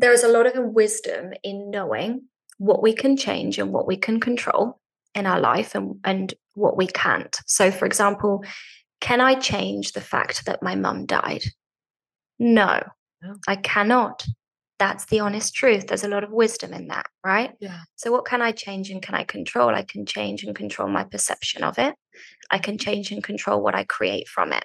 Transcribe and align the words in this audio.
there 0.00 0.12
is 0.12 0.24
a 0.24 0.28
lot 0.28 0.46
of 0.46 0.64
wisdom 0.64 1.32
in 1.42 1.70
knowing 1.70 2.22
what 2.58 2.82
we 2.82 2.94
can 2.94 3.16
change 3.16 3.58
and 3.58 3.72
what 3.72 3.86
we 3.86 3.96
can 3.96 4.18
control 4.18 4.80
in 5.14 5.26
our 5.26 5.40
life 5.40 5.74
and, 5.74 5.96
and 6.04 6.34
what 6.54 6.76
we 6.76 6.86
can't. 6.86 7.38
So, 7.46 7.70
for 7.70 7.84
example, 7.84 8.42
can 9.00 9.20
I 9.20 9.34
change 9.34 9.92
the 9.92 10.00
fact 10.00 10.46
that 10.46 10.62
my 10.62 10.74
mum 10.74 11.06
died? 11.06 11.44
No, 12.38 12.80
no, 13.22 13.36
I 13.46 13.56
cannot. 13.56 14.26
That's 14.78 15.04
the 15.06 15.20
honest 15.20 15.54
truth. 15.54 15.86
There's 15.86 16.04
a 16.04 16.08
lot 16.08 16.24
of 16.24 16.30
wisdom 16.30 16.72
in 16.72 16.88
that, 16.88 17.06
right? 17.24 17.52
Yeah. 17.60 17.80
So, 17.96 18.10
what 18.10 18.24
can 18.24 18.40
I 18.40 18.52
change 18.52 18.90
and 18.90 19.02
can 19.02 19.14
I 19.14 19.24
control? 19.24 19.70
I 19.70 19.82
can 19.82 20.06
change 20.06 20.44
and 20.44 20.56
control 20.56 20.88
my 20.88 21.04
perception 21.04 21.62
of 21.62 21.78
it. 21.78 21.94
I 22.50 22.58
can 22.58 22.78
change 22.78 23.12
and 23.12 23.22
control 23.22 23.62
what 23.62 23.74
I 23.74 23.84
create 23.84 24.28
from 24.28 24.54
it. 24.54 24.64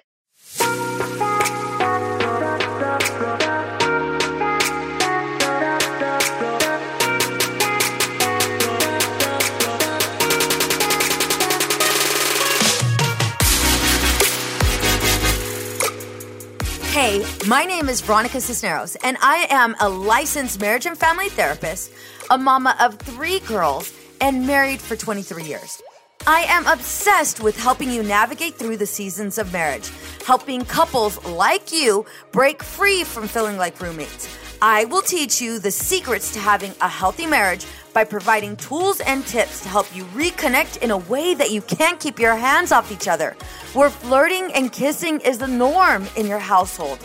My 17.48 17.64
name 17.64 17.88
is 17.88 18.00
Veronica 18.00 18.40
Cisneros, 18.40 18.96
and 19.04 19.16
I 19.20 19.46
am 19.50 19.76
a 19.78 19.88
licensed 19.88 20.60
marriage 20.60 20.84
and 20.84 20.98
family 20.98 21.28
therapist, 21.28 21.92
a 22.28 22.36
mama 22.36 22.74
of 22.80 22.98
three 22.98 23.38
girls, 23.40 23.92
and 24.20 24.46
married 24.48 24.80
for 24.80 24.96
23 24.96 25.44
years. 25.44 25.80
I 26.26 26.40
am 26.48 26.66
obsessed 26.66 27.40
with 27.40 27.56
helping 27.56 27.90
you 27.92 28.02
navigate 28.02 28.56
through 28.56 28.78
the 28.78 28.86
seasons 28.86 29.38
of 29.38 29.52
marriage, 29.52 29.92
helping 30.24 30.64
couples 30.64 31.24
like 31.24 31.72
you 31.72 32.04
break 32.32 32.64
free 32.64 33.04
from 33.04 33.28
feeling 33.28 33.58
like 33.58 33.80
roommates. 33.80 34.28
I 34.60 34.86
will 34.86 35.02
teach 35.02 35.40
you 35.40 35.60
the 35.60 35.70
secrets 35.70 36.32
to 36.32 36.40
having 36.40 36.72
a 36.80 36.88
healthy 36.88 37.26
marriage 37.26 37.64
by 37.92 38.04
providing 38.04 38.56
tools 38.56 39.00
and 39.00 39.24
tips 39.24 39.60
to 39.60 39.68
help 39.68 39.94
you 39.94 40.04
reconnect 40.06 40.82
in 40.82 40.90
a 40.90 40.98
way 40.98 41.34
that 41.34 41.52
you 41.52 41.60
can't 41.62 42.00
keep 42.00 42.18
your 42.18 42.34
hands 42.34 42.72
off 42.72 42.90
each 42.90 43.06
other, 43.06 43.36
where 43.74 43.90
flirting 43.90 44.50
and 44.54 44.72
kissing 44.72 45.20
is 45.20 45.38
the 45.38 45.46
norm 45.46 46.06
in 46.16 46.26
your 46.26 46.40
household. 46.40 46.98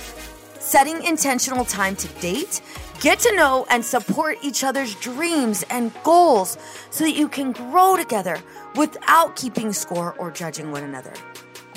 Setting 0.62 1.04
intentional 1.04 1.66
time 1.66 1.96
to 1.96 2.08
date, 2.22 2.62
get 3.00 3.18
to 3.22 3.36
know 3.36 3.66
and 3.72 3.84
support 3.84 4.38
each 4.44 4.64
other's 4.64 4.94
dreams 4.96 5.66
and 5.72 5.92
goals 6.04 6.56
so 6.92 7.04
that 7.04 7.18
you 7.18 7.28
can 7.28 7.52
grow 7.52 7.98
together 7.98 8.38
without 8.76 9.36
keeping 9.36 9.74
score 9.74 10.14
or 10.20 10.30
judging 10.30 10.72
one 10.72 10.84
another. 10.84 11.14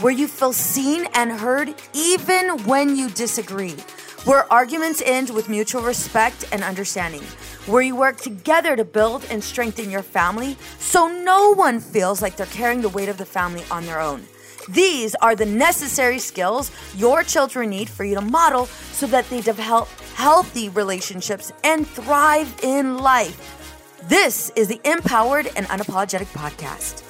Where 0.01 0.13
you 0.13 0.29
feel 0.29 0.53
seen 0.53 1.07
and 1.15 1.33
heard 1.33 1.75
even 1.95 2.63
when 2.65 2.95
you 2.95 3.09
disagree 3.09 3.75
where 4.25 4.51
arguments 4.53 5.03
end 5.05 5.31
with 5.31 5.48
mutual 5.48 5.83
respect 5.83 6.45
and 6.51 6.63
understanding, 6.63 7.23
where 7.67 7.83
you 7.83 7.95
work 7.95 8.19
together 8.19 8.75
to 8.75 8.85
build 8.85 9.25
and 9.31 9.43
strengthen 9.43 9.91
your 9.91 10.03
family 10.03 10.57
so 10.79 11.09
no 11.09 11.55
one 11.55 11.81
feels 11.81 12.23
like 12.23 12.37
they're 12.37 12.47
carrying 12.47 12.81
the 12.81 12.89
weight 12.89 13.09
of 13.09 13.19
the 13.19 13.27
family 13.27 13.63
on 13.71 13.85
their 13.85 14.01
own. 14.01 14.27
These 14.69 15.15
are 15.17 15.34
the 15.34 15.45
necessary 15.45 16.19
skills 16.19 16.70
your 16.97 17.23
children 17.23 17.70
need 17.70 17.89
for 17.89 18.05
you 18.05 18.15
to 18.15 18.20
model 18.23 18.67
so 18.67 19.07
that 19.09 19.29
they 19.29 19.41
develop 19.43 19.89
healthy 20.15 20.70
relationships 20.70 21.53
and 21.65 21.87
thrive 21.87 22.55
in 22.62 22.98
life. 22.98 23.61
This 24.09 24.51
is 24.57 24.69
the 24.69 24.81
Empowered 24.85 25.48
and 25.57 25.67
Unapologetic 25.67 26.27
Podcast. 26.33 27.03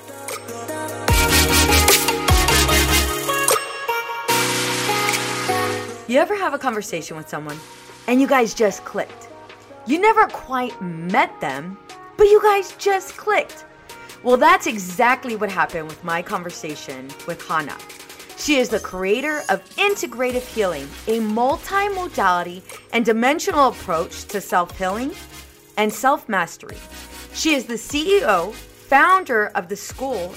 You 6.08 6.18
ever 6.18 6.36
have 6.36 6.54
a 6.54 6.58
conversation 6.58 7.16
with 7.16 7.28
someone 7.28 7.58
and 8.08 8.20
you 8.20 8.26
guys 8.26 8.52
just 8.52 8.84
clicked? 8.84 9.28
You 9.86 10.00
never 10.00 10.26
quite 10.26 10.80
met 10.82 11.40
them, 11.40 11.78
but 12.16 12.24
you 12.24 12.42
guys 12.42 12.74
just 12.78 13.16
clicked. 13.16 13.64
Well, 14.24 14.38
that's 14.38 14.66
exactly 14.66 15.36
what 15.36 15.50
happened 15.50 15.86
with 15.86 16.02
my 16.02 16.22
conversation 16.22 17.10
with 17.26 17.46
Jana. 17.46 17.76
She 18.38 18.56
is 18.56 18.70
the 18.70 18.80
creator 18.80 19.42
of 19.50 19.62
Integrative 19.76 20.46
Healing, 20.46 20.88
a 21.06 21.20
multimodality 21.20 22.62
and 22.94 23.04
dimensional 23.04 23.68
approach 23.68 24.24
to 24.28 24.40
self 24.40 24.78
healing 24.78 25.12
and 25.76 25.92
self 25.92 26.26
mastery. 26.26 26.78
She 27.34 27.54
is 27.54 27.66
the 27.66 27.74
CEO, 27.74 28.54
founder 28.54 29.48
of 29.48 29.68
the 29.68 29.76
school 29.76 30.34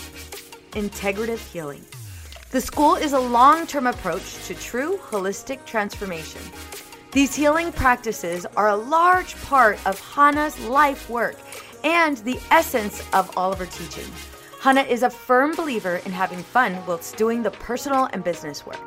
Integrative 0.72 1.40
Healing. 1.54 1.86
The 2.52 2.60
school 2.60 2.96
is 2.96 3.14
a 3.14 3.20
long 3.20 3.68
term 3.68 3.88
approach 3.88 4.46
to 4.48 4.56
true 4.56 4.98
holistic 4.98 5.66
transformation. 5.66 6.42
These 7.12 7.34
healing 7.34 7.72
practices 7.72 8.46
are 8.58 8.68
a 8.68 8.76
large 8.76 9.36
part 9.44 9.80
of 9.88 10.00
Jana's 10.14 10.60
life 10.68 11.10
work 11.10 11.38
and 11.84 12.18
the 12.18 12.38
essence 12.52 13.02
of 13.14 13.36
all 13.38 13.54
of 13.54 13.60
her 13.60 13.66
teaching. 13.66 14.12
Jana 14.62 14.82
is 14.82 15.04
a 15.04 15.10
firm 15.10 15.56
believer 15.56 16.02
in 16.06 16.12
having 16.12 16.40
fun 16.40 16.78
whilst 16.86 17.16
doing 17.16 17.42
the 17.42 17.52
personal 17.52 18.10
and 18.12 18.26
business 18.26 18.66
work. 18.66 18.82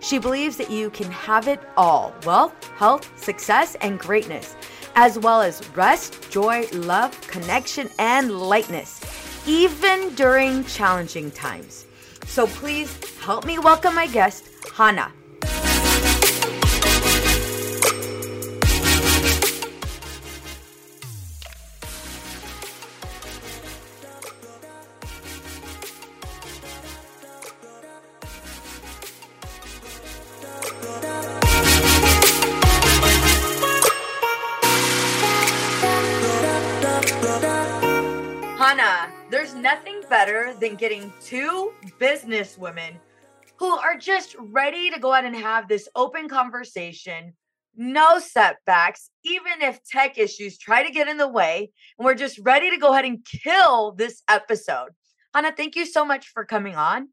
She 0.00 0.18
believes 0.18 0.56
that 0.56 0.70
you 0.70 0.88
can 0.88 1.10
have 1.10 1.48
it 1.48 1.60
all 1.76 2.14
wealth, 2.24 2.54
health, 2.76 3.10
success, 3.22 3.76
and 3.82 3.98
greatness, 3.98 4.56
as 4.94 5.18
well 5.18 5.42
as 5.42 5.68
rest, 5.76 6.30
joy, 6.30 6.66
love, 6.72 7.20
connection, 7.28 7.90
and 7.98 8.40
lightness, 8.40 9.02
even 9.46 10.14
during 10.14 10.64
challenging 10.64 11.30
times. 11.30 11.86
So 12.24 12.46
please 12.46 12.98
help 13.20 13.44
me 13.44 13.58
welcome 13.58 13.94
my 13.94 14.06
guest, 14.06 14.48
Hannah. 14.74 15.12
Than 40.66 40.74
getting 40.74 41.12
two 41.20 41.72
business 42.00 42.58
women 42.58 42.98
who 43.56 43.68
are 43.68 43.96
just 43.96 44.34
ready 44.36 44.90
to 44.90 44.98
go 44.98 45.12
out 45.12 45.24
and 45.24 45.36
have 45.36 45.68
this 45.68 45.88
open 45.94 46.28
conversation. 46.28 47.34
No 47.76 48.18
setbacks, 48.18 49.10
even 49.22 49.62
if 49.62 49.78
tech 49.84 50.18
issues 50.18 50.58
try 50.58 50.82
to 50.84 50.90
get 50.90 51.06
in 51.06 51.18
the 51.18 51.28
way. 51.28 51.70
And 51.96 52.04
we're 52.04 52.16
just 52.16 52.40
ready 52.42 52.70
to 52.70 52.78
go 52.78 52.92
ahead 52.92 53.04
and 53.04 53.24
kill 53.24 53.92
this 53.92 54.24
episode. 54.26 54.88
Jana, 55.32 55.52
thank 55.56 55.76
you 55.76 55.86
so 55.86 56.04
much 56.04 56.30
for 56.30 56.44
coming 56.44 56.74
on. 56.74 57.10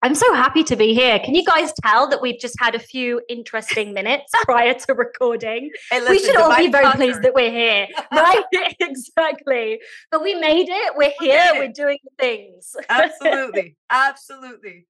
I'm 0.00 0.14
so 0.14 0.32
happy 0.32 0.62
to 0.62 0.76
be 0.76 0.94
here. 0.94 1.18
Can 1.18 1.34
you 1.34 1.44
guys 1.44 1.72
tell 1.84 2.08
that 2.08 2.22
we've 2.22 2.38
just 2.38 2.54
had 2.60 2.76
a 2.76 2.78
few 2.78 3.20
interesting 3.28 3.92
minutes 3.92 4.32
prior 4.44 4.74
to 4.74 4.94
recording? 4.94 5.70
Hey, 5.90 6.00
listen, 6.00 6.12
we 6.12 6.18
should 6.20 6.36
all 6.36 6.56
be 6.56 6.68
very 6.70 6.84
conquer. 6.84 6.98
pleased 6.98 7.22
that 7.22 7.34
we're 7.34 7.50
here, 7.50 7.88
right? 8.12 8.44
exactly. 8.80 9.80
But 10.12 10.22
we 10.22 10.36
made 10.36 10.68
it. 10.68 10.92
We're 10.96 11.12
here. 11.18 11.50
We 11.54 11.66
are 11.66 11.72
doing 11.72 11.98
things. 12.18 12.76
absolutely, 12.88 13.76
absolutely. 13.90 14.86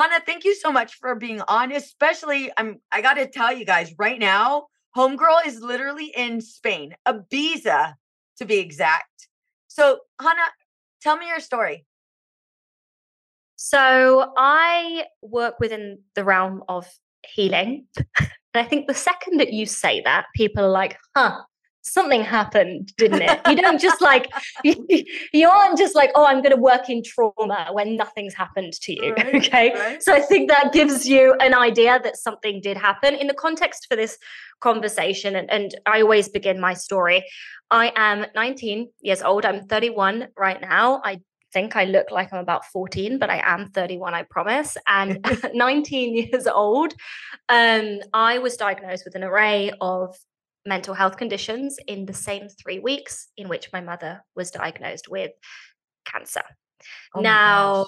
Jana, 0.00 0.20
thank 0.24 0.44
you 0.44 0.54
so 0.54 0.72
much 0.72 0.94
for 0.94 1.14
being 1.14 1.42
on. 1.42 1.70
Especially, 1.70 2.50
I'm. 2.56 2.80
I 2.90 3.02
got 3.02 3.14
to 3.14 3.26
tell 3.26 3.54
you 3.54 3.66
guys 3.66 3.92
right 3.98 4.18
now, 4.18 4.68
Homegirl 4.96 5.44
is 5.44 5.60
literally 5.60 6.10
in 6.16 6.40
Spain, 6.40 6.94
Ibiza, 7.06 7.94
to 8.38 8.44
be 8.46 8.60
exact. 8.60 9.28
So, 9.66 9.98
Jana, 10.22 10.40
tell 11.02 11.18
me 11.18 11.26
your 11.28 11.40
story. 11.40 11.84
So 13.60 14.32
I 14.36 15.04
work 15.20 15.58
within 15.58 15.98
the 16.14 16.22
realm 16.22 16.62
of 16.68 16.86
healing. 17.26 17.86
and 18.18 18.28
I 18.54 18.62
think 18.62 18.86
the 18.86 18.94
second 18.94 19.38
that 19.40 19.52
you 19.52 19.66
say 19.66 20.00
that, 20.02 20.26
people 20.36 20.64
are 20.64 20.70
like, 20.70 20.96
huh, 21.16 21.40
something 21.82 22.22
happened, 22.22 22.92
didn't 22.96 23.22
it? 23.22 23.40
You 23.48 23.56
don't 23.56 23.80
just 23.80 24.00
like, 24.00 24.30
you, 24.64 24.86
you 25.32 25.48
aren't 25.48 25.76
just 25.76 25.96
like, 25.96 26.12
oh, 26.14 26.24
I'm 26.24 26.40
going 26.40 26.54
to 26.54 26.60
work 26.60 26.88
in 26.88 27.02
trauma 27.02 27.70
when 27.72 27.96
nothing's 27.96 28.32
happened 28.32 28.74
to 28.74 28.92
you. 28.92 29.12
Right, 29.18 29.34
okay. 29.34 29.74
Right. 29.74 30.02
So 30.04 30.14
I 30.14 30.20
think 30.20 30.48
that 30.50 30.72
gives 30.72 31.08
you 31.08 31.34
an 31.40 31.52
idea 31.52 31.98
that 32.04 32.16
something 32.16 32.60
did 32.60 32.76
happen. 32.76 33.16
In 33.16 33.26
the 33.26 33.34
context 33.34 33.88
for 33.90 33.96
this 33.96 34.18
conversation, 34.60 35.34
and, 35.34 35.50
and 35.50 35.74
I 35.84 36.02
always 36.02 36.28
begin 36.28 36.60
my 36.60 36.74
story. 36.74 37.24
I 37.72 37.92
am 37.96 38.26
19 38.36 38.88
years 39.00 39.20
old. 39.20 39.44
I'm 39.44 39.66
31 39.66 40.28
right 40.36 40.60
now. 40.60 41.02
I 41.04 41.20
think 41.52 41.76
I 41.76 41.84
look 41.84 42.10
like 42.10 42.32
I'm 42.32 42.40
about 42.40 42.64
14, 42.66 43.18
but 43.18 43.30
I 43.30 43.42
am 43.44 43.70
31, 43.70 44.14
I 44.14 44.24
promise. 44.24 44.76
And 44.86 45.24
19 45.54 46.14
years 46.14 46.46
old, 46.46 46.94
um, 47.48 48.00
I 48.12 48.38
was 48.38 48.56
diagnosed 48.56 49.04
with 49.04 49.14
an 49.14 49.24
array 49.24 49.70
of 49.80 50.16
mental 50.66 50.94
health 50.94 51.16
conditions 51.16 51.78
in 51.86 52.06
the 52.06 52.12
same 52.12 52.48
three 52.48 52.78
weeks 52.78 53.28
in 53.36 53.48
which 53.48 53.72
my 53.72 53.80
mother 53.80 54.22
was 54.36 54.50
diagnosed 54.50 55.08
with 55.08 55.32
cancer. 56.04 56.42
Oh 57.14 57.20
now, 57.20 57.86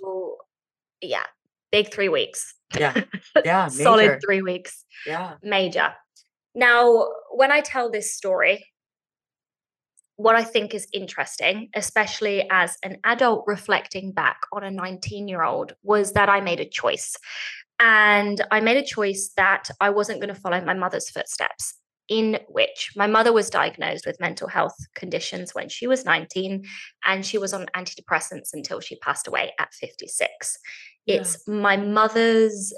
yeah, 1.01 1.25
big 1.71 1.93
three 1.93 2.09
weeks. 2.09 2.55
Yeah. 2.77 2.95
Yeah. 3.45 3.69
Solid 3.69 4.21
three 4.25 4.43
weeks. 4.43 4.85
Yeah. 5.07 5.35
Major. 5.43 5.95
Now, 6.55 7.09
when 7.31 7.53
I 7.53 7.61
tell 7.61 7.91
this 7.91 8.15
story, 8.15 8.67
what 10.21 10.37
I 10.37 10.45
think 10.45 10.75
is 10.75 10.87
interesting, 10.93 11.71
especially 11.75 12.47
as 12.51 12.77
an 12.83 12.99
adult 13.05 13.45
reflecting 13.47 14.13
back 14.13 14.41
on 14.53 14.63
a 14.63 14.71
19 14.71 15.29
year 15.29 15.43
old, 15.43 15.73
was 15.83 16.13
that 16.13 16.29
I 16.29 16.43
made 16.43 16.61
a 16.61 16.69
choice. 16.69 17.17
And 17.79 18.45
I 18.51 18.61
made 18.61 18.77
a 18.77 18.87
choice 18.87 19.33
that 19.39 19.71
I 19.81 19.89
wasn't 19.89 20.21
going 20.21 20.35
to 20.35 20.39
follow 20.39 20.61
my 20.63 20.75
mother's 20.75 21.09
footsteps, 21.09 21.75
in 22.11 22.39
which 22.49 22.91
my 22.95 23.07
mother 23.07 23.33
was 23.33 23.49
diagnosed 23.49 24.05
with 24.05 24.21
mental 24.21 24.47
health 24.47 24.77
conditions 24.95 25.55
when 25.55 25.71
she 25.71 25.87
was 25.87 26.05
19, 26.05 26.65
and 27.07 27.25
she 27.25 27.39
was 27.39 27.55
on 27.55 27.65
antidepressants 27.75 28.51
until 28.53 28.81
she 28.81 28.97
passed 28.97 29.27
away 29.27 29.53
at 29.59 29.73
56. 29.73 30.59
Yeah. 31.07 31.15
It's 31.17 31.49
my 31.49 31.79
mother's 31.79 32.75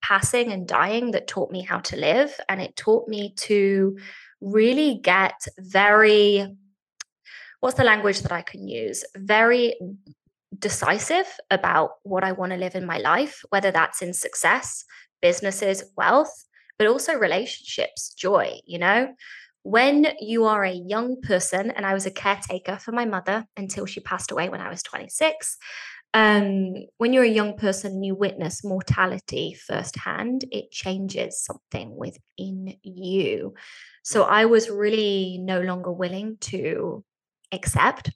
passing 0.00 0.52
and 0.52 0.68
dying 0.68 1.10
that 1.10 1.26
taught 1.26 1.50
me 1.50 1.62
how 1.62 1.78
to 1.78 1.96
live. 1.96 2.38
And 2.48 2.62
it 2.62 2.76
taught 2.76 3.08
me 3.08 3.34
to 3.38 3.96
really 4.42 5.00
get 5.02 5.34
very, 5.58 6.46
what's 7.60 7.76
the 7.76 7.84
language 7.84 8.20
that 8.20 8.32
I 8.32 8.42
can 8.42 8.68
use? 8.68 9.04
Very 9.16 9.74
decisive 10.58 11.26
about 11.50 11.92
what 12.02 12.24
I 12.24 12.32
want 12.32 12.52
to 12.52 12.58
live 12.58 12.74
in 12.74 12.84
my 12.84 12.98
life, 12.98 13.44
whether 13.48 13.70
that's 13.70 14.02
in 14.02 14.12
success, 14.12 14.84
businesses, 15.22 15.84
wealth, 15.96 16.44
but 16.78 16.88
also 16.88 17.14
relationships, 17.14 18.12
joy, 18.14 18.58
you 18.66 18.78
know? 18.78 19.14
When 19.62 20.08
you 20.18 20.44
are 20.46 20.64
a 20.64 20.72
young 20.72 21.20
person, 21.20 21.70
and 21.70 21.86
I 21.86 21.94
was 21.94 22.04
a 22.04 22.10
caretaker 22.10 22.78
for 22.78 22.90
my 22.90 23.04
mother 23.04 23.46
until 23.56 23.86
she 23.86 24.00
passed 24.00 24.32
away 24.32 24.48
when 24.48 24.60
I 24.60 24.68
was 24.68 24.82
26. 24.82 25.56
Um, 26.14 26.74
when 26.98 27.12
you're 27.12 27.24
a 27.24 27.28
young 27.28 27.56
person 27.56 27.92
and 27.92 28.04
you 28.04 28.14
witness 28.14 28.62
mortality 28.62 29.54
firsthand, 29.54 30.44
it 30.50 30.70
changes 30.70 31.42
something 31.42 31.96
within 31.96 32.76
you. 32.82 33.54
So 34.02 34.24
I 34.24 34.44
was 34.44 34.68
really 34.68 35.38
no 35.40 35.60
longer 35.60 35.90
willing 35.90 36.36
to 36.40 37.02
accept 37.50 38.10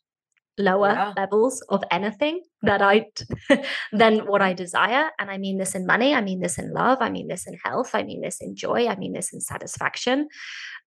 lower 0.59 0.93
yeah. 0.93 1.13
levels 1.17 1.63
of 1.69 1.85
anything 1.91 2.41
that 2.63 2.83
I 2.83 3.07
than 3.93 4.27
what 4.27 4.43
I 4.43 4.53
desire. 4.53 5.11
And 5.19 5.31
I 5.31 5.39
mean 5.39 5.59
this 5.59 5.75
in 5.75 5.87
money, 5.87 6.15
I 6.15 6.21
mean 6.21 6.41
this 6.41 6.59
in 6.59 6.73
love, 6.73 6.99
I 7.01 7.11
mean 7.11 7.29
this 7.29 7.47
in 7.47 7.59
health, 7.65 7.95
I 7.95 8.03
mean 8.03 8.21
this 8.21 8.41
in 8.41 8.57
joy, 8.57 8.89
I 8.89 8.97
mean 8.97 9.13
this 9.13 9.33
in 9.33 9.41
satisfaction. 9.41 10.29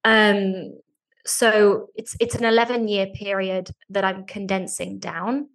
Um, 0.04 0.78
so 1.26 1.88
it's 1.94 2.16
it's 2.20 2.34
an 2.34 2.44
11 2.44 2.88
year 2.88 3.06
period 3.14 3.70
that 3.90 4.04
I'm 4.04 4.24
condensing 4.24 4.98
down. 4.98 5.48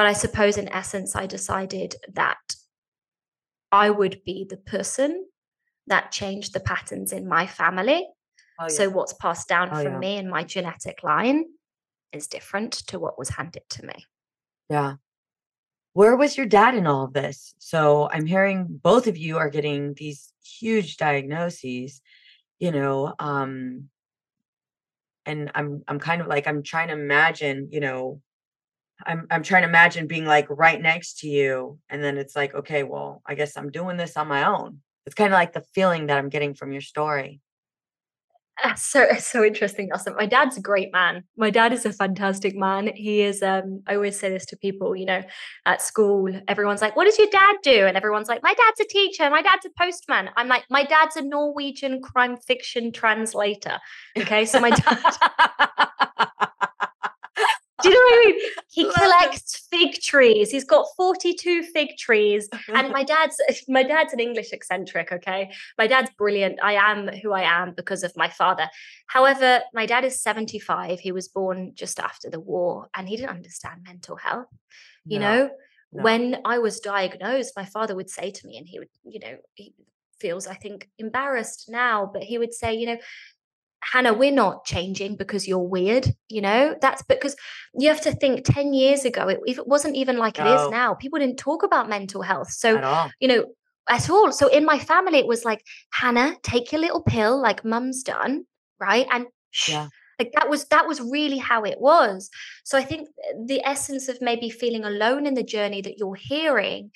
But 0.00 0.06
I 0.06 0.14
suppose 0.14 0.56
in 0.56 0.72
essence, 0.72 1.14
I 1.14 1.26
decided 1.26 1.94
that 2.14 2.38
I 3.70 3.90
would 3.90 4.24
be 4.24 4.46
the 4.48 4.56
person 4.56 5.26
that 5.88 6.10
changed 6.10 6.54
the 6.54 6.60
patterns 6.60 7.12
in 7.12 7.28
my 7.28 7.46
family. 7.46 8.08
Oh, 8.58 8.62
yeah. 8.62 8.68
So 8.68 8.88
what's 8.88 9.12
passed 9.12 9.46
down 9.46 9.68
oh, 9.70 9.82
from 9.82 9.92
yeah. 9.92 9.98
me 9.98 10.16
in 10.16 10.30
my 10.30 10.42
genetic 10.42 11.02
line 11.02 11.44
is 12.14 12.28
different 12.28 12.72
to 12.86 12.98
what 12.98 13.18
was 13.18 13.28
handed 13.28 13.64
to 13.68 13.84
me. 13.84 14.06
Yeah. 14.70 14.94
Where 15.92 16.16
was 16.16 16.34
your 16.34 16.46
dad 16.46 16.74
in 16.74 16.86
all 16.86 17.04
of 17.04 17.12
this? 17.12 17.54
So 17.58 18.08
I'm 18.10 18.24
hearing 18.24 18.68
both 18.70 19.06
of 19.06 19.18
you 19.18 19.36
are 19.36 19.50
getting 19.50 19.92
these 19.92 20.32
huge 20.42 20.96
diagnoses, 20.96 22.00
you 22.58 22.72
know, 22.72 23.14
um 23.18 23.90
and 25.26 25.50
I'm 25.54 25.84
I'm 25.86 25.98
kind 25.98 26.22
of 26.22 26.26
like 26.26 26.46
I'm 26.46 26.62
trying 26.62 26.88
to 26.88 26.94
imagine, 26.94 27.68
you 27.70 27.80
know, 27.80 28.22
I'm 29.06 29.26
I'm 29.30 29.42
trying 29.42 29.62
to 29.62 29.68
imagine 29.68 30.06
being 30.06 30.26
like 30.26 30.46
right 30.50 30.80
next 30.80 31.20
to 31.20 31.28
you 31.28 31.78
and 31.88 32.02
then 32.02 32.18
it's 32.18 32.36
like 32.36 32.54
okay, 32.54 32.82
well, 32.82 33.22
I 33.26 33.34
guess 33.34 33.56
I'm 33.56 33.70
doing 33.70 33.96
this 33.96 34.16
on 34.16 34.28
my 34.28 34.46
own. 34.46 34.80
It's 35.06 35.14
kind 35.14 35.32
of 35.32 35.38
like 35.38 35.52
the 35.52 35.64
feeling 35.74 36.06
that 36.06 36.18
I'm 36.18 36.28
getting 36.28 36.54
from 36.54 36.72
your 36.72 36.82
story. 36.82 37.40
so 38.76 39.06
so 39.18 39.42
interesting 39.42 39.90
awesome 39.92 40.14
my 40.16 40.26
dad's 40.26 40.56
a 40.56 40.60
great 40.60 40.92
man. 40.92 41.24
My 41.36 41.50
dad 41.50 41.72
is 41.72 41.86
a 41.86 41.92
fantastic 41.92 42.56
man. 42.56 42.90
He 42.94 43.22
is 43.22 43.42
um 43.42 43.82
i 43.86 43.94
always 43.94 44.18
say 44.18 44.28
this 44.30 44.46
to 44.46 44.56
people 44.56 44.94
you 44.94 45.06
know 45.06 45.22
at 45.66 45.82
school 45.82 46.28
everyone's 46.48 46.82
like 46.82 46.96
what 46.96 47.06
does 47.06 47.18
your 47.18 47.28
dad 47.30 47.56
do? 47.62 47.86
And 47.86 47.96
everyone's 47.96 48.28
like 48.28 48.42
my 48.42 48.54
dad's 48.54 48.80
a 48.80 48.84
teacher. 48.84 49.30
My 49.30 49.42
dad's 49.42 49.66
a 49.66 49.70
postman. 49.80 50.30
I'm 50.36 50.48
like 50.48 50.64
my 50.70 50.84
dad's 50.84 51.16
a 51.16 51.22
norwegian 51.22 52.02
crime 52.02 52.36
fiction 52.36 52.92
translator. 52.92 53.78
Okay 54.18 54.44
so 54.44 54.60
my 54.60 54.70
dad 54.70 55.16
Do 57.82 57.88
you 57.88 57.94
know 57.94 58.00
what 58.00 58.18
I 58.18 58.26
mean? 58.26 58.40
He 58.72 58.84
collects 58.84 59.66
fig 59.68 60.00
trees. 60.00 60.50
He's 60.50 60.64
got 60.64 60.86
42 60.96 61.64
fig 61.64 61.96
trees. 61.98 62.48
And 62.68 62.90
my 62.92 63.02
dad's 63.02 63.40
my 63.68 63.82
dad's 63.82 64.12
an 64.12 64.20
English 64.20 64.52
eccentric, 64.52 65.12
okay? 65.12 65.50
My 65.76 65.86
dad's 65.86 66.10
brilliant. 66.16 66.60
I 66.62 66.74
am 66.74 67.08
who 67.08 67.32
I 67.32 67.42
am 67.42 67.74
because 67.74 68.02
of 68.04 68.16
my 68.16 68.28
father. 68.28 68.68
However, 69.06 69.60
my 69.74 69.86
dad 69.86 70.04
is 70.04 70.22
75. 70.22 71.00
He 71.00 71.12
was 71.12 71.28
born 71.28 71.72
just 71.74 71.98
after 71.98 72.30
the 72.30 72.40
war 72.40 72.88
and 72.94 73.08
he 73.08 73.16
didn't 73.16 73.30
understand 73.30 73.82
mental 73.84 74.16
health. 74.16 74.46
You 75.04 75.18
no, 75.18 75.34
know, 75.34 75.50
no. 75.92 76.02
when 76.02 76.36
I 76.44 76.58
was 76.58 76.80
diagnosed, 76.80 77.54
my 77.56 77.64
father 77.64 77.96
would 77.96 78.10
say 78.10 78.30
to 78.30 78.46
me, 78.46 78.58
and 78.58 78.68
he 78.68 78.78
would, 78.78 78.88
you 79.04 79.20
know, 79.20 79.36
he 79.54 79.74
feels, 80.20 80.46
I 80.46 80.54
think, 80.54 80.88
embarrassed 80.98 81.66
now, 81.68 82.08
but 82.12 82.22
he 82.22 82.38
would 82.38 82.54
say, 82.54 82.74
you 82.74 82.86
know, 82.86 82.98
Jana, 83.92 84.12
we're 84.12 84.32
not 84.32 84.64
changing 84.64 85.16
because 85.16 85.48
you're 85.48 85.58
weird. 85.58 86.14
You 86.28 86.42
know, 86.42 86.76
that's 86.80 87.02
because 87.02 87.36
you 87.74 87.88
have 87.88 88.00
to 88.02 88.12
think 88.12 88.44
10 88.44 88.74
years 88.74 89.04
ago, 89.04 89.28
it, 89.28 89.40
if 89.46 89.58
it 89.58 89.66
wasn't 89.66 89.96
even 89.96 90.18
like 90.18 90.38
no. 90.38 90.46
it 90.46 90.54
is 90.54 90.70
now, 90.70 90.94
people 90.94 91.18
didn't 91.18 91.38
talk 91.38 91.62
about 91.62 91.88
mental 91.88 92.22
health. 92.22 92.50
So, 92.50 92.76
you 93.20 93.28
know, 93.28 93.46
at 93.88 94.08
all. 94.10 94.32
So 94.32 94.48
in 94.48 94.64
my 94.64 94.78
family, 94.78 95.18
it 95.18 95.26
was 95.26 95.44
like, 95.44 95.64
Jana, 96.00 96.36
take 96.42 96.72
your 96.72 96.80
little 96.80 97.02
pill, 97.02 97.40
like 97.40 97.64
mum's 97.64 98.02
done, 98.02 98.44
right? 98.78 99.06
And 99.10 99.26
yeah. 99.68 99.88
Like 100.18 100.32
that 100.32 100.50
was 100.50 100.66
that 100.66 100.86
was 100.86 101.00
really 101.00 101.38
how 101.38 101.64
it 101.64 101.80
was. 101.80 102.28
So 102.62 102.76
I 102.76 102.84
think 102.84 103.08
the 103.46 103.62
essence 103.64 104.06
of 104.06 104.20
maybe 104.20 104.50
feeling 104.50 104.84
alone 104.84 105.26
in 105.26 105.32
the 105.32 105.42
journey 105.42 105.80
that 105.80 105.96
you're 105.96 106.14
hearing 106.14 106.90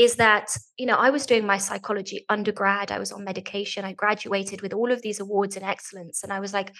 is 0.00 0.16
that 0.16 0.56
you 0.78 0.86
know 0.86 0.96
i 0.96 1.10
was 1.10 1.26
doing 1.26 1.44
my 1.44 1.58
psychology 1.58 2.24
undergrad 2.30 2.90
i 2.90 2.98
was 2.98 3.12
on 3.12 3.22
medication 3.22 3.84
i 3.84 3.92
graduated 3.92 4.62
with 4.62 4.72
all 4.72 4.90
of 4.90 5.02
these 5.02 5.20
awards 5.20 5.56
and 5.56 5.64
excellence 5.64 6.22
and 6.22 6.32
i 6.32 6.40
was 6.40 6.54
like 6.54 6.72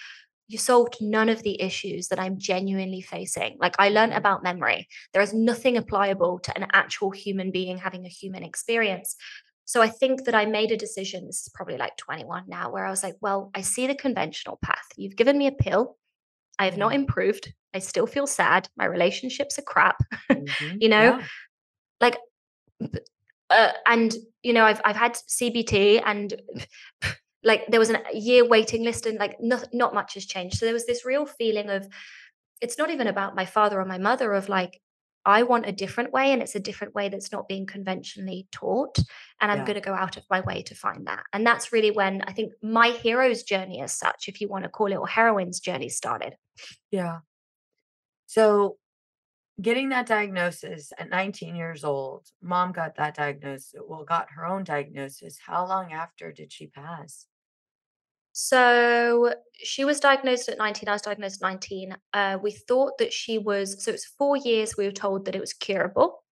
you 0.47 0.57
solved 0.57 0.97
none 0.99 1.29
of 1.29 1.43
the 1.43 1.61
issues 1.61 2.07
that 2.07 2.19
i'm 2.19 2.39
genuinely 2.39 2.99
facing 2.99 3.55
like 3.59 3.75
i 3.77 3.89
learned 3.89 4.11
mm-hmm. 4.11 4.17
about 4.17 4.41
memory 4.41 4.87
there 5.13 5.21
is 5.21 5.35
nothing 5.35 5.77
applicable 5.77 6.39
to 6.39 6.55
an 6.57 6.65
actual 6.73 7.11
human 7.11 7.51
being 7.51 7.77
having 7.77 8.05
a 8.05 8.15
human 8.21 8.41
experience 8.41 9.15
so 9.65 9.83
i 9.83 9.87
think 9.87 10.25
that 10.25 10.33
i 10.33 10.43
made 10.45 10.71
a 10.71 10.77
decision 10.85 11.27
this 11.27 11.43
is 11.43 11.51
probably 11.53 11.77
like 11.77 11.95
21 11.97 12.45
now 12.47 12.71
where 12.71 12.87
i 12.87 12.89
was 12.89 13.03
like 13.03 13.15
well 13.21 13.51
i 13.53 13.61
see 13.61 13.85
the 13.85 13.93
conventional 13.93 14.57
path 14.63 14.87
you've 14.97 15.15
given 15.15 15.37
me 15.37 15.45
a 15.45 15.51
pill 15.51 15.95
I 16.59 16.65
have 16.65 16.77
not 16.77 16.91
mm-hmm. 16.91 17.01
improved. 17.01 17.51
I 17.73 17.79
still 17.79 18.05
feel 18.05 18.27
sad. 18.27 18.69
My 18.77 18.85
relationships 18.85 19.57
are 19.57 19.63
crap. 19.63 19.97
Mm-hmm. 20.31 20.77
you 20.79 20.89
know, 20.89 21.17
yeah. 21.17 21.23
like 21.99 22.17
uh, 23.49 23.71
and 23.85 24.15
you 24.43 24.53
know 24.53 24.65
I've 24.65 24.81
I've 24.85 24.95
had 24.95 25.13
CBT 25.13 26.01
and 26.05 26.33
like 27.43 27.67
there 27.67 27.79
was 27.79 27.89
a 27.89 28.01
year 28.13 28.47
waiting 28.47 28.83
list 28.83 29.05
and 29.05 29.17
like 29.17 29.37
not 29.41 29.67
not 29.73 29.93
much 29.93 30.13
has 30.15 30.25
changed. 30.25 30.57
So 30.57 30.65
there 30.65 30.73
was 30.73 30.85
this 30.85 31.05
real 31.05 31.25
feeling 31.25 31.69
of 31.69 31.87
it's 32.61 32.77
not 32.77 32.91
even 32.91 33.07
about 33.07 33.35
my 33.35 33.45
father 33.45 33.79
or 33.79 33.85
my 33.85 33.97
mother 33.97 34.33
of 34.33 34.49
like 34.49 34.79
I 35.25 35.43
want 35.43 35.67
a 35.67 35.71
different 35.71 36.11
way 36.11 36.31
and 36.31 36.41
it's 36.41 36.55
a 36.55 36.59
different 36.59 36.95
way 36.95 37.09
that's 37.09 37.31
not 37.31 37.47
being 37.47 37.67
conventionally 37.67 38.47
taught 38.51 38.97
and 39.39 39.51
I'm 39.51 39.59
yeah. 39.59 39.65
going 39.65 39.75
to 39.75 39.81
go 39.81 39.93
out 39.93 40.17
of 40.17 40.23
my 40.31 40.41
way 40.41 40.63
to 40.63 40.75
find 40.75 41.05
that. 41.05 41.23
And 41.31 41.45
that's 41.45 41.71
really 41.71 41.91
when 41.91 42.23
I 42.23 42.33
think 42.33 42.53
my 42.63 42.89
hero's 42.89 43.43
journey 43.43 43.81
as 43.81 43.93
such 43.93 44.27
if 44.27 44.41
you 44.41 44.47
want 44.47 44.63
to 44.63 44.69
call 44.69 44.91
it 44.91 44.95
or 44.95 45.07
heroine's 45.07 45.59
journey 45.59 45.89
started. 45.89 46.35
Yeah. 46.89 47.19
So 48.25 48.77
getting 49.59 49.89
that 49.89 50.07
diagnosis 50.07 50.93
at 50.97 51.09
19 51.09 51.55
years 51.55 51.83
old, 51.83 52.27
mom 52.41 52.71
got 52.71 52.95
that 52.95 53.15
diagnosis, 53.15 53.73
well, 53.87 54.03
got 54.03 54.29
her 54.31 54.45
own 54.45 54.63
diagnosis. 54.63 55.37
How 55.45 55.67
long 55.67 55.91
after 55.91 56.31
did 56.31 56.51
she 56.51 56.67
pass? 56.67 57.27
So 58.33 59.33
she 59.55 59.83
was 59.83 59.99
diagnosed 59.99 60.47
at 60.47 60.57
19. 60.57 60.87
I 60.87 60.93
was 60.93 61.01
diagnosed 61.01 61.43
at 61.43 61.47
19. 61.47 61.97
Uh, 62.13 62.37
we 62.41 62.51
thought 62.51 62.97
that 62.99 63.11
she 63.11 63.37
was, 63.37 63.83
so 63.83 63.91
it's 63.91 64.05
four 64.05 64.37
years 64.37 64.77
we 64.77 64.85
were 64.85 64.91
told 64.91 65.25
that 65.25 65.35
it 65.35 65.41
was 65.41 65.53
curable. 65.53 66.23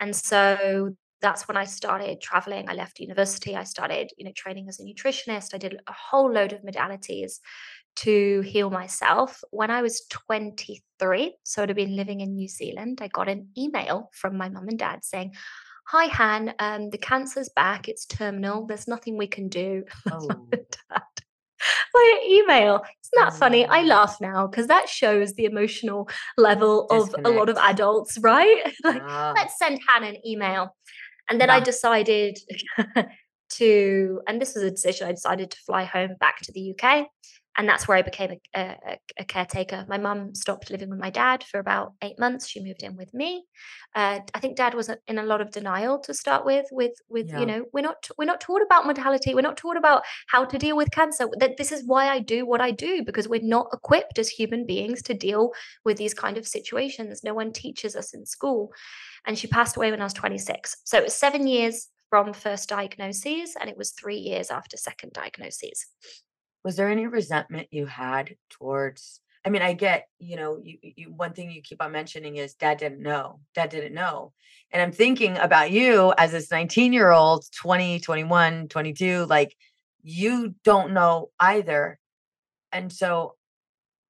And 0.00 0.14
so 0.14 0.94
that's 1.20 1.48
when 1.48 1.56
I 1.56 1.64
started 1.64 2.20
traveling. 2.20 2.68
I 2.68 2.74
left 2.74 3.00
university. 3.00 3.54
I 3.54 3.64
started, 3.64 4.10
you 4.18 4.24
know, 4.24 4.32
training 4.36 4.68
as 4.68 4.80
a 4.80 4.84
nutritionist. 4.84 5.54
I 5.54 5.58
did 5.58 5.80
a 5.86 5.92
whole 5.92 6.30
load 6.30 6.52
of 6.52 6.62
modalities 6.62 7.38
to 7.96 8.40
heal 8.42 8.70
myself. 8.70 9.42
When 9.50 9.70
I 9.70 9.82
was 9.82 10.06
23, 10.10 11.36
so 11.42 11.62
I'd 11.62 11.68
have 11.68 11.76
been 11.76 11.96
living 11.96 12.20
in 12.20 12.34
New 12.34 12.48
Zealand, 12.48 13.00
I 13.00 13.08
got 13.08 13.28
an 13.28 13.48
email 13.56 14.10
from 14.12 14.36
my 14.36 14.48
mum 14.48 14.68
and 14.68 14.78
dad 14.78 15.04
saying, 15.04 15.34
Hi, 15.88 16.06
Han, 16.06 16.52
um, 16.58 16.90
the 16.90 16.98
cancer's 16.98 17.48
back. 17.48 17.88
It's 17.88 18.06
terminal. 18.06 18.66
There's 18.66 18.88
nothing 18.88 19.16
we 19.16 19.28
can 19.28 19.48
do. 19.48 19.84
Oh. 20.10 20.48
My 21.94 22.20
email. 22.28 22.74
Isn't 22.76 23.24
that 23.24 23.32
funny? 23.32 23.66
I 23.66 23.82
mm. 23.82 23.88
laugh 23.88 24.18
now 24.20 24.46
because 24.46 24.66
that 24.66 24.88
shows 24.88 25.34
the 25.34 25.46
emotional 25.46 26.08
level 26.36 26.86
Disconnect. 26.90 27.26
of 27.26 27.34
a 27.34 27.38
lot 27.38 27.48
of 27.48 27.56
adults, 27.56 28.18
right? 28.18 28.72
like, 28.84 29.02
let's 29.34 29.58
send 29.58 29.80
Han 29.88 30.04
an 30.04 30.16
email. 30.26 30.76
And 31.30 31.40
then 31.40 31.48
yeah. 31.48 31.56
I 31.56 31.60
decided 31.60 32.38
to, 33.50 34.20
and 34.28 34.40
this 34.40 34.54
was 34.54 34.64
a 34.64 34.70
decision 34.70 35.08
I 35.08 35.12
decided 35.12 35.50
to 35.52 35.58
fly 35.66 35.84
home 35.84 36.16
back 36.20 36.40
to 36.42 36.52
the 36.52 36.74
UK 36.74 37.06
and 37.56 37.68
that's 37.68 37.88
where 37.88 37.96
I 37.96 38.02
became 38.02 38.32
a, 38.54 38.60
a, 38.60 38.98
a 39.18 39.24
caretaker. 39.24 39.86
My 39.88 39.96
mum 39.96 40.34
stopped 40.34 40.70
living 40.70 40.90
with 40.90 40.98
my 40.98 41.10
dad 41.10 41.42
for 41.42 41.58
about 41.58 41.94
eight 42.02 42.18
months. 42.18 42.46
She 42.46 42.62
moved 42.62 42.82
in 42.82 42.96
with 42.96 43.14
me. 43.14 43.44
Uh, 43.94 44.20
I 44.34 44.40
think 44.40 44.56
dad 44.56 44.74
was 44.74 44.90
in 45.06 45.18
a 45.18 45.22
lot 45.22 45.40
of 45.40 45.50
denial 45.50 45.98
to 46.00 46.12
start 46.12 46.44
with. 46.44 46.66
With 46.70 46.92
with 47.08 47.28
yeah. 47.28 47.40
you 47.40 47.46
know, 47.46 47.64
we're 47.72 47.82
not 47.82 48.08
we're 48.18 48.26
not 48.26 48.40
taught 48.40 48.62
about 48.62 48.84
mortality. 48.84 49.34
We're 49.34 49.40
not 49.40 49.56
taught 49.56 49.78
about 49.78 50.02
how 50.28 50.44
to 50.44 50.58
deal 50.58 50.76
with 50.76 50.90
cancer. 50.90 51.28
That 51.38 51.56
this 51.56 51.72
is 51.72 51.84
why 51.86 52.08
I 52.08 52.18
do 52.18 52.44
what 52.44 52.60
I 52.60 52.70
do 52.70 53.02
because 53.02 53.28
we're 53.28 53.40
not 53.42 53.68
equipped 53.72 54.18
as 54.18 54.28
human 54.28 54.66
beings 54.66 55.00
to 55.02 55.14
deal 55.14 55.52
with 55.84 55.96
these 55.96 56.14
kind 56.14 56.36
of 56.36 56.46
situations. 56.46 57.24
No 57.24 57.34
one 57.34 57.52
teaches 57.52 57.96
us 57.96 58.12
in 58.12 58.26
school. 58.26 58.70
And 59.26 59.38
she 59.38 59.46
passed 59.46 59.76
away 59.76 59.90
when 59.90 60.00
I 60.00 60.04
was 60.04 60.12
26. 60.12 60.76
So 60.84 60.98
it 60.98 61.04
was 61.04 61.14
seven 61.14 61.46
years 61.46 61.88
from 62.10 62.32
first 62.32 62.68
diagnoses, 62.68 63.56
and 63.60 63.68
it 63.68 63.76
was 63.76 63.90
three 63.90 64.18
years 64.18 64.52
after 64.52 64.76
second 64.76 65.12
diagnoses 65.12 65.86
was 66.66 66.74
there 66.74 66.90
any 66.90 67.06
resentment 67.06 67.68
you 67.70 67.86
had 67.86 68.34
towards 68.50 69.20
I 69.44 69.50
mean, 69.50 69.62
I 69.62 69.74
get, 69.74 70.08
you 70.18 70.34
know, 70.34 70.60
you, 70.60 70.78
you 70.82 71.12
one 71.12 71.32
thing 71.32 71.52
you 71.52 71.62
keep 71.62 71.80
on 71.80 71.92
mentioning 71.92 72.34
is 72.34 72.54
dad 72.54 72.78
didn't 72.78 73.00
know. 73.00 73.38
Dad 73.54 73.70
didn't 73.70 73.94
know. 73.94 74.32
And 74.72 74.82
I'm 74.82 74.90
thinking 74.90 75.36
about 75.36 75.70
you 75.70 76.12
as 76.18 76.32
this 76.32 76.50
19 76.50 76.92
year 76.92 77.12
old, 77.12 77.44
20, 77.54 78.00
21, 78.00 78.66
22, 78.66 79.26
like 79.26 79.54
you 80.02 80.56
don't 80.64 80.92
know 80.92 81.30
either. 81.38 82.00
And 82.72 82.92
so 82.92 83.36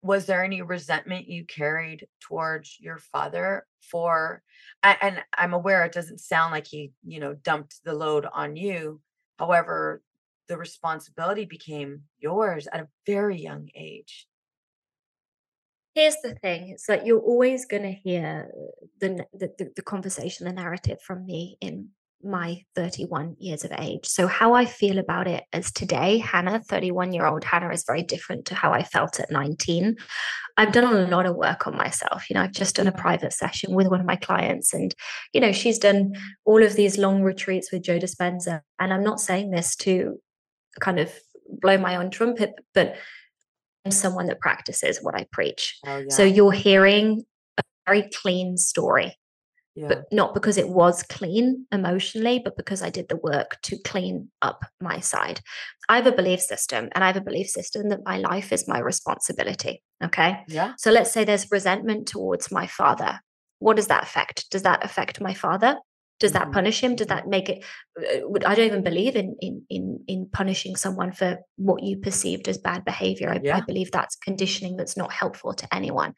was 0.01 0.25
there 0.25 0.43
any 0.43 0.63
resentment 0.63 1.29
you 1.29 1.45
carried 1.45 2.07
towards 2.21 2.79
your 2.81 2.97
father 2.97 3.67
for 3.83 4.43
and 4.83 5.23
I'm 5.37 5.53
aware 5.53 5.85
it 5.85 5.93
doesn't 5.93 6.21
sound 6.21 6.53
like 6.53 6.67
he, 6.67 6.93
you 7.05 7.21
know, 7.21 7.35
dumped 7.35 7.85
the 7.85 7.93
load 7.93 8.27
on 8.33 8.57
you. 8.57 9.03
However, 9.39 10.01
the 10.49 10.57
responsibility 10.57 11.45
became 11.45 12.03
yours 12.19 12.69
at 12.73 12.81
a 12.81 12.89
very 13.07 13.41
young 13.41 13.69
age. 13.75 14.27
Here's 15.95 16.17
the 16.23 16.35
thing: 16.35 16.71
it's 16.71 16.87
that 16.87 17.07
you're 17.07 17.21
always 17.21 17.65
going 17.65 17.83
to 17.83 17.93
hear 17.93 18.51
the, 19.01 19.25
the 19.33 19.73
the 19.75 19.83
conversation, 19.83 20.47
the 20.47 20.53
narrative 20.53 21.01
from 21.01 21.25
me 21.25 21.57
in 21.61 21.89
my 22.23 22.63
31 22.75 23.37
years 23.39 23.65
of 23.65 23.73
age. 23.79 24.07
So, 24.07 24.27
how 24.27 24.55
I 24.55 24.65
feel 24.65 24.99
about 24.99 25.29
it 25.29 25.45
as 25.53 25.73
today, 25.73 26.25
Jana, 26.31 26.61
31 26.61 27.13
year 27.13 27.27
old 27.27 27.45
Jana, 27.49 27.71
is 27.71 27.85
very 27.87 28.03
different 28.03 28.47
to 28.47 28.55
how 28.55 28.73
I 28.73 28.83
felt 28.83 29.21
at 29.21 29.31
19. 29.31 29.97
I've 30.57 30.73
done 30.73 30.85
a 30.85 31.09
lot 31.09 31.27
of 31.27 31.37
work 31.37 31.67
on 31.67 31.77
myself. 31.77 32.29
You 32.29 32.35
know, 32.35 32.43
I've 32.43 32.53
just 32.53 32.77
done 32.77 32.87
a 32.87 32.93
private 32.93 33.33
session 33.33 33.75
with 33.75 33.89
one 33.89 34.01
of 34.01 34.07
my 34.07 34.17
clients, 34.17 34.73
and, 34.73 34.95
you 35.33 35.41
know, 35.41 35.53
she's 35.53 35.79
done 35.79 36.13
all 36.45 36.63
of 36.63 36.75
these 36.75 36.99
long 36.99 37.23
retreats 37.23 37.71
with 37.71 37.83
Joe 37.83 37.99
Dispenza. 37.99 38.61
And 38.79 38.93
I'm 38.93 39.05
not 39.05 39.21
saying 39.21 39.51
this 39.51 39.77
to 39.77 40.21
kind 40.81 40.99
of 40.99 41.13
blow 41.49 41.79
my 41.79 41.97
own 41.97 42.11
trumpet, 42.11 42.55
but 42.75 42.97
I'm 43.85 43.93
someone 43.93 44.27
that 44.27 44.41
practices 44.41 44.99
what 45.01 45.15
I 45.15 45.27
preach. 45.31 45.79
Oh, 45.87 45.99
yeah. 45.99 46.05
So 46.09 46.25
you're 46.25 46.53
hearing 46.53 47.25
a 47.59 47.63
very 47.87 48.09
clean 48.23 48.57
story. 48.57 49.17
Yeah. 49.77 49.89
But 49.89 50.05
not 50.11 50.33
because 50.33 50.57
it 50.57 50.71
was 50.71 51.03
clean 51.03 51.67
emotionally, 51.71 52.41
but 52.43 52.57
because 52.57 52.83
I 52.83 52.89
did 52.89 53.11
the 53.11 53.19
work 53.19 53.59
to 53.65 53.77
clean 53.85 54.31
up 54.41 54.65
my 54.81 55.01
side. 55.01 55.43
I 55.87 55.97
have 55.97 56.07
a 56.07 56.13
belief 56.13 56.41
system, 56.41 56.89
and 56.95 57.05
I 57.05 57.09
have 57.09 57.19
a 57.19 57.21
belief 57.21 57.51
system 57.51 57.91
that 57.91 58.01
my 58.03 58.17
life 58.17 58.55
is 58.55 58.67
my 58.67 58.79
responsibility. 58.79 59.83
Okay. 60.03 60.41
Yeah. 60.49 60.73
So 60.79 60.91
let's 60.91 61.13
say 61.13 61.25
there's 61.25 61.51
resentment 61.51 62.09
towards 62.09 62.51
my 62.51 62.67
father. 62.67 63.21
What 63.59 63.77
does 63.77 63.89
that 63.89 64.03
affect? 64.03 64.51
Does 64.51 64.63
that 64.63 64.83
affect 64.83 65.21
my 65.21 65.35
father? 65.35 65.77
Does 66.19 66.33
that 66.33 66.45
mm-hmm. 66.45 66.53
punish 66.53 66.81
him 66.81 66.95
does 66.95 67.09
that 67.09 67.29
make 67.29 67.49
it 67.49 67.65
uh, 68.01 68.47
i 68.47 68.55
don't 68.55 68.67
even 68.67 68.83
believe 68.83 69.17
in 69.17 69.37
in 69.41 69.63
in, 69.69 70.01
in 70.07 70.29
punishing 70.33 70.77
someone 70.77 71.13
for 71.13 71.39
what 71.57 71.83
you 71.83 71.97
perceived 71.97 72.49
as 72.49 72.59
bad 72.59 72.85
behavior 72.85 73.31
I, 73.31 73.41
yeah. 73.43 73.57
I 73.57 73.61
believe 73.61 73.91
that's 73.91 74.17
conditioning 74.17 74.77
that's 74.77 74.97
not 74.97 75.13
helpful 75.13 75.55
to 75.55 75.75
anyone 75.75 76.15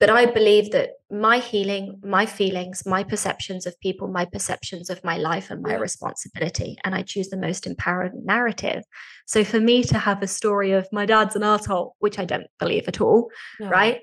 but 0.00 0.10
i 0.10 0.26
believe 0.26 0.70
that 0.72 0.90
my 1.10 1.38
healing 1.38 2.00
my 2.02 2.26
feelings 2.26 2.84
my 2.86 3.02
perceptions 3.02 3.66
of 3.66 3.78
people 3.80 4.08
my 4.08 4.24
perceptions 4.24 4.90
of 4.90 5.02
my 5.04 5.16
life 5.16 5.50
and 5.50 5.62
my 5.62 5.70
yeah. 5.70 5.76
responsibility 5.76 6.76
and 6.84 6.94
i 6.94 7.02
choose 7.02 7.28
the 7.28 7.36
most 7.36 7.66
empowering 7.66 8.24
narrative 8.24 8.82
so 9.26 9.44
for 9.44 9.60
me 9.60 9.82
to 9.82 9.98
have 9.98 10.22
a 10.22 10.26
story 10.26 10.72
of 10.72 10.88
my 10.92 11.06
dad's 11.06 11.36
an 11.36 11.42
asshole 11.42 11.96
which 11.98 12.18
i 12.18 12.24
don't 12.24 12.46
believe 12.58 12.88
at 12.88 13.00
all, 13.00 13.30
right? 13.60 14.00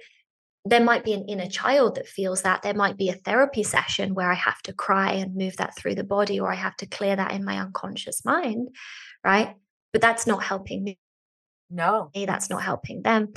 There 0.65 0.83
might 0.83 1.03
be 1.03 1.13
an 1.13 1.25
inner 1.27 1.47
child 1.47 1.95
that 1.95 2.07
feels 2.07 2.41
that. 2.41 2.63
There 2.63 2.73
might 2.73 2.97
be 2.97 3.09
a 3.09 3.13
therapy 3.15 3.61
session 3.61 4.15
where 4.15 4.31
I 4.31 4.33
have 4.33 4.61
to 4.63 4.73
cry 4.73 5.11
and 5.11 5.35
move 5.35 5.57
that 5.57 5.77
through 5.77 5.95
the 5.95 6.03
body, 6.03 6.39
or 6.39 6.51
I 6.51 6.55
have 6.55 6.75
to 6.77 6.87
clear 6.87 7.15
that 7.15 7.31
in 7.31 7.45
my 7.45 7.59
unconscious 7.59 8.25
mind, 8.25 8.69
right? 9.23 9.55
But 9.93 10.01
that's 10.01 10.25
not 10.25 10.43
helping 10.43 10.83
me. 10.83 10.97
No. 11.69 12.09
That's 12.15 12.49
not 12.49 12.63
helping 12.63 13.03
them. 13.03 13.33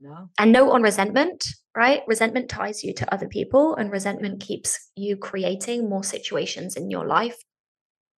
No. 0.00 0.28
And 0.38 0.52
note 0.52 0.70
on 0.70 0.82
resentment, 0.82 1.46
right? 1.74 2.02
Resentment 2.06 2.50
ties 2.50 2.84
you 2.84 2.92
to 2.94 3.12
other 3.12 3.28
people, 3.28 3.74
and 3.76 3.90
resentment 3.90 4.40
keeps 4.40 4.90
you 4.96 5.16
creating 5.16 5.88
more 5.88 6.04
situations 6.04 6.76
in 6.76 6.90
your 6.90 7.06
life 7.06 7.38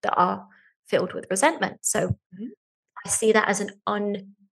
that 0.03 0.15
are 0.17 0.47
filled 0.89 1.13
with 1.13 1.27
resentment. 1.31 1.79
So 1.83 2.09
mm-hmm. 2.09 2.47
I 3.07 3.09
see 3.09 3.31
that 3.31 3.49
as 3.49 3.61
an 3.61 3.71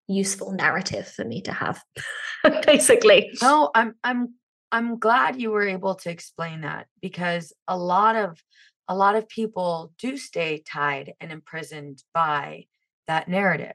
unuseful 0.08 0.52
narrative 0.52 1.08
for 1.08 1.24
me 1.24 1.42
to 1.42 1.52
have 1.52 1.82
basically 2.66 3.30
no 3.42 3.70
i'm 3.74 3.94
i'm 4.04 4.34
i'm 4.72 4.98
glad 4.98 5.40
you 5.40 5.50
were 5.50 5.66
able 5.66 5.94
to 5.94 6.10
explain 6.10 6.62
that 6.62 6.86
because 7.00 7.52
a 7.68 7.76
lot 7.76 8.16
of 8.16 8.42
a 8.88 8.96
lot 8.96 9.16
of 9.16 9.28
people 9.28 9.92
do 9.98 10.16
stay 10.16 10.62
tied 10.64 11.14
and 11.20 11.32
imprisoned 11.32 12.02
by 12.14 12.64
that 13.06 13.28
narrative 13.28 13.74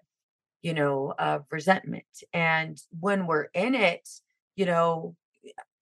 you 0.61 0.73
know 0.73 1.13
of 1.17 1.45
resentment 1.51 2.05
and 2.33 2.81
when 2.99 3.27
we're 3.27 3.47
in 3.53 3.75
it 3.75 4.07
you 4.55 4.65
know 4.65 5.15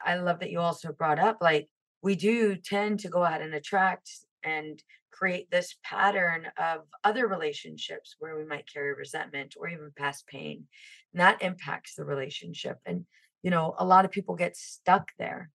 i 0.03 0.15
love 0.15 0.39
that 0.39 0.51
you 0.51 0.59
also 0.59 0.91
brought 0.91 1.19
up 1.19 1.38
like 1.41 1.67
we 2.01 2.15
do 2.15 2.55
tend 2.55 3.00
to 3.00 3.09
go 3.09 3.24
out 3.24 3.41
and 3.41 3.53
attract 3.53 4.09
and 4.43 4.81
create 5.19 5.51
this 5.51 5.75
pattern 5.83 6.48
of 6.57 6.81
other 7.03 7.27
relationships 7.27 8.15
where 8.19 8.38
we 8.38 8.45
might 8.45 8.71
carry 8.71 8.93
resentment 8.93 9.55
or 9.59 9.67
even 9.67 9.91
past 9.98 10.25
pain. 10.27 10.65
And 11.13 11.22
that 11.22 11.42
impacts 11.42 11.96
the 11.96 12.06
relationship. 12.06 12.78
And, 12.86 13.06
you 13.44 13.51
know, 13.51 13.75
a 13.78 13.86
lot 13.86 14.06
of 14.06 14.12
people 14.12 14.36
get 14.36 14.56
stuck 14.56 15.10
there, 15.18 15.50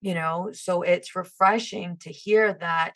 you 0.00 0.14
know, 0.14 0.50
so 0.52 0.82
it's 0.82 1.16
refreshing 1.16 1.96
to 1.98 2.10
hear 2.10 2.54
that 2.54 2.94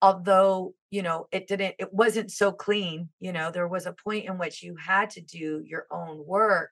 although 0.00 0.74
you 0.90 1.02
know 1.02 1.26
it 1.32 1.48
didn't 1.48 1.74
it 1.78 1.92
wasn't 1.92 2.30
so 2.30 2.52
clean 2.52 3.08
you 3.20 3.32
know 3.32 3.50
there 3.50 3.68
was 3.68 3.86
a 3.86 3.92
point 4.04 4.26
in 4.26 4.38
which 4.38 4.62
you 4.62 4.76
had 4.76 5.10
to 5.10 5.20
do 5.20 5.62
your 5.66 5.86
own 5.90 6.24
work 6.26 6.70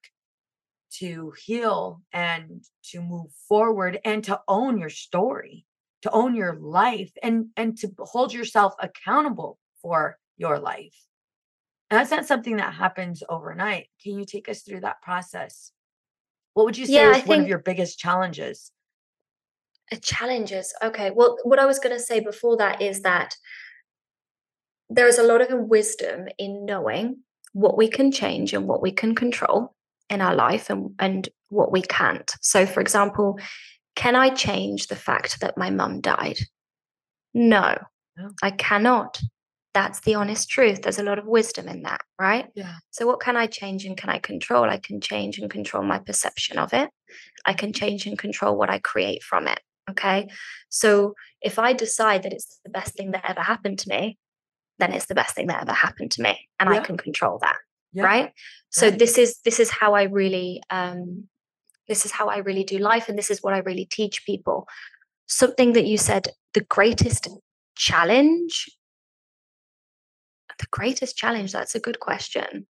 to 0.92 1.32
heal 1.44 2.00
and 2.12 2.62
to 2.82 3.00
move 3.00 3.30
forward 3.48 3.98
and 4.04 4.22
to 4.24 4.40
own 4.46 4.78
your 4.78 4.90
story 4.90 5.66
to 6.02 6.10
own 6.10 6.34
your 6.34 6.54
life 6.56 7.10
and 7.22 7.46
and 7.56 7.76
to 7.76 7.90
hold 7.98 8.32
yourself 8.32 8.74
accountable 8.80 9.58
for 9.82 10.18
your 10.36 10.58
life 10.58 10.94
and 11.90 11.98
that's 11.98 12.10
not 12.10 12.26
something 12.26 12.56
that 12.56 12.74
happens 12.74 13.22
overnight. 13.28 13.86
Can 14.02 14.18
you 14.18 14.24
take 14.24 14.48
us 14.48 14.62
through 14.62 14.80
that 14.80 15.02
process? 15.02 15.70
What 16.54 16.66
would 16.66 16.78
you 16.78 16.86
say 16.86 16.94
yeah, 16.94 17.16
is 17.16 17.26
one 17.26 17.40
of 17.40 17.48
your 17.48 17.58
biggest 17.58 17.98
challenges? 17.98 18.72
Uh, 19.92 19.96
challenges 20.02 20.74
okay. 20.82 21.10
Well 21.10 21.38
what 21.44 21.60
i 21.60 21.66
was 21.66 21.78
going 21.78 21.94
to 21.94 22.02
say 22.02 22.18
before 22.18 22.56
that 22.56 22.82
is 22.82 23.02
that 23.02 23.36
there 24.90 25.06
is 25.06 25.18
a 25.18 25.22
lot 25.22 25.40
of 25.40 25.68
wisdom 25.68 26.26
in 26.38 26.64
knowing 26.64 27.18
what 27.52 27.76
we 27.76 27.88
can 27.88 28.10
change 28.10 28.52
and 28.52 28.66
what 28.66 28.82
we 28.82 28.90
can 28.90 29.14
control 29.14 29.74
in 30.10 30.20
our 30.20 30.34
life 30.34 30.70
and, 30.70 30.90
and 30.98 31.28
what 31.48 31.70
we 31.70 31.82
can't. 31.82 32.34
So 32.40 32.66
for 32.66 32.80
example 32.80 33.38
can 33.94 34.14
I 34.14 34.28
change 34.28 34.88
the 34.88 34.96
fact 34.96 35.40
that 35.40 35.56
my 35.56 35.70
mum 35.70 36.00
died? 36.00 36.38
No, 37.32 37.76
no, 38.16 38.30
I 38.42 38.50
cannot. 38.50 39.20
That's 39.76 40.00
the 40.00 40.14
honest 40.14 40.48
truth. 40.48 40.80
There's 40.80 40.98
a 40.98 41.02
lot 41.02 41.18
of 41.18 41.26
wisdom 41.26 41.68
in 41.68 41.82
that, 41.82 42.00
right? 42.18 42.46
Yeah. 42.54 42.76
So, 42.92 43.06
what 43.06 43.20
can 43.20 43.36
I 43.36 43.46
change 43.46 43.84
and 43.84 43.94
can 43.94 44.08
I 44.08 44.18
control? 44.18 44.64
I 44.64 44.78
can 44.78 45.02
change 45.02 45.38
and 45.38 45.50
control 45.50 45.82
my 45.82 45.98
perception 45.98 46.58
of 46.58 46.72
it. 46.72 46.88
I 47.44 47.52
can 47.52 47.74
change 47.74 48.06
and 48.06 48.18
control 48.18 48.56
what 48.56 48.70
I 48.70 48.78
create 48.78 49.22
from 49.22 49.46
it. 49.46 49.60
Okay. 49.90 50.28
So, 50.70 51.12
if 51.42 51.58
I 51.58 51.74
decide 51.74 52.22
that 52.22 52.32
it's 52.32 52.58
the 52.64 52.70
best 52.70 52.94
thing 52.94 53.10
that 53.10 53.28
ever 53.28 53.42
happened 53.42 53.78
to 53.80 53.90
me, 53.90 54.16
then 54.78 54.94
it's 54.94 55.08
the 55.08 55.14
best 55.14 55.34
thing 55.34 55.48
that 55.48 55.60
ever 55.60 55.74
happened 55.74 56.10
to 56.12 56.22
me, 56.22 56.48
and 56.58 56.70
yeah. 56.70 56.76
I 56.76 56.80
can 56.80 56.96
control 56.96 57.38
that. 57.42 57.56
Yeah. 57.92 58.04
Right. 58.04 58.32
So 58.70 58.88
right. 58.88 58.98
this 58.98 59.18
is 59.18 59.40
this 59.44 59.60
is 59.60 59.68
how 59.68 59.92
I 59.92 60.04
really 60.04 60.62
um, 60.70 61.28
this 61.86 62.06
is 62.06 62.12
how 62.12 62.28
I 62.28 62.38
really 62.38 62.64
do 62.64 62.78
life, 62.78 63.10
and 63.10 63.18
this 63.18 63.30
is 63.30 63.42
what 63.42 63.52
I 63.52 63.58
really 63.58 63.84
teach 63.84 64.24
people. 64.24 64.66
Something 65.26 65.74
that 65.74 65.84
you 65.84 65.98
said, 65.98 66.28
the 66.54 66.62
greatest 66.62 67.28
challenge. 67.74 68.70
The 70.58 70.66
greatest 70.70 71.16
challenge, 71.16 71.52
that's 71.52 71.74
a 71.74 71.80
good 71.80 72.00
question. 72.00 72.66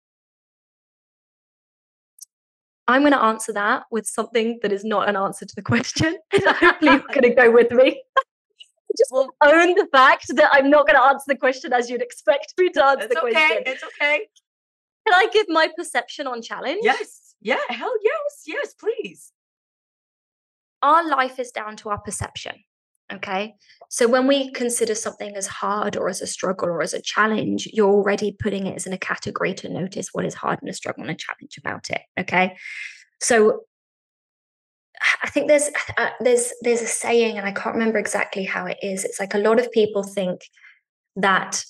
I'm 2.87 3.03
going 3.03 3.13
to 3.13 3.23
answer 3.23 3.53
that 3.55 3.85
with 3.91 4.07
something 4.07 4.59
that 4.63 4.73
is 4.73 4.85
not 4.85 5.09
an 5.09 5.17
answer 5.17 5.47
to 5.47 5.55
the 5.55 5.63
question. 5.63 6.19
Hopefully, 6.33 6.93
you're 6.93 6.99
going 7.01 7.23
to 7.23 7.35
go 7.35 7.51
with 7.51 7.71
me. 7.71 8.03
just 8.97 9.11
well, 9.11 9.31
own 9.43 9.75
the 9.75 9.89
fact 9.91 10.27
that 10.37 10.51
I'm 10.53 10.71
not 10.71 10.87
going 10.87 10.99
to 10.99 11.05
answer 11.05 11.25
the 11.27 11.37
question 11.37 11.73
as 11.73 11.91
you'd 11.91 12.03
expect 12.03 12.55
me 12.59 12.71
to 12.71 12.85
answer 12.85 13.09
the 13.09 13.21
okay, 13.21 13.33
question. 13.33 13.63
It's 13.67 13.83
okay. 13.83 14.29
Can 15.07 15.15
I 15.15 15.29
give 15.33 15.47
my 15.49 15.69
perception 15.77 16.27
on 16.27 16.43
challenge? 16.43 16.81
Yes. 16.83 17.35
Yeah. 17.41 17.59
Hell 17.69 17.93
yes. 18.03 18.43
Yes, 18.47 18.75
please. 18.75 19.33
Our 20.83 21.09
life 21.09 21.39
is 21.39 21.51
down 21.51 21.77
to 21.77 21.91
our 21.91 21.99
perception. 21.99 22.57
Okay. 23.13 23.55
So 23.91 24.09
when 24.09 24.27
we 24.27 24.51
consider 24.53 24.95
something 24.95 25.37
as 25.37 25.47
hard 25.47 25.97
or 25.97 26.09
as 26.09 26.21
a 26.21 26.27
struggle 26.27 26.69
or 26.69 26.83
as 26.83 26.95
a 26.95 27.03
challenge, 27.03 27.69
you're 27.73 27.91
already 27.91 28.33
putting 28.39 28.67
it 28.67 28.77
as 28.77 28.87
in 28.87 28.93
a 28.93 28.99
category 28.99 29.55
to 29.55 29.69
notice 29.69 30.09
what 30.13 30.25
is 30.25 30.35
hard 30.35 30.59
and 30.63 30.71
a 30.71 30.73
struggle 30.73 31.03
and 31.03 31.11
a 31.11 31.15
challenge 31.15 31.59
about 31.59 31.91
it. 31.91 32.01
Okay. 32.19 32.57
So 33.21 33.61
I 35.23 35.29
think 35.29 35.49
there's 35.49 35.71
uh, 35.99 36.11
there's 36.21 36.53
there's 36.63 36.81
a 36.81 36.87
saying, 36.87 37.37
and 37.37 37.47
I 37.47 37.53
can't 37.53 37.75
remember 37.75 37.99
exactly 37.99 38.45
how 38.45 38.67
it 38.67 38.79
is. 38.83 39.05
It's 39.05 39.21
like 39.21 39.35
a 39.35 39.39
lot 39.39 39.59
of 39.59 39.71
people 39.71 40.03
think 40.03 40.41
that 41.17 41.63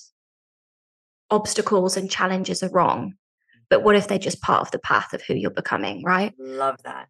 obstacles 1.29 1.97
and 1.97 2.09
challenges 2.09 2.63
are 2.63 2.69
wrong, 2.69 3.13
but 3.69 3.83
what 3.83 3.95
if 3.95 4.07
they're 4.07 4.19
just 4.19 4.41
part 4.41 4.61
of 4.61 4.71
the 4.71 4.79
path 4.79 5.13
of 5.13 5.21
who 5.23 5.33
you're 5.33 5.51
becoming, 5.51 6.03
right? 6.03 6.33
Love 6.39 6.81
that. 6.83 7.09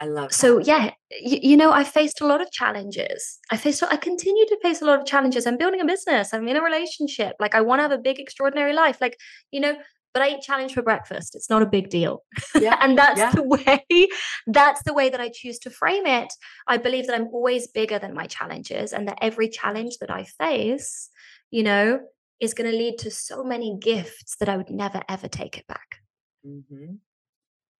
I 0.00 0.06
love. 0.06 0.32
So 0.32 0.58
yeah, 0.58 0.92
you, 1.10 1.38
you, 1.42 1.56
know, 1.56 1.72
I 1.72 1.82
faced 1.82 2.20
a 2.20 2.26
lot 2.26 2.40
of 2.40 2.50
challenges. 2.52 3.38
I 3.50 3.56
faced, 3.56 3.82
I 3.82 3.96
continue 3.96 4.46
to 4.46 4.58
face 4.62 4.80
a 4.80 4.84
lot 4.84 5.00
of 5.00 5.06
challenges. 5.06 5.46
I'm 5.46 5.56
building 5.56 5.80
a 5.80 5.84
business. 5.84 6.32
I'm 6.32 6.46
in 6.46 6.56
a 6.56 6.62
relationship. 6.62 7.34
Like 7.40 7.54
I 7.54 7.60
want 7.62 7.80
to 7.80 7.82
have 7.82 7.92
a 7.92 7.98
big, 7.98 8.20
extraordinary 8.20 8.72
life. 8.74 9.00
Like 9.00 9.18
you 9.50 9.60
know, 9.60 9.76
but 10.14 10.22
I 10.22 10.30
eat 10.30 10.42
challenge 10.42 10.74
for 10.74 10.82
breakfast. 10.82 11.34
It's 11.34 11.50
not 11.50 11.62
a 11.62 11.66
big 11.66 11.90
deal. 11.90 12.24
Yeah, 12.54 12.76
and 12.82 12.96
that's 12.96 13.18
yeah. 13.18 13.32
the 13.32 13.42
way, 13.42 14.08
that's 14.46 14.82
the 14.84 14.94
way 14.94 15.10
that 15.10 15.20
I 15.20 15.30
choose 15.32 15.58
to 15.60 15.70
frame 15.70 16.06
it. 16.06 16.32
I 16.66 16.76
believe 16.76 17.06
that 17.06 17.14
I'm 17.14 17.28
always 17.28 17.68
bigger 17.68 17.98
than 17.98 18.14
my 18.14 18.26
challenges 18.26 18.92
and 18.92 19.06
that 19.08 19.18
every 19.20 19.48
challenge 19.48 19.98
that 20.00 20.10
I 20.10 20.24
face, 20.24 21.08
you 21.50 21.62
know, 21.62 22.00
is 22.40 22.54
going 22.54 22.70
to 22.70 22.76
lead 22.76 22.98
to 22.98 23.10
so 23.10 23.44
many 23.44 23.78
gifts 23.80 24.36
that 24.40 24.48
I 24.48 24.56
would 24.56 24.70
never 24.70 25.02
ever 25.08 25.28
take 25.28 25.58
it 25.58 25.66
back. 25.66 25.98
Mm-hmm. 26.46 26.94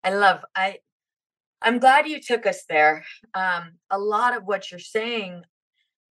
I 0.04 0.14
love, 0.14 0.44
I, 0.54 0.78
I'm 1.60 1.78
glad 1.78 2.06
you 2.06 2.20
took 2.20 2.46
us 2.46 2.64
there. 2.68 3.04
Um, 3.34 3.72
a 3.90 3.98
lot 3.98 4.36
of 4.36 4.44
what 4.44 4.70
you're 4.70 4.78
saying, 4.78 5.42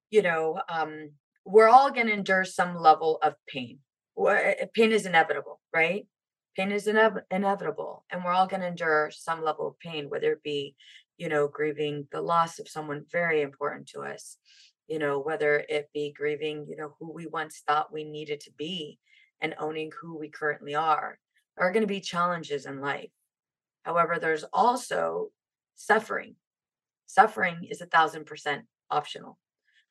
you 0.10 0.22
know, 0.22 0.60
um, 0.70 1.12
we're 1.46 1.70
all 1.70 1.92
going 1.92 2.08
to 2.08 2.14
endure 2.14 2.44
some 2.44 2.76
level 2.76 3.18
of 3.22 3.34
pain. 3.48 3.80
Eh, 4.30 4.66
pain 4.74 4.92
is 4.92 5.06
inevitable, 5.06 5.62
right? 5.74 6.06
Pain 6.58 6.72
is 6.72 6.88
inev- 6.88 7.22
inevitable, 7.32 8.04
and 8.12 8.24
we're 8.24 8.34
all 8.34 8.48
going 8.48 8.62
to 8.62 8.68
endure 8.68 9.10
some 9.14 9.44
level 9.44 9.68
of 9.68 9.80
pain, 9.80 10.10
whether 10.10 10.34
it 10.34 10.44
be, 10.44 10.76
you 11.18 11.30
know, 11.30 11.48
grieving 11.48 12.08
the 12.12 12.22
loss 12.22 12.60
of 12.60 12.68
someone 12.68 13.06
very 13.12 13.42
important 13.42 13.88
to 13.90 14.02
us, 14.02 14.38
you 14.88 15.00
know, 15.00 15.20
whether 15.20 15.64
it 15.70 15.90
be 15.94 16.14
grieving, 16.18 16.66
you 16.68 16.76
know, 16.76 16.96
who 17.00 17.14
we 17.14 17.28
once 17.28 17.64
thought 17.66 17.94
we 17.94 18.04
needed 18.04 18.42
to 18.42 18.52
be 18.58 19.00
and 19.40 19.56
owning 19.60 19.92
who 20.02 20.18
we 20.18 20.30
currently 20.30 20.76
are. 20.76 21.20
There 21.56 21.68
are 21.68 21.72
going 21.72 21.84
to 21.84 21.88
be 21.88 22.02
challenges 22.02 22.66
in 22.66 22.82
life. 22.82 23.12
However, 23.84 24.18
there's 24.20 24.44
also 24.52 25.30
suffering. 25.78 26.36
Suffering 27.06 27.66
is 27.70 27.80
a 27.80 27.86
thousand 27.86 28.26
percent 28.26 28.66
optional. 28.92 29.38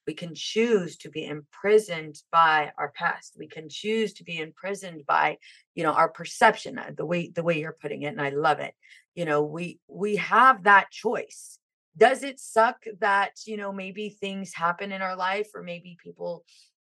We 0.06 0.14
can 0.14 0.34
choose 0.34 0.96
to 0.98 1.08
be 1.08 1.26
imprisoned 1.26 2.22
by 2.30 2.70
our 2.78 2.92
past. 2.94 3.34
We 3.36 3.48
can 3.48 3.68
choose 3.68 4.12
to 4.14 4.24
be 4.24 4.38
imprisoned 4.38 5.04
by, 5.06 5.38
you 5.74 5.82
know, 5.82 5.92
our 5.92 6.08
perception, 6.08 6.78
uh, 6.78 6.90
the 6.96 7.06
way 7.06 7.30
the 7.34 7.42
way 7.42 7.58
you're 7.58 7.76
putting 7.80 8.02
it, 8.02 8.08
and 8.08 8.20
I 8.20 8.28
love 8.30 8.60
it. 8.60 8.74
You 9.14 9.24
know, 9.24 9.42
we 9.42 9.80
we 9.88 10.16
have 10.16 10.64
that 10.64 10.90
choice. 10.90 11.58
Does 11.96 12.22
it 12.22 12.38
suck 12.38 12.84
that, 13.00 13.32
you 13.46 13.56
know, 13.56 13.72
maybe 13.72 14.10
things 14.10 14.52
happen 14.52 14.92
in 14.92 15.00
our 15.00 15.16
life 15.16 15.48
or 15.54 15.62
maybe 15.62 15.96
people, 16.00 16.44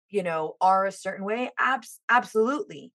you 0.09 0.23
know, 0.23 0.57
are 0.61 0.87
a 0.87 0.93
certain 0.93 1.25
way? 1.25 1.51
Abs- 1.59 1.99
absolutely 2.09 2.93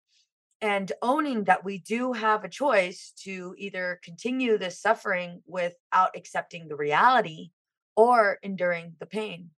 and 0.66 0.92
owning 1.04 1.44
that 1.44 1.64
we 1.64 1.78
do 1.78 2.12
have 2.12 2.44
a 2.44 2.50
choice 2.50 3.14
to 3.16 3.54
either 3.56 4.00
continue 4.04 4.58
this 4.58 4.82
suffering 4.82 5.44
without 5.46 6.10
accepting 6.16 6.68
the 6.68 6.76
reality 6.76 7.52
or 7.96 8.40
enduring 8.42 8.96
the 9.00 9.06
pain. 9.06 9.52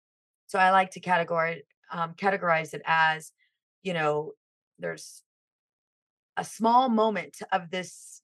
So 0.48 0.58
i 0.58 0.72
like 0.72 0.92
to 0.92 1.00
categorize 1.00 1.62
um, 1.92 2.16
categorize 2.16 2.74
it 2.74 2.82
as 2.86 3.32
you 3.84 3.94
know 3.94 4.32
there's 4.80 5.22
a 6.38 6.44
small 6.44 6.90
moment 6.90 7.38
of 7.52 7.70
this 7.70 8.22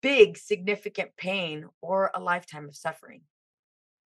big 0.00 0.38
significant 0.38 1.10
pain 1.18 1.66
or 1.82 2.10
a 2.14 2.20
lifetime 2.20 2.66
of 2.66 2.74
suffering. 2.74 3.20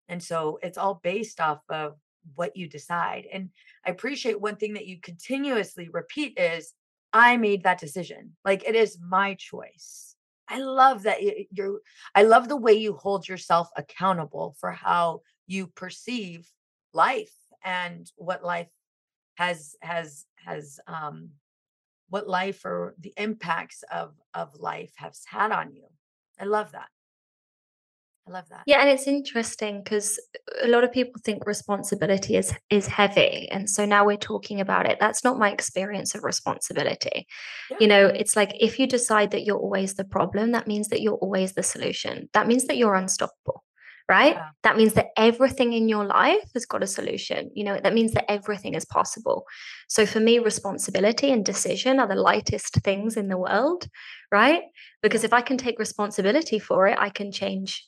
And 0.08 0.22
so 0.22 0.58
it's 0.64 0.80
all 0.80 1.00
based 1.04 1.40
off 1.40 1.62
of 1.70 1.94
what 2.34 2.58
you 2.58 2.68
decide. 2.68 3.26
And 3.32 3.50
i 3.86 3.92
appreciate 3.92 4.42
one 4.42 4.56
thing 4.56 4.74
that 4.74 4.88
you 4.88 4.98
continuously 5.00 5.90
repeat 5.90 6.40
is 6.40 6.74
I 7.14 7.38
made 7.38 7.64
that 7.64 7.80
decision. 7.80 8.36
Like 8.46 8.68
it 8.68 8.76
is 8.76 8.98
my 9.02 9.34
choice. 9.36 10.16
I 10.48 10.60
love 10.60 11.04
that 11.04 11.20
you're, 11.52 11.80
I 12.16 12.24
love 12.24 12.50
the 12.50 12.58
way 12.58 12.74
you 12.74 12.94
hold 12.94 13.28
yourself 13.28 13.70
accountable 13.76 14.56
for 14.60 14.72
how 14.72 15.22
you 15.48 15.68
perceive 15.68 16.50
life 16.94 17.34
and 17.64 18.12
what 18.16 18.44
life 18.44 18.70
has, 19.36 19.76
has, 19.82 20.26
has, 20.46 20.80
um, 20.88 21.30
what 22.10 22.28
life 22.28 22.66
or 22.66 22.96
the 23.00 23.14
impacts 23.18 23.84
of, 23.92 24.14
of 24.34 24.56
life 24.56 24.92
has 24.96 25.22
had 25.28 25.52
on 25.52 25.72
you. 25.72 25.86
I 26.40 26.46
love 26.46 26.72
that. 26.72 26.88
I 28.30 28.34
love 28.34 28.50
that. 28.50 28.64
Yeah, 28.66 28.82
and 28.82 28.90
it's 28.90 29.08
interesting 29.08 29.82
because 29.84 30.20
a 30.64 30.68
lot 30.68 30.84
of 30.84 30.92
people 30.92 31.22
think 31.24 31.46
responsibility 31.46 32.36
is 32.36 32.54
is 32.70 32.88
heavy, 32.88 33.50
and 33.50 33.70
so 33.70 33.86
now 33.86 34.06
we're 34.06 34.18
talking 34.18 34.62
about 34.62 34.86
it. 34.86 34.98
That's 35.00 35.24
not 35.24 35.40
my 35.40 35.52
experience 35.52 36.16
of 36.16 36.24
responsibility. 36.24 37.28
Yeah. 37.72 37.78
You 37.80 37.88
know, 37.88 38.06
it's 38.08 38.36
like 38.36 38.52
if 38.60 38.80
you 38.80 38.88
decide 38.88 39.32
that 39.32 39.44
you're 39.46 39.58
always 39.58 39.96
the 39.96 40.06
problem, 40.06 40.52
that 40.52 40.68
means 40.68 40.90
that 40.90 41.02
you're 41.02 41.16
always 41.16 41.54
the 41.54 41.64
solution. 41.64 42.30
That 42.34 42.48
means 42.48 42.66
that 42.66 42.78
you're 42.78 42.96
unstoppable 42.96 43.64
right? 44.10 44.34
Yeah. 44.34 44.50
That 44.64 44.76
means 44.76 44.94
that 44.94 45.10
everything 45.16 45.74
in 45.74 45.88
your 45.88 46.04
life 46.04 46.50
has 46.56 46.66
got 46.66 46.82
a 46.82 46.88
solution. 46.88 47.52
You 47.54 47.64
know, 47.64 47.80
that 47.82 47.94
means 47.94 48.14
that 48.14 48.30
everything 48.30 48.74
is 48.74 48.84
possible. 48.84 49.46
So 49.88 50.06
for 50.08 50.20
me, 50.20 50.40
responsibility 50.40 51.32
and 51.32 51.46
decision 51.46 52.00
are 52.00 52.08
the 52.08 52.16
lightest 52.16 52.74
things 52.84 53.16
in 53.16 53.28
the 53.28 53.38
world, 53.38 53.88
right? 54.32 54.64
Because 55.04 55.24
if 55.24 55.32
I 55.32 55.42
can 55.42 55.58
take 55.58 55.78
responsibility 55.78 56.58
for 56.58 56.88
it, 56.88 56.98
I 57.00 57.10
can 57.10 57.32
change 57.32 57.86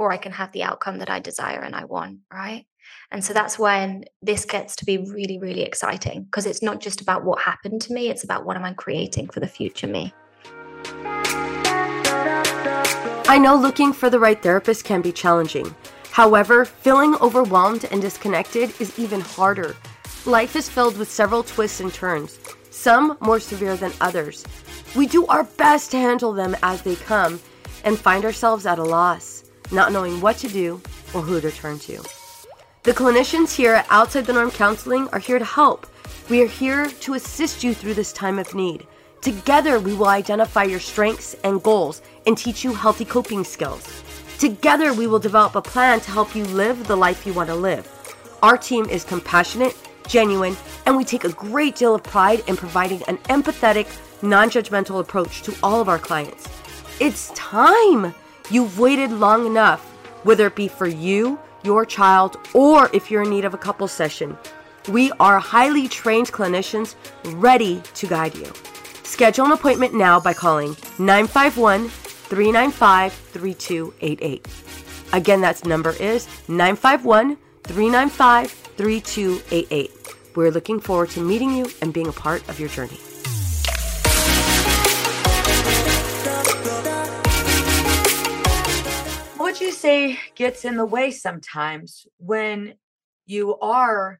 or 0.00 0.10
I 0.10 0.16
can 0.16 0.32
have 0.32 0.50
the 0.52 0.62
outcome 0.62 0.98
that 1.00 1.10
I 1.10 1.20
desire 1.20 1.60
and 1.60 1.76
I 1.76 1.84
want, 1.84 2.20
right? 2.32 2.64
And 3.10 3.22
so 3.22 3.34
that's 3.34 3.58
when 3.58 4.04
this 4.22 4.46
gets 4.46 4.74
to 4.76 4.86
be 4.86 4.96
really, 4.96 5.38
really 5.38 5.60
exciting 5.60 6.22
because 6.22 6.46
it's 6.46 6.62
not 6.62 6.80
just 6.80 7.02
about 7.02 7.22
what 7.22 7.42
happened 7.42 7.82
to 7.82 7.92
me, 7.92 8.08
it's 8.08 8.24
about 8.24 8.46
what 8.46 8.56
am 8.56 8.64
I 8.64 8.72
creating 8.72 9.28
for 9.28 9.40
the 9.40 9.46
future 9.46 9.86
me. 9.86 10.14
I 13.28 13.38
know 13.38 13.54
looking 13.54 13.92
for 13.92 14.08
the 14.08 14.18
right 14.18 14.42
therapist 14.42 14.84
can 14.84 15.02
be 15.02 15.12
challenging. 15.12 15.76
However, 16.12 16.64
feeling 16.64 17.14
overwhelmed 17.16 17.84
and 17.90 18.00
disconnected 18.00 18.72
is 18.80 18.98
even 18.98 19.20
harder. 19.20 19.76
Life 20.24 20.56
is 20.56 20.66
filled 20.66 20.96
with 20.96 21.10
several 21.10 21.42
twists 21.42 21.80
and 21.80 21.92
turns, 21.92 22.40
some 22.70 23.18
more 23.20 23.38
severe 23.38 23.76
than 23.76 23.92
others. 24.00 24.46
We 24.96 25.06
do 25.06 25.26
our 25.26 25.44
best 25.44 25.90
to 25.90 25.98
handle 25.98 26.32
them 26.32 26.56
as 26.62 26.80
they 26.80 26.96
come 26.96 27.38
and 27.84 27.98
find 27.98 28.24
ourselves 28.24 28.64
at 28.64 28.78
a 28.78 28.82
loss 28.82 29.39
not 29.72 29.92
knowing 29.92 30.20
what 30.20 30.36
to 30.38 30.48
do 30.48 30.80
or 31.14 31.22
who 31.22 31.40
to 31.40 31.50
turn 31.50 31.78
to. 31.80 32.02
The 32.82 32.92
clinicians 32.92 33.54
here 33.54 33.74
at 33.74 33.86
Outside 33.90 34.24
the 34.24 34.32
Norm 34.32 34.50
Counseling 34.50 35.08
are 35.08 35.18
here 35.18 35.38
to 35.38 35.44
help. 35.44 35.86
We 36.28 36.42
are 36.42 36.46
here 36.46 36.88
to 36.88 37.14
assist 37.14 37.62
you 37.62 37.74
through 37.74 37.94
this 37.94 38.12
time 38.12 38.38
of 38.38 38.54
need. 38.54 38.86
Together, 39.20 39.78
we 39.78 39.94
will 39.94 40.06
identify 40.06 40.62
your 40.64 40.80
strengths 40.80 41.34
and 41.44 41.62
goals 41.62 42.00
and 42.26 42.38
teach 42.38 42.64
you 42.64 42.72
healthy 42.72 43.04
coping 43.04 43.44
skills. 43.44 44.02
Together, 44.38 44.94
we 44.94 45.06
will 45.06 45.18
develop 45.18 45.54
a 45.56 45.60
plan 45.60 46.00
to 46.00 46.10
help 46.10 46.34
you 46.34 46.44
live 46.46 46.86
the 46.86 46.96
life 46.96 47.26
you 47.26 47.34
want 47.34 47.50
to 47.50 47.54
live. 47.54 47.86
Our 48.42 48.56
team 48.56 48.86
is 48.86 49.04
compassionate, 49.04 49.76
genuine, 50.08 50.56
and 50.86 50.96
we 50.96 51.04
take 51.04 51.24
a 51.24 51.32
great 51.32 51.76
deal 51.76 51.94
of 51.94 52.02
pride 52.02 52.42
in 52.46 52.56
providing 52.56 53.02
an 53.02 53.18
empathetic, 53.28 53.86
non 54.22 54.48
judgmental 54.48 55.00
approach 55.00 55.42
to 55.42 55.54
all 55.62 55.82
of 55.82 55.90
our 55.90 55.98
clients. 55.98 56.48
It's 56.98 57.30
time! 57.34 58.14
You've 58.50 58.80
waited 58.80 59.12
long 59.12 59.46
enough, 59.46 59.80
whether 60.24 60.46
it 60.46 60.56
be 60.56 60.66
for 60.66 60.88
you, 60.88 61.38
your 61.62 61.86
child, 61.86 62.36
or 62.52 62.90
if 62.92 63.10
you're 63.10 63.22
in 63.22 63.30
need 63.30 63.44
of 63.44 63.54
a 63.54 63.58
couple 63.58 63.86
session. 63.86 64.36
We 64.88 65.12
are 65.20 65.38
highly 65.38 65.86
trained 65.88 66.32
clinicians 66.32 66.96
ready 67.36 67.80
to 67.94 68.06
guide 68.08 68.34
you. 68.34 68.52
Schedule 69.04 69.46
an 69.46 69.52
appointment 69.52 69.94
now 69.94 70.18
by 70.18 70.34
calling 70.34 70.76
951 70.98 71.88
395 71.88 73.12
3288. 73.12 74.46
Again, 75.12 75.40
that 75.42 75.64
number 75.64 75.90
is 75.90 76.26
951 76.48 77.36
395 77.64 78.50
3288. 78.50 79.90
We're 80.34 80.50
looking 80.50 80.80
forward 80.80 81.10
to 81.10 81.20
meeting 81.20 81.54
you 81.54 81.70
and 81.82 81.92
being 81.92 82.08
a 82.08 82.12
part 82.12 82.48
of 82.48 82.58
your 82.58 82.68
journey. 82.68 82.98
You 89.60 89.72
say 89.72 90.18
gets 90.34 90.64
in 90.64 90.76
the 90.76 90.84
way 90.84 91.10
sometimes 91.10 92.06
when 92.18 92.74
you 93.26 93.58
are 93.58 94.18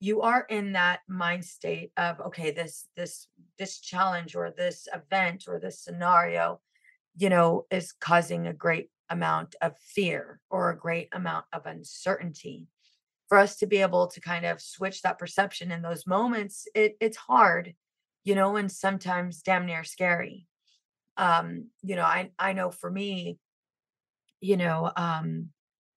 you 0.00 0.20
are 0.20 0.46
in 0.48 0.72
that 0.72 1.00
mind 1.08 1.44
state 1.44 1.90
of 1.96 2.20
okay 2.20 2.50
this 2.50 2.86
this 2.96 3.28
this 3.58 3.80
challenge 3.80 4.36
or 4.36 4.50
this 4.50 4.86
event 4.94 5.44
or 5.48 5.58
this 5.58 5.80
scenario 5.80 6.60
you 7.16 7.30
know 7.30 7.66
is 7.70 7.92
causing 7.92 8.46
a 8.46 8.52
great 8.52 8.90
amount 9.10 9.54
of 9.62 9.72
fear 9.78 10.40
or 10.50 10.70
a 10.70 10.78
great 10.78 11.08
amount 11.12 11.46
of 11.52 11.64
uncertainty. 11.64 12.66
For 13.28 13.38
us 13.38 13.56
to 13.56 13.66
be 13.66 13.78
able 13.78 14.06
to 14.08 14.20
kind 14.20 14.44
of 14.44 14.60
switch 14.60 15.02
that 15.02 15.18
perception 15.18 15.72
in 15.72 15.82
those 15.82 16.06
moments 16.06 16.68
it, 16.74 16.96
it's 17.00 17.16
hard 17.16 17.74
you 18.22 18.34
know 18.34 18.56
and 18.56 18.70
sometimes 18.70 19.42
damn 19.42 19.66
near 19.66 19.84
scary. 19.84 20.46
Um 21.16 21.68
you 21.82 21.96
know 21.96 22.02
i 22.02 22.30
i 22.38 22.52
know 22.52 22.70
for 22.70 22.90
me 22.90 23.38
you 24.40 24.56
know 24.56 24.90
um 24.96 25.48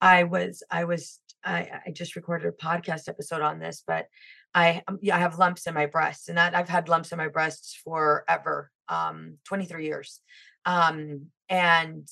i 0.01 0.23
was 0.23 0.63
i 0.71 0.83
was 0.83 1.19
i 1.43 1.69
i 1.85 1.91
just 1.91 2.15
recorded 2.15 2.47
a 2.47 2.65
podcast 2.65 3.07
episode 3.07 3.41
on 3.41 3.59
this 3.59 3.83
but 3.85 4.07
i 4.53 4.81
um, 4.87 4.99
i 5.11 5.17
have 5.19 5.39
lumps 5.39 5.67
in 5.67 5.73
my 5.73 5.85
breasts 5.85 6.27
and 6.29 6.37
that 6.37 6.55
i've 6.55 6.69
had 6.69 6.89
lumps 6.89 7.11
in 7.11 7.17
my 7.17 7.27
breasts 7.27 7.79
forever 7.83 8.71
um 8.89 9.37
23 9.45 9.85
years 9.85 10.21
um 10.65 11.27
and 11.49 12.07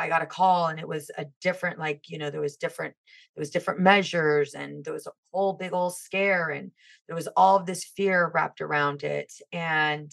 I 0.00 0.08
got 0.08 0.22
a 0.22 0.26
call 0.26 0.68
and 0.68 0.80
it 0.80 0.88
was 0.88 1.10
a 1.18 1.26
different, 1.42 1.78
like, 1.78 2.04
you 2.08 2.16
know, 2.18 2.30
there 2.30 2.40
was 2.40 2.56
different, 2.56 2.94
there 3.34 3.42
was 3.42 3.50
different 3.50 3.80
measures 3.80 4.54
and 4.54 4.82
there 4.84 4.94
was 4.94 5.06
a 5.06 5.12
whole 5.32 5.52
big 5.52 5.74
old 5.74 5.94
scare 5.94 6.48
and 6.48 6.70
there 7.06 7.16
was 7.16 7.28
all 7.36 7.56
of 7.56 7.66
this 7.66 7.84
fear 7.84 8.30
wrapped 8.34 8.62
around 8.62 9.02
it. 9.02 9.30
And 9.52 10.10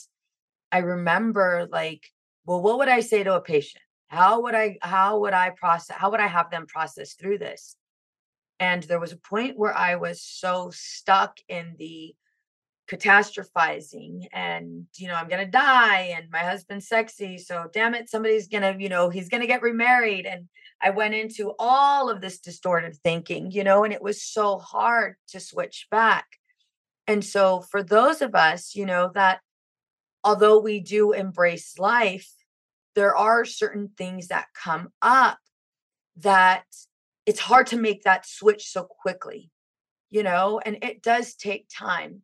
I 0.72 0.80
remember 0.80 1.68
like, 1.72 2.06
well, 2.46 2.62
what 2.62 2.80
would 2.80 2.90
I 2.90 3.00
say 3.00 3.24
to 3.24 3.36
a 3.36 3.42
patient? 3.42 3.84
How 4.08 4.42
would 4.42 4.56
I, 4.56 4.78
how 4.82 5.20
would 5.20 5.34
I 5.34 5.52
process, 5.52 5.98
how 5.98 6.12
would 6.12 6.20
I 6.20 6.28
have 6.28 6.50
them 6.50 6.66
process 6.66 7.14
through 7.14 7.40
this? 7.40 7.76
And 8.60 8.84
there 8.84 9.00
was 9.00 9.12
a 9.12 9.18
point 9.18 9.58
where 9.58 9.76
I 9.76 9.96
was 9.96 10.22
so 10.22 10.72
stuck 10.74 11.38
in 11.48 11.76
the 11.78 12.16
catastrophizing 12.88 14.28
and 14.32 14.86
you 14.96 15.08
know 15.08 15.16
i'm 15.16 15.28
gonna 15.28 15.46
die 15.46 16.14
and 16.16 16.30
my 16.32 16.40
husband's 16.40 16.88
sexy 16.88 17.38
so 17.38 17.66
damn 17.74 17.94
it 17.94 18.10
somebody's 18.10 18.48
gonna 18.48 18.76
you 18.80 18.88
know 18.88 19.10
he's 19.10 19.28
gonna 19.28 19.46
get 19.46 19.62
remarried 19.62 20.26
and 20.26 20.48
i 20.82 20.90
went 20.90 21.14
into 21.14 21.54
all 21.60 22.10
of 22.10 22.22
this 22.22 22.40
distorted 22.40 22.96
thinking 23.04 23.52
you 23.52 23.64
know 23.64 23.84
and 23.84 23.94
it 23.94 24.02
was 24.02 24.24
so 24.24 24.58
hard 24.58 25.16
to 25.28 25.40
switch 25.40 25.88
back 25.92 26.26
and 27.08 27.26
so 27.26 27.60
for 27.60 27.84
those 27.84 28.22
of 28.22 28.36
us 28.36 28.74
you 28.74 28.86
know 28.86 29.12
that 29.14 29.42
although 30.24 30.60
we 30.60 30.80
do 30.80 31.12
embrace 31.12 31.78
life 31.78 32.32
there 32.98 33.16
are 33.16 33.46
certain 33.46 33.90
things 33.98 34.28
that 34.28 34.48
come 34.54 34.90
up 35.02 35.40
that 36.18 36.66
it's 37.26 37.40
hard 37.40 37.68
to 37.68 37.78
make 37.78 38.04
that 38.04 38.28
switch 38.28 38.68
so 38.68 38.84
quickly 38.84 39.50
you 40.10 40.24
know 40.24 40.60
and 40.66 40.80
it 40.82 41.02
does 41.02 41.36
take 41.36 41.68
time 41.74 42.22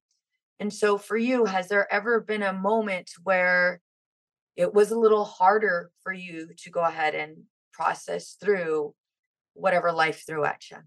and 0.63 0.73
so 0.73 0.97
for 0.97 1.17
you, 1.17 1.43
has 1.43 1.67
there 1.67 1.91
ever 1.91 2.21
been 2.21 2.41
a 2.41 2.53
moment 2.53 3.11
where 3.23 3.81
it 4.55 4.73
was 4.73 4.91
a 4.91 4.97
little 4.97 5.25
harder 5.25 5.91
for 6.03 6.13
you 6.13 6.51
to 6.59 6.69
go 6.69 6.79
ahead 6.79 7.15
and 7.15 7.35
process 7.73 8.37
through 8.39 8.93
whatever 9.55 9.91
life 9.91 10.23
threw 10.25 10.45
at 10.45 10.61
you? 10.71 10.77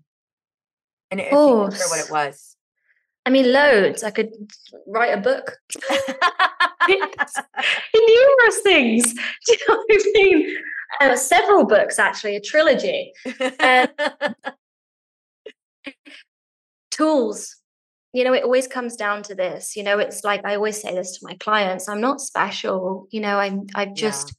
And 1.10 1.20
if 1.20 1.30
you 1.30 1.36
oh, 1.36 1.68
can 1.68 1.78
what 1.90 2.04
it 2.04 2.10
was. 2.10 2.55
I 3.26 3.30
mean, 3.30 3.52
loads. 3.52 4.04
I 4.04 4.10
could 4.10 4.32
write 4.86 5.12
a 5.12 5.20
book. 5.20 5.58
Numerous 6.88 8.60
things. 8.62 9.12
Do 9.46 9.52
you 9.52 9.58
know 9.68 9.76
what 9.76 9.86
I 9.90 10.12
mean? 10.14 10.56
Uh, 11.00 11.16
several 11.16 11.66
books, 11.66 11.98
actually, 11.98 12.36
a 12.36 12.40
trilogy. 12.40 13.12
Uh, 13.60 13.88
tools 16.92 17.56
you 18.16 18.24
know, 18.24 18.32
it 18.32 18.44
always 18.44 18.66
comes 18.66 18.96
down 18.96 19.22
to 19.24 19.34
this. 19.34 19.76
You 19.76 19.82
know, 19.82 19.98
it's 19.98 20.24
like 20.24 20.42
I 20.42 20.54
always 20.54 20.80
say 20.80 20.94
this 20.94 21.18
to 21.18 21.26
my 21.26 21.34
clients 21.34 21.86
I'm 21.86 22.00
not 22.00 22.22
special. 22.22 23.06
You 23.10 23.20
know, 23.20 23.38
I'm, 23.38 23.66
I've 23.74 23.94
just, 23.94 24.28
yeah. 24.28 24.34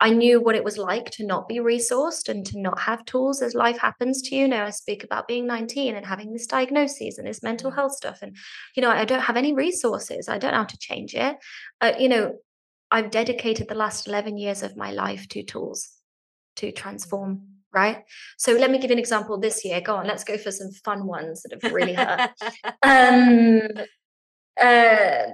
I 0.00 0.10
knew 0.10 0.40
what 0.40 0.56
it 0.56 0.64
was 0.64 0.76
like 0.76 1.10
to 1.12 1.26
not 1.26 1.48
be 1.48 1.58
resourced 1.58 2.28
and 2.28 2.44
to 2.46 2.60
not 2.60 2.80
have 2.80 3.04
tools 3.04 3.40
as 3.40 3.54
life 3.54 3.78
happens 3.78 4.22
to 4.22 4.36
you. 4.36 4.48
know, 4.48 4.64
I 4.64 4.70
speak 4.70 5.04
about 5.04 5.28
being 5.28 5.46
19 5.46 5.94
and 5.94 6.04
having 6.04 6.32
this 6.32 6.46
diagnosis 6.46 7.18
and 7.18 7.26
this 7.26 7.42
mental 7.42 7.70
health 7.70 7.92
stuff. 7.92 8.18
And, 8.20 8.36
you 8.76 8.82
know, 8.82 8.90
I 8.90 9.04
don't 9.04 9.22
have 9.22 9.36
any 9.36 9.52
resources. 9.52 10.28
I 10.28 10.38
don't 10.38 10.50
know 10.50 10.58
how 10.58 10.64
to 10.64 10.78
change 10.78 11.14
it. 11.14 11.36
Uh, 11.80 11.92
you 11.98 12.08
know, 12.08 12.34
I've 12.90 13.10
dedicated 13.10 13.68
the 13.68 13.74
last 13.74 14.08
11 14.08 14.36
years 14.36 14.62
of 14.62 14.76
my 14.76 14.90
life 14.90 15.28
to 15.28 15.42
tools 15.42 15.90
to 16.56 16.72
transform 16.72 17.48
right? 17.74 18.04
So 18.38 18.52
let 18.52 18.70
me 18.70 18.78
give 18.78 18.90
you 18.90 18.94
an 18.94 19.00
example 19.00 19.38
this 19.38 19.64
year. 19.64 19.80
Go 19.80 19.96
on, 19.96 20.06
let's 20.06 20.22
go 20.22 20.38
for 20.38 20.52
some 20.52 20.70
fun 20.84 21.06
ones 21.08 21.42
that 21.42 21.60
have 21.60 21.72
really 21.72 21.94
hurt. 21.94 22.30
um, 22.84 23.84
uh, 24.60 25.32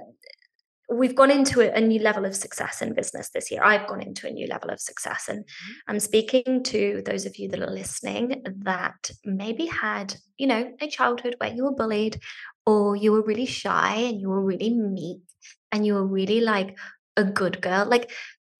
we've 0.89 1.15
gone 1.15 1.31
into 1.31 1.61
a, 1.61 1.79
new 1.79 1.99
level 1.99 2.25
of 2.25 2.35
success 2.35 2.81
in 2.81 2.93
business 2.93 3.29
this 3.29 3.49
year. 3.49 3.63
I've 3.63 3.87
gone 3.87 4.01
into 4.01 4.27
a 4.27 4.31
new 4.31 4.47
level 4.47 4.69
of 4.69 4.79
success. 4.79 5.27
And 5.29 5.39
mm-hmm. 5.39 5.71
I'm 5.87 5.99
speaking 5.99 6.63
to 6.63 7.01
those 7.05 7.25
of 7.25 7.37
you 7.37 7.47
that 7.49 7.61
are 7.61 7.69
listening 7.69 8.43
that 8.59 9.11
maybe 9.23 9.67
had, 9.67 10.15
you 10.37 10.47
know, 10.47 10.73
a 10.81 10.87
childhood 10.87 11.35
where 11.37 11.53
you 11.53 11.63
were 11.63 11.75
bullied 11.75 12.19
or 12.65 12.95
you 12.95 13.11
were 13.11 13.23
really 13.23 13.45
shy 13.45 13.95
and 13.95 14.19
you 14.19 14.29
were 14.29 14.43
really 14.43 14.73
meek 14.73 15.21
and 15.71 15.85
you 15.85 15.93
were 15.93 16.05
really 16.05 16.41
like 16.41 16.77
a 17.17 17.23
good 17.23 17.61
girl. 17.61 17.85
Like 17.85 18.11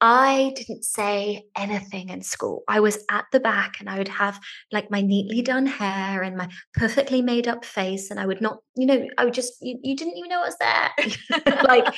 I 0.03 0.51
didn't 0.55 0.83
say 0.83 1.43
anything 1.55 2.09
in 2.09 2.23
school. 2.23 2.63
I 2.67 2.79
was 2.79 2.97
at 3.11 3.25
the 3.31 3.39
back 3.39 3.79
and 3.79 3.87
I 3.87 3.99
would 3.99 4.07
have 4.07 4.39
like 4.71 4.89
my 4.89 5.01
neatly 5.01 5.43
done 5.43 5.67
hair 5.67 6.23
and 6.23 6.35
my 6.35 6.49
perfectly 6.73 7.21
made 7.21 7.47
up 7.47 7.63
face. 7.63 8.09
And 8.09 8.19
I 8.19 8.25
would 8.25 8.41
not, 8.41 8.57
you 8.75 8.87
know, 8.87 9.07
I 9.19 9.25
would 9.25 9.35
just, 9.35 9.53
you, 9.61 9.77
you 9.83 9.95
didn't 9.95 10.17
even 10.17 10.29
know 10.29 10.41
I 10.41 10.45
was 10.45 10.57
there. 10.57 11.53
like 11.63 11.93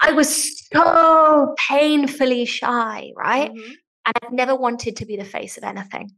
I 0.00 0.12
was 0.12 0.66
so 0.72 1.54
painfully 1.68 2.44
shy, 2.44 3.12
right? 3.16 3.52
Mm-hmm. 3.52 3.72
And 4.06 4.14
I've 4.22 4.32
never 4.32 4.56
wanted 4.56 4.96
to 4.96 5.06
be 5.06 5.16
the 5.16 5.24
face 5.24 5.56
of 5.56 5.62
anything 5.62 6.10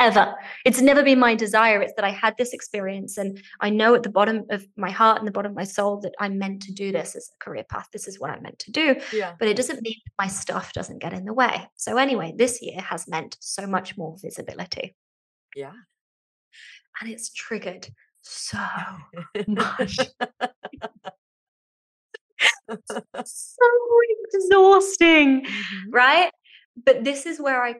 ever. 0.00 0.34
It's 0.64 0.80
never 0.80 1.04
been 1.04 1.20
my 1.20 1.34
desire. 1.34 1.80
It's 1.80 1.92
that 1.94 2.04
I 2.04 2.10
had 2.10 2.34
this 2.38 2.52
experience 2.52 3.18
and 3.18 3.40
I 3.60 3.70
know 3.70 3.94
at 3.94 4.02
the 4.02 4.08
bottom 4.08 4.46
of 4.50 4.66
my 4.76 4.90
heart 4.90 5.18
and 5.18 5.26
the 5.28 5.32
bottom 5.32 5.52
of 5.52 5.56
my 5.56 5.64
soul 5.64 6.00
that 6.00 6.14
I'm 6.18 6.38
meant 6.38 6.62
to 6.62 6.72
do 6.72 6.90
this 6.90 7.14
as 7.14 7.30
a 7.32 7.44
career 7.44 7.64
path. 7.68 7.88
This 7.92 8.08
is 8.08 8.18
what 8.18 8.30
I'm 8.30 8.42
meant 8.42 8.58
to 8.60 8.72
do. 8.72 8.96
Yeah. 9.12 9.34
But 9.38 9.48
it 9.48 9.56
doesn't 9.56 9.82
mean 9.82 9.96
my 10.18 10.26
stuff 10.26 10.72
doesn't 10.72 10.98
get 10.98 11.12
in 11.12 11.26
the 11.26 11.34
way. 11.34 11.68
So, 11.76 11.98
anyway, 11.98 12.32
this 12.36 12.60
year 12.62 12.80
has 12.80 13.06
meant 13.06 13.36
so 13.40 13.66
much 13.66 13.96
more 13.96 14.16
visibility. 14.20 14.96
Yeah. 15.54 15.72
And 17.00 17.10
it's 17.10 17.32
triggered 17.32 17.88
so 18.22 18.58
much. 19.46 19.96
so 23.24 23.66
exhausting, 24.32 25.44
mm-hmm. 25.44 25.90
right? 25.90 26.30
But 26.84 27.04
this 27.04 27.26
is 27.26 27.40
where 27.40 27.62
I 27.62 27.76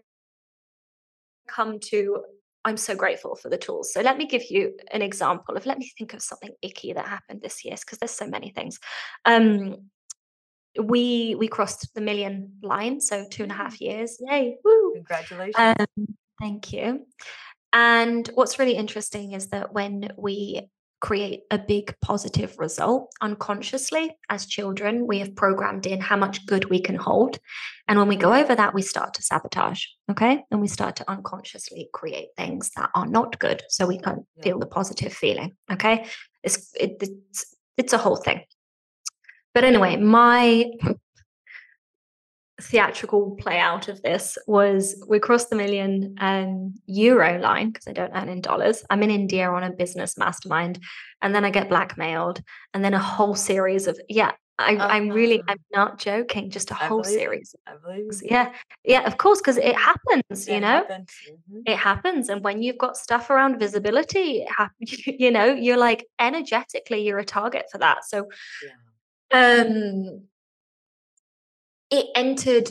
come 1.50 1.78
to 1.90 2.22
I'm 2.64 2.76
so 2.76 2.94
grateful 2.94 3.36
for 3.36 3.48
the 3.48 3.56
tools. 3.56 3.92
So 3.92 4.02
let 4.02 4.18
me 4.18 4.26
give 4.26 4.42
you 4.50 4.76
an 4.92 5.00
example 5.00 5.56
of 5.56 5.64
let 5.64 5.78
me 5.78 5.90
think 5.96 6.12
of 6.12 6.22
something 6.22 6.50
icky 6.60 6.92
that 6.92 7.06
happened 7.06 7.40
this 7.42 7.64
year 7.64 7.74
because 7.80 7.98
there's 7.98 8.10
so 8.10 8.26
many 8.26 8.50
things. 8.50 8.78
Um, 9.24 9.76
we 10.80 11.34
we 11.36 11.48
crossed 11.48 11.94
the 11.94 12.00
million 12.00 12.52
line, 12.62 13.00
so 13.00 13.26
two 13.30 13.42
and 13.44 13.52
a 13.52 13.54
half 13.54 13.80
years. 13.80 14.18
Yay! 14.20 14.56
Woo! 14.62 14.92
Congratulations. 14.94 15.56
Um, 15.56 16.06
thank 16.40 16.72
you. 16.72 17.06
And 17.72 18.28
what's 18.34 18.58
really 18.58 18.74
interesting 18.74 19.32
is 19.32 19.48
that 19.48 19.72
when 19.72 20.12
we 20.16 20.68
create 21.00 21.42
a 21.50 21.58
big 21.58 21.94
positive 22.00 22.58
result 22.58 23.12
unconsciously. 23.20 24.16
As 24.28 24.46
children 24.46 25.06
we 25.06 25.18
have 25.20 25.34
programmed 25.34 25.86
in 25.86 26.00
how 26.00 26.16
much 26.16 26.46
good 26.46 26.66
we 26.70 26.80
can 26.80 26.96
hold. 26.96 27.38
And 27.88 27.98
when 27.98 28.08
we 28.08 28.16
go 28.16 28.32
over 28.32 28.54
that 28.54 28.74
we 28.74 28.82
start 28.82 29.14
to 29.14 29.22
sabotage 29.22 29.84
okay? 30.10 30.44
And 30.50 30.60
we 30.60 30.68
start 30.68 30.96
to 30.96 31.10
unconsciously 31.10 31.88
create 31.92 32.28
things 32.36 32.70
that 32.76 32.90
are 32.94 33.06
not 33.06 33.38
good 33.38 33.62
so 33.68 33.86
we 33.86 33.98
can 33.98 34.26
yeah. 34.36 34.42
feel 34.42 34.58
the 34.58 34.66
positive 34.66 35.12
feeling 35.12 35.56
okay? 35.72 36.06
It's 36.42 36.72
it, 36.78 36.96
it's 37.00 37.56
it's 37.76 37.92
a 37.92 37.98
whole 37.98 38.16
thing. 38.16 38.42
But 39.54 39.64
anyway 39.64 39.96
my 39.96 40.66
theatrical 42.60 43.36
play 43.36 43.58
out 43.58 43.88
of 43.88 44.02
this 44.02 44.36
was 44.46 45.02
we 45.08 45.18
crossed 45.18 45.50
the 45.50 45.56
million 45.56 46.14
um, 46.20 46.74
euro 46.86 47.38
line 47.38 47.70
because 47.70 47.88
I 47.88 47.92
don't 47.92 48.12
earn 48.14 48.28
in 48.28 48.40
dollars. 48.40 48.84
I'm 48.90 49.02
in 49.02 49.10
India 49.10 49.50
on 49.50 49.64
a 49.64 49.70
business 49.70 50.16
mastermind, 50.16 50.78
and 51.22 51.34
then 51.34 51.44
I 51.44 51.50
get 51.50 51.68
blackmailed, 51.68 52.42
and 52.74 52.84
then 52.84 52.94
a 52.94 52.98
whole 52.98 53.34
series 53.34 53.86
of 53.86 54.00
yeah. 54.08 54.32
I, 54.62 54.98
am 54.98 55.08
really, 55.08 55.42
I'm 55.48 55.56
not 55.72 55.98
joking. 55.98 56.50
Just 56.50 56.70
a 56.70 56.74
whole 56.74 57.02
series. 57.02 57.54
I 57.66 57.76
believe. 57.82 58.10
Yeah, 58.22 58.52
yeah, 58.84 59.06
of 59.06 59.16
course, 59.16 59.40
because 59.40 59.56
it 59.56 59.74
happens. 59.74 60.46
It 60.46 60.52
you 60.52 60.60
know, 60.60 60.66
happens. 60.66 61.10
Mm-hmm. 61.30 61.60
it 61.64 61.78
happens. 61.78 62.28
And 62.28 62.44
when 62.44 62.62
you've 62.62 62.76
got 62.76 62.98
stuff 62.98 63.30
around 63.30 63.58
visibility, 63.58 64.42
it 64.42 64.50
happens. 64.50 65.06
You 65.06 65.30
know, 65.30 65.46
you're 65.46 65.78
like 65.78 66.06
energetically, 66.18 67.06
you're 67.06 67.18
a 67.18 67.24
target 67.24 67.70
for 67.72 67.78
that. 67.78 68.04
So, 68.04 68.28
yeah. 69.32 69.64
um, 69.64 70.24
it 71.90 72.06
entered 72.14 72.68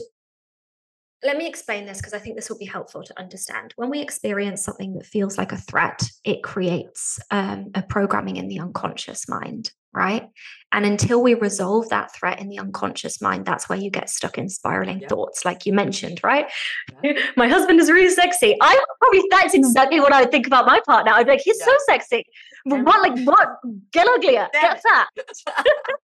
let 1.24 1.38
me 1.38 1.48
explain 1.48 1.86
this 1.86 1.98
because 1.98 2.14
I 2.14 2.20
think 2.20 2.36
this 2.38 2.50
will 2.50 2.58
be 2.58 2.66
helpful 2.66 3.04
to 3.04 3.20
understand. 3.20 3.74
When 3.76 3.90
we 3.90 4.00
experience 4.00 4.64
something 4.64 4.94
that 4.94 5.06
feels 5.06 5.38
like 5.38 5.52
a 5.52 5.58
threat, 5.58 6.02
it 6.24 6.44
creates 6.44 7.20
um, 7.30 7.72
a 7.76 7.82
programming 7.82 8.38
in 8.38 8.48
the 8.48 8.60
unconscious 8.60 9.28
mind, 9.28 9.72
right? 9.94 10.30
And 10.72 10.86
until 10.86 11.22
we 11.22 11.34
resolve 11.34 11.90
that 11.90 12.16
threat 12.16 12.40
in 12.40 12.48
the 12.48 12.60
unconscious 12.60 13.22
mind, 13.22 13.46
that's 13.46 13.68
where 13.68 13.78
you 13.78 13.90
get 13.90 14.10
stuck 14.10 14.38
in 14.38 14.48
spiraling 14.48 15.02
Yeah. 15.02 15.10
thoughts, 15.10 15.44
like 15.44 15.66
you 15.66 15.74
mentioned, 15.74 16.22
right? 16.24 16.50
my 17.36 17.50
husband 17.50 17.82
is 17.82 17.92
really 17.92 18.14
sexy. 18.14 18.56
I 18.62 18.82
probably 19.02 19.24
that's 19.30 19.54
exactly 19.56 20.00
what 20.00 20.14
I 20.14 20.22
would 20.22 20.32
think 20.32 20.48
about 20.48 20.66
my 20.66 20.80
partner. 20.86 21.12
I'd 21.12 21.26
be 21.26 21.34
like, 21.34 21.42
he's 21.44 21.62
so 21.62 21.76
sexy. 21.88 22.24
But 22.66 22.86
what, 22.86 23.02
like, 23.02 23.26
what? 23.26 23.58
Get 23.92 24.08
uglier. 24.08 24.48
Get 24.54 24.82
fat. 24.82 25.08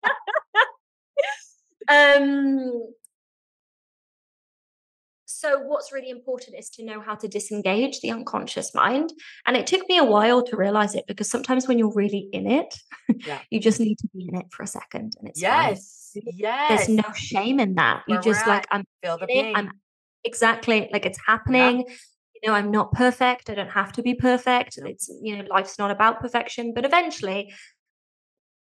Um, 1.89 2.83
so 5.25 5.61
what's 5.61 5.93
really 5.93 6.11
important 6.11 6.57
is 6.59 6.69
to 6.71 6.85
know 6.85 7.01
how 7.01 7.15
to 7.15 7.29
disengage 7.29 8.01
the 8.01 8.11
unconscious 8.11 8.75
mind. 8.75 9.13
And 9.47 9.57
it 9.57 9.67
took 9.67 9.89
me 9.89 9.97
a 9.99 10.05
while 10.05 10.43
to 10.43 10.57
realize 10.57 10.95
it 10.95 11.05
because 11.07 11.31
sometimes 11.31 11.69
when 11.69 11.79
you're 11.79 11.95
really 11.95 12.29
in 12.33 12.51
it, 12.51 12.75
Yeah. 13.25 13.39
you 13.51 13.61
just 13.61 13.79
need 13.79 13.99
to 13.99 14.09
be 14.15 14.27
in 14.29 14.37
it 14.41 14.47
for 14.51 14.65
a 14.65 14.67
second 14.67 15.13
and 15.19 15.29
it's 15.29 15.41
fine. 15.41 15.71
yes. 15.71 15.95
Yes. 16.15 16.87
There's 16.87 16.89
no 16.89 17.13
shame 17.15 17.61
in 17.61 17.75
that. 17.75 18.03
You 18.09 18.21
just 18.21 18.47
like, 18.47 18.63
at, 18.63 18.69
I'm 18.73 18.85
Feel 19.03 19.19
the 19.19 19.27
pain. 19.27 19.55
I'm 19.55 19.71
exactly 20.25 20.89
like 20.93 21.07
it's 21.07 21.19
happening. 21.25 21.85
You 22.43 22.49
know, 22.51 22.55
I'm 22.55 22.71
not 22.71 22.93
perfect. 22.93 23.51
I 23.51 23.55
don't 23.55 23.71
have 23.71 23.93
to 23.93 24.03
be 24.03 24.15
perfect. 24.15 24.79
It's 24.79 25.09
you 25.23 25.37
know, 25.37 25.45
life's 25.49 25.79
not 25.79 25.91
about 25.91 26.21
perfection. 26.21 26.73
But 26.75 26.85
eventually, 26.85 27.53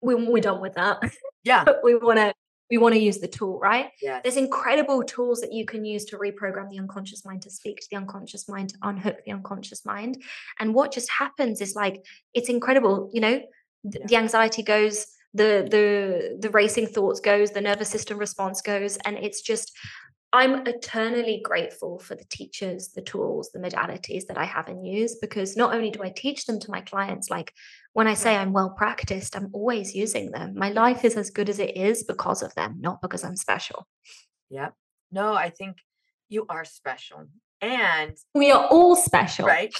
we, 0.01 0.15
we're 0.15 0.41
done 0.41 0.61
with 0.61 0.73
that. 0.73 0.99
yeah. 1.43 1.65
we 1.83 1.95
want 1.95 2.17
to 2.17 2.33
we 2.71 2.77
want 2.77 2.95
to 2.95 3.01
use 3.01 3.19
the 3.19 3.27
tool, 3.27 3.59
right? 3.59 3.89
Yes. 4.01 4.21
There's 4.23 4.37
incredible 4.37 5.03
tools 5.03 5.41
that 5.41 5.51
you 5.53 5.65
can 5.65 5.83
use 5.85 6.05
to 6.05 6.17
reprogram 6.17 6.69
the 6.69 6.79
unconscious 6.79 7.25
mind, 7.25 7.41
to 7.43 7.51
speak 7.51 7.81
to 7.81 7.87
the 7.91 7.97
unconscious 7.97 8.47
mind, 8.49 8.69
to 8.69 8.77
unhook 8.81 9.17
the 9.25 9.33
unconscious 9.33 9.85
mind. 9.85 10.23
And 10.59 10.73
what 10.73 10.91
just 10.91 11.09
happens 11.11 11.61
is 11.61 11.75
like 11.75 12.03
it's 12.33 12.49
incredible, 12.49 13.09
you 13.13 13.21
know, 13.21 13.35
th- 13.39 13.47
Yeah. 13.83 14.05
the 14.07 14.15
anxiety 14.15 14.63
goes, 14.63 15.05
the 15.33 15.67
the 15.69 16.37
the 16.39 16.49
racing 16.49 16.87
thoughts 16.87 17.19
goes, 17.19 17.51
the 17.51 17.61
nervous 17.61 17.89
system 17.89 18.17
response 18.17 18.61
goes, 18.61 18.97
and 19.05 19.17
it's 19.17 19.41
just 19.41 19.71
I'm 20.33 20.65
eternally 20.65 21.41
grateful 21.43 21.99
for 21.99 22.15
the 22.15 22.23
teachers, 22.23 22.89
the 22.95 23.01
tools, 23.01 23.51
the 23.51 23.59
modalities 23.59 24.27
that 24.27 24.37
I 24.37 24.45
have 24.45 24.69
and 24.69 24.87
use 24.87 25.15
because 25.15 25.57
not 25.57 25.75
only 25.75 25.91
do 25.91 26.01
I 26.03 26.09
teach 26.09 26.45
them 26.45 26.57
to 26.61 26.71
my 26.71 26.79
clients, 26.79 27.29
like 27.29 27.53
when 27.93 28.07
I 28.07 28.13
say 28.13 28.35
I'm 28.35 28.53
well 28.53 28.69
practiced, 28.71 29.35
I'm 29.35 29.49
always 29.53 29.93
using 29.95 30.31
them. 30.31 30.53
My 30.55 30.69
life 30.69 31.03
is 31.03 31.15
as 31.17 31.29
good 31.29 31.49
as 31.49 31.59
it 31.59 31.75
is 31.75 32.03
because 32.03 32.41
of 32.41 32.53
them, 32.55 32.77
not 32.79 33.01
because 33.01 33.23
I'm 33.23 33.35
special. 33.35 33.87
Yeah. 34.49 34.69
No, 35.11 35.33
I 35.33 35.49
think 35.49 35.77
you 36.29 36.45
are 36.49 36.63
special. 36.65 37.27
And 37.61 38.15
We 38.33 38.51
are 38.51 38.65
all 38.67 38.95
special. 38.95 39.45
right. 39.45 39.73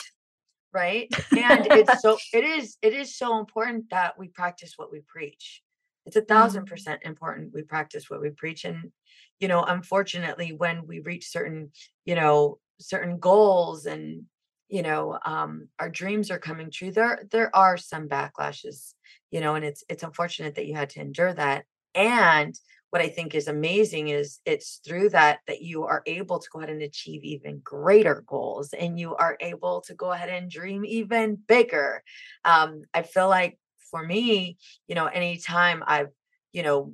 Right. 0.74 1.10
And 1.32 1.68
it's 1.72 2.02
so 2.02 2.18
it 2.34 2.44
is 2.44 2.78
it 2.82 2.94
is 2.94 3.18
so 3.18 3.40
important 3.40 3.90
that 3.92 4.18
we 4.18 4.28
practice 4.30 4.74
what 4.78 4.92
we 4.92 5.02
preach. 5.08 5.62
It's 6.06 6.16
a 6.16 6.22
thousand 6.22 6.64
Mm. 6.66 6.70
percent 6.70 7.02
important 7.04 7.54
we 7.54 7.64
practice 7.64 8.10
what 8.10 8.22
we 8.22 8.30
preach. 8.32 8.66
And, 8.66 8.92
you 9.40 9.48
know, 9.48 9.64
unfortunately, 9.64 10.54
when 10.54 10.86
we 10.88 11.00
reach 11.02 11.28
certain, 11.30 11.72
you 12.06 12.16
know, 12.16 12.60
certain 12.80 13.20
goals 13.20 13.86
and 13.86 14.24
you 14.72 14.82
know 14.82 15.20
um 15.26 15.68
our 15.78 15.90
dreams 15.90 16.32
are 16.32 16.40
coming 16.40 16.72
true 16.72 16.92
there 16.92 17.28
there 17.30 17.56
are 17.56 17.78
some 17.78 18.08
backlashes 18.08 18.94
you 19.30 19.42
know 19.42 19.54
and 19.56 19.66
it's 19.66 19.84
it's 19.90 20.02
unfortunate 20.02 20.56
that 20.56 20.66
you 20.66 20.74
had 20.74 20.90
to 20.90 21.02
endure 21.02 21.34
that 21.34 21.66
and 21.94 22.56
what 22.90 23.02
i 23.02 23.10
think 23.10 23.36
is 23.36 23.48
amazing 23.48 24.08
is 24.08 24.40
it's 24.46 24.80
through 24.86 25.10
that 25.10 25.40
that 25.46 25.62
you 25.62 25.84
are 25.84 26.02
able 26.06 26.40
to 26.40 26.48
go 26.52 26.60
ahead 26.60 26.72
and 26.72 26.82
achieve 26.82 27.24
even 27.24 27.60
greater 27.64 28.24
goals 28.26 28.74
and 28.74 28.98
you 28.98 29.14
are 29.16 29.38
able 29.42 29.82
to 29.82 29.94
go 29.94 30.12
ahead 30.12 30.30
and 30.30 30.50
dream 30.50 30.86
even 30.86 31.38
bigger 31.48 32.02
um 32.46 32.82
i 32.94 33.02
feel 33.02 33.28
like 33.28 33.60
for 33.92 34.04
me 34.04 34.58
you 34.88 34.96
know 34.96 35.06
anytime 35.08 35.84
i've 35.86 36.10
you 36.54 36.64
know 36.64 36.94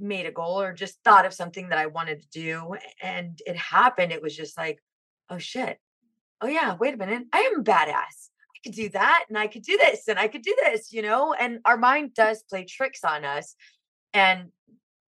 made 0.00 0.26
a 0.26 0.32
goal 0.32 0.60
or 0.60 0.72
just 0.72 0.98
thought 1.02 1.26
of 1.26 1.34
something 1.34 1.70
that 1.70 1.78
i 1.78 1.86
wanted 1.86 2.20
to 2.20 2.28
do 2.28 2.74
and 3.02 3.40
it 3.44 3.56
happened 3.56 4.12
it 4.12 4.22
was 4.22 4.36
just 4.36 4.56
like 4.56 4.78
oh 5.30 5.38
shit 5.38 5.78
oh 6.40 6.46
yeah, 6.46 6.76
wait 6.78 6.94
a 6.94 6.96
minute, 6.96 7.24
I 7.32 7.52
am 7.54 7.64
badass. 7.64 8.30
I 8.54 8.60
could 8.64 8.74
do 8.74 8.88
that 8.90 9.24
and 9.28 9.38
I 9.38 9.46
could 9.46 9.62
do 9.62 9.76
this 9.76 10.08
and 10.08 10.18
I 10.18 10.28
could 10.28 10.42
do 10.42 10.54
this, 10.64 10.92
you 10.92 11.02
know? 11.02 11.32
And 11.32 11.60
our 11.64 11.76
mind 11.76 12.14
does 12.14 12.42
play 12.42 12.64
tricks 12.64 13.04
on 13.04 13.24
us. 13.24 13.54
And 14.12 14.48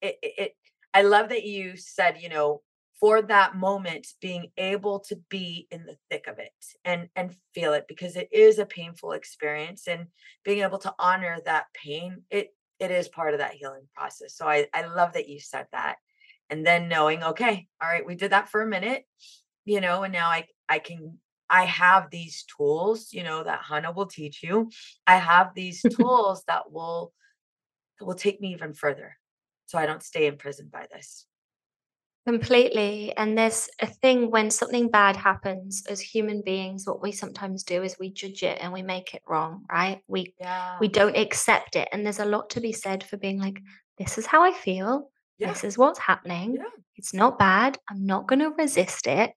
it, 0.00 0.16
it, 0.22 0.32
it 0.38 0.56
I 0.92 1.02
love 1.02 1.30
that 1.30 1.44
you 1.44 1.76
said, 1.76 2.18
you 2.20 2.28
know, 2.28 2.62
for 3.00 3.20
that 3.22 3.56
moment, 3.56 4.06
being 4.20 4.50
able 4.56 5.00
to 5.00 5.16
be 5.28 5.66
in 5.70 5.84
the 5.84 5.96
thick 6.10 6.26
of 6.26 6.38
it 6.38 6.52
and 6.84 7.08
and 7.16 7.34
feel 7.54 7.74
it 7.74 7.84
because 7.88 8.16
it 8.16 8.28
is 8.32 8.58
a 8.58 8.66
painful 8.66 9.12
experience 9.12 9.88
and 9.88 10.06
being 10.44 10.60
able 10.60 10.78
to 10.78 10.94
honor 10.98 11.38
that 11.44 11.66
pain, 11.74 12.22
it 12.30 12.54
it 12.78 12.90
is 12.90 13.08
part 13.08 13.34
of 13.34 13.40
that 13.40 13.54
healing 13.54 13.86
process. 13.94 14.36
So 14.36 14.46
I, 14.46 14.66
I 14.72 14.86
love 14.86 15.14
that 15.14 15.28
you 15.28 15.38
said 15.38 15.66
that. 15.72 15.96
And 16.50 16.66
then 16.66 16.88
knowing, 16.88 17.22
okay, 17.22 17.66
all 17.82 17.88
right, 17.88 18.06
we 18.06 18.14
did 18.14 18.32
that 18.32 18.48
for 18.48 18.62
a 18.62 18.66
minute 18.66 19.04
you 19.64 19.80
know 19.80 20.02
and 20.02 20.12
now 20.12 20.28
i 20.28 20.46
i 20.68 20.78
can 20.78 21.18
i 21.50 21.64
have 21.64 22.10
these 22.10 22.44
tools 22.56 23.12
you 23.12 23.22
know 23.22 23.44
that 23.44 23.62
jana 23.68 23.92
will 23.92 24.06
teach 24.06 24.42
you 24.42 24.70
i 25.06 25.16
have 25.16 25.50
these 25.54 25.82
tools 25.96 26.44
that 26.46 26.70
will 26.70 27.12
that 27.98 28.06
will 28.06 28.14
take 28.14 28.40
me 28.40 28.52
even 28.52 28.72
further 28.72 29.16
so 29.66 29.78
i 29.78 29.86
don't 29.86 30.02
stay 30.02 30.26
imprisoned 30.26 30.70
by 30.70 30.86
this 30.92 31.26
Completely. 32.26 33.14
And 33.18 33.36
there's 33.36 33.68
a 33.80 33.86
thing 33.86 34.30
when 34.30 34.50
something 34.50 34.88
bad 34.88 35.14
happens 35.14 35.84
as 35.90 36.00
human 36.00 36.40
beings, 36.40 36.86
what 36.86 37.02
we 37.02 37.12
sometimes 37.12 37.64
do 37.64 37.82
is 37.82 37.98
we 38.00 38.10
judge 38.10 38.42
it 38.42 38.58
and 38.62 38.72
we 38.72 38.80
make 38.80 39.12
it 39.12 39.20
wrong, 39.28 39.66
right? 39.70 40.00
We 40.08 40.32
yeah 40.40 40.78
we 40.80 40.88
don't 40.88 41.16
accept 41.16 41.76
it. 41.76 41.86
And 41.92 42.04
there's 42.04 42.20
a 42.20 42.24
lot 42.24 42.48
to 42.50 42.62
be 42.62 42.72
said 42.72 43.04
for 43.04 43.18
being 43.18 43.38
like, 43.38 43.60
this 43.98 44.16
is 44.16 44.24
how 44.24 44.42
I 44.42 44.52
feel. 44.52 45.10
Yeah 45.44 45.52
This 45.52 45.64
is 45.64 45.78
what's 45.78 45.98
happening. 45.98 46.56
yeah 46.56 46.64
It's 46.96 47.12
not 47.14 47.38
bad. 47.38 47.78
I'm 47.90 48.04
not 48.06 48.26
going 48.28 48.40
to 48.40 48.50
resist 48.50 49.06
it. 49.06 49.32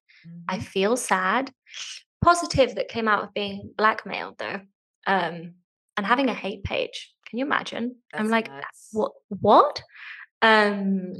I 0.50 0.58
mhm, 0.58 0.64
feel 0.64 0.98
sad. 0.98 1.52
Positive 2.24 2.76
that 2.76 2.88
came 2.90 3.08
out 3.08 3.24
of 3.24 3.34
being 3.34 3.72
blackmailed 3.78 4.38
though, 4.38 4.60
um, 5.06 5.54
and 5.96 6.06
having 6.06 6.30
a 6.30 6.34
hate 6.34 6.64
page. 6.64 7.14
Can 7.28 7.40
you 7.40 7.46
imagine? 7.46 7.96
I'm 8.14 8.30
like, 8.30 8.48
nuts. 8.50 8.90
what? 8.92 9.12
What? 9.42 9.82
Um, 10.42 11.14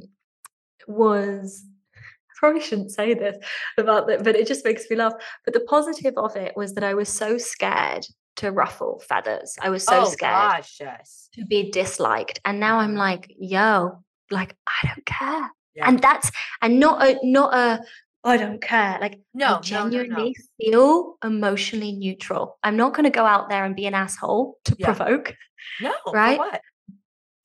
was 0.88 1.64
I 1.98 2.34
probably 2.40 2.62
shouldn't 2.62 2.92
say 2.92 3.14
this 3.14 3.38
about 3.78 4.08
that, 4.08 4.24
but 4.24 4.36
it 4.36 4.48
just 4.48 4.64
makes 4.66 4.90
me 4.90 4.96
laugh. 4.96 5.14
But 5.46 5.54
the 5.54 5.62
positive 5.62 6.14
of 6.18 6.36
it 6.36 6.54
was 6.56 6.74
that 6.76 6.84
I 6.84 6.94
was 6.94 7.10
so 7.10 7.38
scared 7.38 8.06
to 8.38 8.52
ruffle 8.52 9.02
feathers. 9.08 9.56
I 9.62 9.70
was 9.70 9.84
so 9.84 10.02
oh 10.02 10.10
scared 10.10 10.52
gosh 10.52 10.78
yes 10.80 11.30
to 11.34 11.46
be 11.46 11.72
disliked, 11.72 12.40
and 12.46 12.60
now 12.60 12.80
I'm 12.80 12.94
Mhm. 12.96 12.98
like, 13.00 13.34
yo, 13.40 14.04
like 14.32 14.56
I 14.68 14.88
don't 14.88 15.06
care, 15.06 15.52
yeah 15.76 15.88
and 15.88 16.02
that's 16.02 16.32
and 16.62 16.80
not 16.80 17.02
a 17.04 17.20
not 17.24 17.54
a 17.54 17.84
I 18.24 18.36
don't 18.38 18.62
care. 18.62 18.98
Like 19.00 19.20
no 19.34 19.46
I 19.46 19.50
no 19.50 19.56
no 19.56 19.62
genuinely 19.62 20.36
no 20.36 20.44
feel 20.60 21.18
emotionally 21.24 21.94
neutral. 21.94 22.58
I'm 22.64 22.76
not 22.76 22.94
going 22.94 23.06
to 23.06 23.10
go 23.10 23.26
out 23.26 23.50
there 23.50 23.64
and 23.64 23.76
be 23.76 23.86
an 23.86 23.94
asshole 23.94 24.58
to 24.66 24.76
Yeah. 24.78 24.86
provoke. 24.94 25.36
no 25.80 25.94
for 26.04 26.14
Right? 26.14 26.38
what 26.38 26.62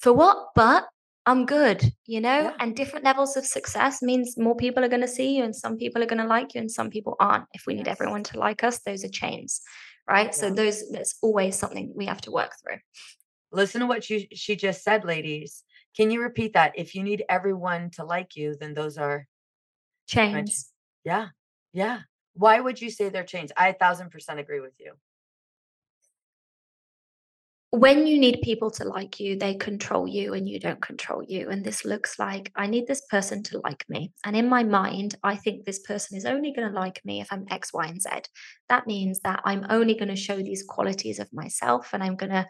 For 0.01 0.13
what? 0.13 0.49
But 0.57 0.89
I'm 1.25 1.47
good, 1.47 1.85
you 2.07 2.21
know? 2.21 2.41
Yeah. 2.51 2.55
And 2.59 2.75
different 2.75 3.05
levels 3.05 3.37
of 3.37 3.47
success 3.47 4.03
means 4.03 4.37
more 4.37 4.57
people 4.57 4.83
are 4.83 4.89
going 4.89 5.03
to 5.03 5.07
see 5.09 5.37
you 5.37 5.45
and 5.45 5.55
some 5.55 5.77
people 5.77 6.03
are 6.03 6.07
going 6.07 6.21
to 6.23 6.27
like 6.27 6.55
you 6.55 6.61
and 6.61 6.71
some 6.71 6.91
people 6.91 7.15
aren't. 7.21 7.45
If 7.55 7.63
we 7.67 7.75
need 7.75 7.87
Yes. 7.87 7.97
everyone 8.01 8.25
to 8.25 8.39
like 8.41 8.65
us, 8.65 8.81
those 8.81 9.05
are 9.05 9.09
chains. 9.09 9.61
Right? 10.09 10.35
So 10.35 10.51
those 10.51 10.91
that's 10.91 11.15
always 11.23 11.57
something 11.57 11.93
we 11.95 12.07
have 12.07 12.21
to 12.23 12.33
work 12.33 12.53
through. 12.61 12.79
listen 13.53 13.81
to 13.83 13.87
what 13.87 14.11
you 14.11 14.27
she 14.33 14.57
just 14.57 14.83
said 14.83 15.05
ladies 15.05 15.63
can 15.97 16.11
you 16.11 16.23
repeat 16.23 16.55
that 16.55 16.73
if 16.77 16.95
you 16.95 17.03
need 17.03 17.25
everyone 17.29 17.91
to 17.91 18.05
like 18.05 18.37
you 18.37 18.57
then 18.59 18.75
those 18.75 18.99
are 18.99 19.27
Chains. 20.07 20.73
yeah 21.05 21.29
yeah 21.73 22.01
why 22.35 22.61
would 22.61 22.81
you 22.81 22.91
say 22.91 23.09
they're 23.09 23.25
chains 23.25 23.53
i 23.57 23.69
a 23.69 23.75
thousand 23.75 24.11
percent 24.11 24.41
agree 24.41 24.61
with 24.61 24.75
you 24.79 24.93
when 27.73 28.07
you 28.07 28.19
need 28.19 28.43
people 28.43 28.71
to 28.73 28.85
like 28.85 29.19
you, 29.19 29.35
they 29.35 29.55
control 29.55 30.07
you 30.07 30.35
and 30.35 30.47
you 30.47 30.61
don't 30.61 30.83
control 30.83 31.23
you. 31.27 31.49
And 31.49 31.65
this 31.65 31.87
looks 31.87 32.19
like 32.19 32.53
I 32.55 32.67
need 32.67 32.87
this 32.87 33.01
person 33.09 33.43
to 33.45 33.61
like 33.65 33.83
me. 33.89 34.13
And 34.25 34.37
in 34.37 34.47
my 34.47 34.63
mind, 34.63 35.15
I 35.23 35.37
think 35.37 35.65
this 35.65 35.79
person 35.79 36.19
is 36.19 36.27
only 36.27 36.53
going 36.53 36.69
to 36.69 36.79
like 36.79 37.03
me 37.03 37.23
if 37.23 37.33
I'm 37.33 37.47
X, 37.51 37.73
Y, 37.73 37.87
and 37.87 38.01
Z. 38.01 38.11
That 38.69 38.87
means 38.87 39.21
that 39.21 39.41
I'm 39.47 39.65
only 39.71 39.95
going 39.95 40.11
to 40.11 40.17
show 40.17 40.37
these 40.37 40.63
qualities 40.63 41.19
of 41.19 41.33
myself 41.33 41.95
and 41.95 42.03
I'm 42.03 42.17
going 42.17 42.33
to 42.33 42.47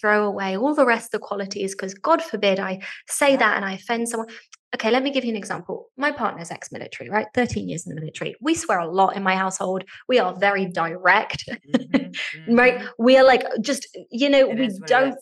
throw 0.00 0.26
away 0.26 0.56
all 0.56 0.74
the 0.74 0.86
rest 0.86 1.06
of 1.06 1.20
the 1.20 1.26
qualities 1.26 1.74
because 1.74 1.94
God 1.94 2.22
forbid 2.22 2.58
I 2.58 2.80
say 3.08 3.36
that 3.36 3.56
and 3.56 3.64
I 3.64 3.72
offend 3.74 4.08
someone. 4.08 4.28
Okay, 4.74 4.90
let 4.90 5.02
me 5.02 5.10
give 5.10 5.24
you 5.24 5.30
an 5.30 5.36
example. 5.36 5.90
My 5.98 6.10
partner's 6.12 6.50
ex 6.50 6.72
military, 6.72 7.10
right? 7.10 7.26
13 7.34 7.68
years 7.68 7.86
in 7.86 7.94
the 7.94 8.00
military. 8.00 8.34
We 8.40 8.54
swear 8.54 8.78
a 8.78 8.90
lot 8.90 9.16
in 9.16 9.22
my 9.22 9.36
household. 9.36 9.84
We 10.08 10.18
are 10.18 10.34
very 10.34 10.66
direct 10.66 11.44
Mhm, 11.68 12.16
right 12.48 12.80
mhm. 12.80 12.88
we 12.98 13.16
are 13.16 13.24
like 13.24 13.44
just 13.60 13.86
you 14.10 14.28
know 14.30 14.48
It 14.50 14.58
we 14.58 14.66
is 14.66 14.80
what 14.80 14.90
it 14.90 14.94
don't. 14.94 15.14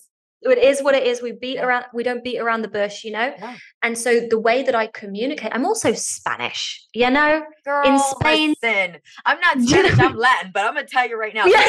It 0.42 0.58
is 0.58 0.82
what 0.82 0.94
it 0.94 1.06
is. 1.06 1.20
We 1.20 1.32
beat 1.32 1.56
Yeah. 1.56 1.66
around, 1.66 1.84
we 1.92 2.02
don't 2.02 2.24
beat 2.24 2.38
around 2.38 2.62
the 2.62 2.68
bush, 2.68 3.04
you 3.04 3.10
know? 3.12 3.34
Yeah. 3.38 3.56
And 3.82 3.96
so 3.98 4.20
the 4.20 4.38
way 4.38 4.62
that 4.62 4.74
I 4.74 4.86
communicate, 4.86 5.52
I'm 5.54 5.66
also 5.66 5.92
Spanish, 5.92 6.86
you 6.94 7.10
know? 7.10 7.42
Girl, 7.64 7.98
Spain- 7.98 8.54
listen, 8.62 8.98
I'm 9.26 9.38
not 9.40 9.58
Spanish, 9.68 9.98
I'm 9.98 10.16
Latin, 10.16 10.50
but 10.54 10.64
I'm 10.64 10.74
gonna 10.74 10.86
tell 10.86 11.08
you 11.08 11.18
right 11.18 11.34
now. 11.34 11.44
Yeah. 11.46 11.64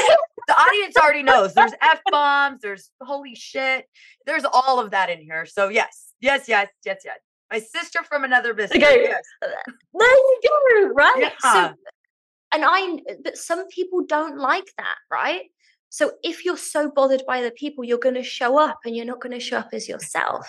The 0.48 0.60
audience 0.60 0.96
already 0.98 1.24
knows 1.32 1.54
there's 1.54 1.74
F 1.82 2.00
bombs, 2.10 2.62
there's 2.62 2.92
holy 3.02 3.36
shit, 3.36 3.86
there's 4.26 4.46
all 4.46 4.80
of 4.80 4.92
that 4.92 5.10
in 5.10 5.20
here. 5.20 5.46
So 5.46 5.68
yes, 5.70 6.14
yes, 6.22 6.48
yes, 6.48 6.70
yes, 6.86 7.02
yes. 7.04 7.18
My 7.52 7.60
sister 7.60 8.02
from 8.04 8.24
another 8.24 8.54
business 8.54 8.82
Okay. 8.82 9.04
Yes. 9.04 9.22
Uh, 9.44 9.48
there 10.00 10.08
you 10.10 10.40
go, 10.48 10.88
right? 10.94 11.14
Yeah. 11.18 11.32
So, 11.42 11.74
and 12.54 12.64
I, 12.66 12.98
but 13.24 13.38
some 13.38 13.68
people 13.68 14.06
don't 14.06 14.38
like 14.38 14.72
that, 14.78 14.96
right? 15.12 15.42
So 15.94 16.14
if 16.24 16.46
you're 16.46 16.56
so 16.58 16.90
bothered 16.90 17.24
by 17.28 17.42
the 17.42 17.52
people, 17.52 17.84
you're 17.84 17.98
going 18.08 18.16
to 18.16 18.24
show 18.24 18.58
up 18.58 18.80
and 18.86 18.96
you're 18.96 19.06
not 19.06 19.20
going 19.20 19.34
to 19.38 19.42
show 19.42 19.58
up 19.58 19.70
as 19.74 19.90
yourself, 19.90 20.48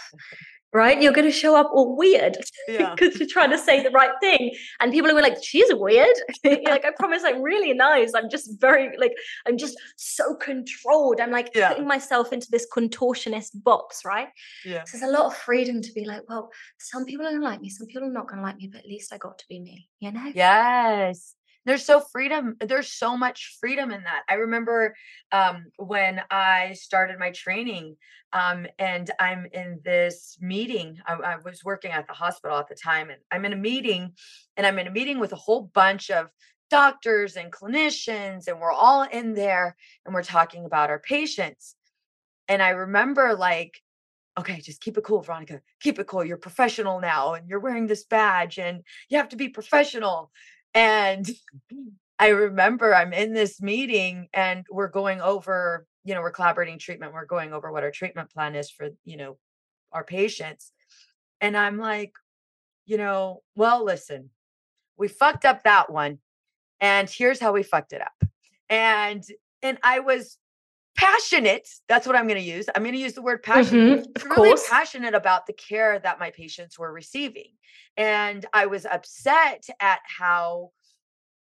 right? 0.72 1.02
You're 1.02 1.12
going 1.12 1.26
to 1.26 1.32
show 1.44 1.56
up 1.56 1.68
all 1.74 1.96
weird 1.96 2.36
Yeah. 2.68 2.94
because 2.94 3.18
you're 3.18 3.28
trying 3.28 3.50
to 3.50 3.58
say 3.58 3.82
the 3.82 3.90
right 3.90 4.12
thing. 4.20 4.54
And 4.78 4.92
people 4.92 5.10
are 5.10 5.20
like, 5.20 5.42
she's 5.42 5.66
weird. 5.74 6.16
Like, 6.44 6.84
I 6.84 6.92
promise 6.96 7.22
I'm 7.24 7.42
really 7.42 7.74
nice. 7.74 8.12
I'm 8.14 8.30
just 8.30 8.60
very, 8.60 8.96
like, 8.98 9.14
I'm 9.46 9.58
just 9.58 9.76
so 9.96 10.36
controlled. 10.36 11.20
I'm 11.20 11.32
like 11.32 11.50
Yeah. 11.56 11.70
putting 11.70 11.88
myself 11.88 12.32
into 12.32 12.46
this 12.52 12.66
contortionist 12.72 13.50
box, 13.64 14.04
right? 14.04 14.28
Yeah. 14.64 14.84
So 14.84 14.96
there's 14.98 15.10
a 15.10 15.12
lot 15.12 15.26
of 15.26 15.36
freedom 15.36 15.82
to 15.82 15.92
be 15.92 16.04
like, 16.04 16.22
well, 16.28 16.50
some 16.78 17.04
people 17.04 17.26
are 17.26 17.30
going 17.30 17.42
to 17.42 17.48
like 17.48 17.60
me, 17.60 17.68
some 17.68 17.88
people 17.88 18.04
are 18.08 18.12
not 18.12 18.28
going 18.28 18.38
to 18.38 18.44
like 18.44 18.56
me, 18.58 18.68
but 18.72 18.78
at 18.82 18.86
least 18.86 19.12
I 19.12 19.18
got 19.18 19.38
to 19.38 19.44
be 19.48 19.58
me, 19.60 19.88
you 19.98 20.12
know? 20.12 20.30
Yes. 20.32 21.34
There's 21.64 21.84
so 21.84 22.00
freedom. 22.00 22.56
There's 22.60 22.90
so 22.90 23.16
much 23.16 23.56
freedom 23.60 23.92
in 23.92 24.02
that. 24.02 24.22
I 24.28 24.34
remember 24.34 24.94
um, 25.30 25.66
when 25.76 26.20
I 26.30 26.72
started 26.74 27.18
my 27.18 27.30
training, 27.30 27.96
um, 28.32 28.66
and 28.78 29.10
I'm 29.20 29.46
in 29.52 29.80
this 29.84 30.36
meeting. 30.40 30.98
I, 31.06 31.14
I 31.14 31.36
was 31.36 31.62
working 31.64 31.92
at 31.92 32.06
the 32.06 32.14
hospital 32.14 32.58
at 32.58 32.68
the 32.68 32.74
time, 32.74 33.10
and 33.10 33.20
I'm 33.30 33.44
in 33.44 33.52
a 33.52 33.56
meeting, 33.56 34.12
and 34.56 34.66
I'm 34.66 34.78
in 34.78 34.86
a 34.88 34.92
meeting 34.92 35.20
with 35.20 35.32
a 35.32 35.36
whole 35.36 35.70
bunch 35.74 36.10
of 36.10 36.28
doctors 36.70 37.36
and 37.36 37.52
clinicians, 37.52 38.48
and 38.48 38.58
we're 38.58 38.72
all 38.72 39.02
in 39.02 39.34
there, 39.34 39.76
and 40.04 40.14
we're 40.14 40.22
talking 40.22 40.64
about 40.64 40.90
our 40.90 40.98
patients. 41.00 41.76
And 42.48 42.60
I 42.62 42.70
remember 42.70 43.34
like 43.34 43.80
okay, 44.38 44.60
just 44.60 44.80
keep 44.80 44.96
it 44.96 45.04
cool, 45.04 45.20
Veronica. 45.20 45.60
Keep 45.80 45.98
it 45.98 46.06
cool. 46.06 46.24
You're 46.24 46.36
professional 46.36 47.00
now 47.00 47.34
and 47.34 47.48
you're 47.48 47.60
wearing 47.60 47.86
this 47.86 48.04
badge 48.04 48.58
and 48.58 48.82
you 49.08 49.18
have 49.18 49.28
to 49.30 49.36
be 49.36 49.48
professional. 49.48 50.30
And 50.74 51.28
I 52.18 52.28
remember 52.28 52.94
I'm 52.94 53.12
in 53.12 53.32
this 53.32 53.60
meeting 53.60 54.28
and 54.32 54.64
we're 54.70 54.88
going 54.88 55.20
over, 55.20 55.86
you 56.04 56.14
know, 56.14 56.20
we're 56.20 56.30
collaborating 56.30 56.78
treatment. 56.78 57.12
We're 57.12 57.26
going 57.26 57.52
over 57.52 57.72
what 57.72 57.82
our 57.82 57.90
treatment 57.90 58.30
plan 58.30 58.54
is 58.54 58.70
for, 58.70 58.90
you 59.04 59.16
know, 59.16 59.38
our 59.92 60.04
patients. 60.04 60.72
And 61.40 61.56
I'm 61.56 61.78
like, 61.78 62.12
you 62.86 62.96
know, 62.96 63.42
well, 63.56 63.84
listen, 63.84 64.30
we 64.96 65.08
fucked 65.08 65.44
up 65.44 65.64
that 65.64 65.90
one. 65.90 66.18
And 66.80 67.08
here's 67.08 67.40
how 67.40 67.52
we 67.52 67.62
fucked 67.62 67.92
it 67.92 68.00
up. 68.00 68.28
And 68.68 69.24
and 69.62 69.78
I 69.82 70.00
was 70.00 70.38
passionate. 71.02 71.68
That's 71.88 72.06
what 72.06 72.16
I'm 72.16 72.26
going 72.26 72.40
to 72.40 72.44
use. 72.44 72.66
I'm 72.74 72.82
going 72.82 72.94
to 72.94 73.00
use 73.00 73.14
the 73.14 73.22
word 73.22 73.42
passionate 73.42 74.04
Mhm, 74.04 74.16
of 74.16 74.24
really 74.24 74.50
course. 74.50 74.68
passionate 74.68 75.14
about 75.14 75.46
the 75.46 75.52
care 75.52 75.98
that 75.98 76.20
my 76.20 76.30
patients 76.30 76.78
were 76.78 76.92
receiving. 76.92 77.52
And 77.96 78.46
I 78.52 78.66
was 78.66 78.86
upset 78.86 79.66
at 79.80 80.00
how 80.04 80.70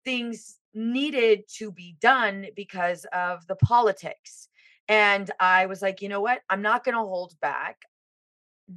things 0.05 0.59
needed 0.75 1.43
to 1.57 1.73
be 1.73 1.97
done 2.01 2.47
because 2.55 3.05
of 3.13 3.47
the 3.47 3.57
politics. 3.57 4.49
And 4.89 5.31
I 5.41 5.67
was 5.67 5.83
like, 5.83 6.01
you 6.01 6.09
know 6.09 6.21
what? 6.21 6.41
I'm 6.49 6.63
not 6.63 6.85
going 6.85 6.95
to 6.95 7.01
hold 7.01 7.39
back. 7.41 7.83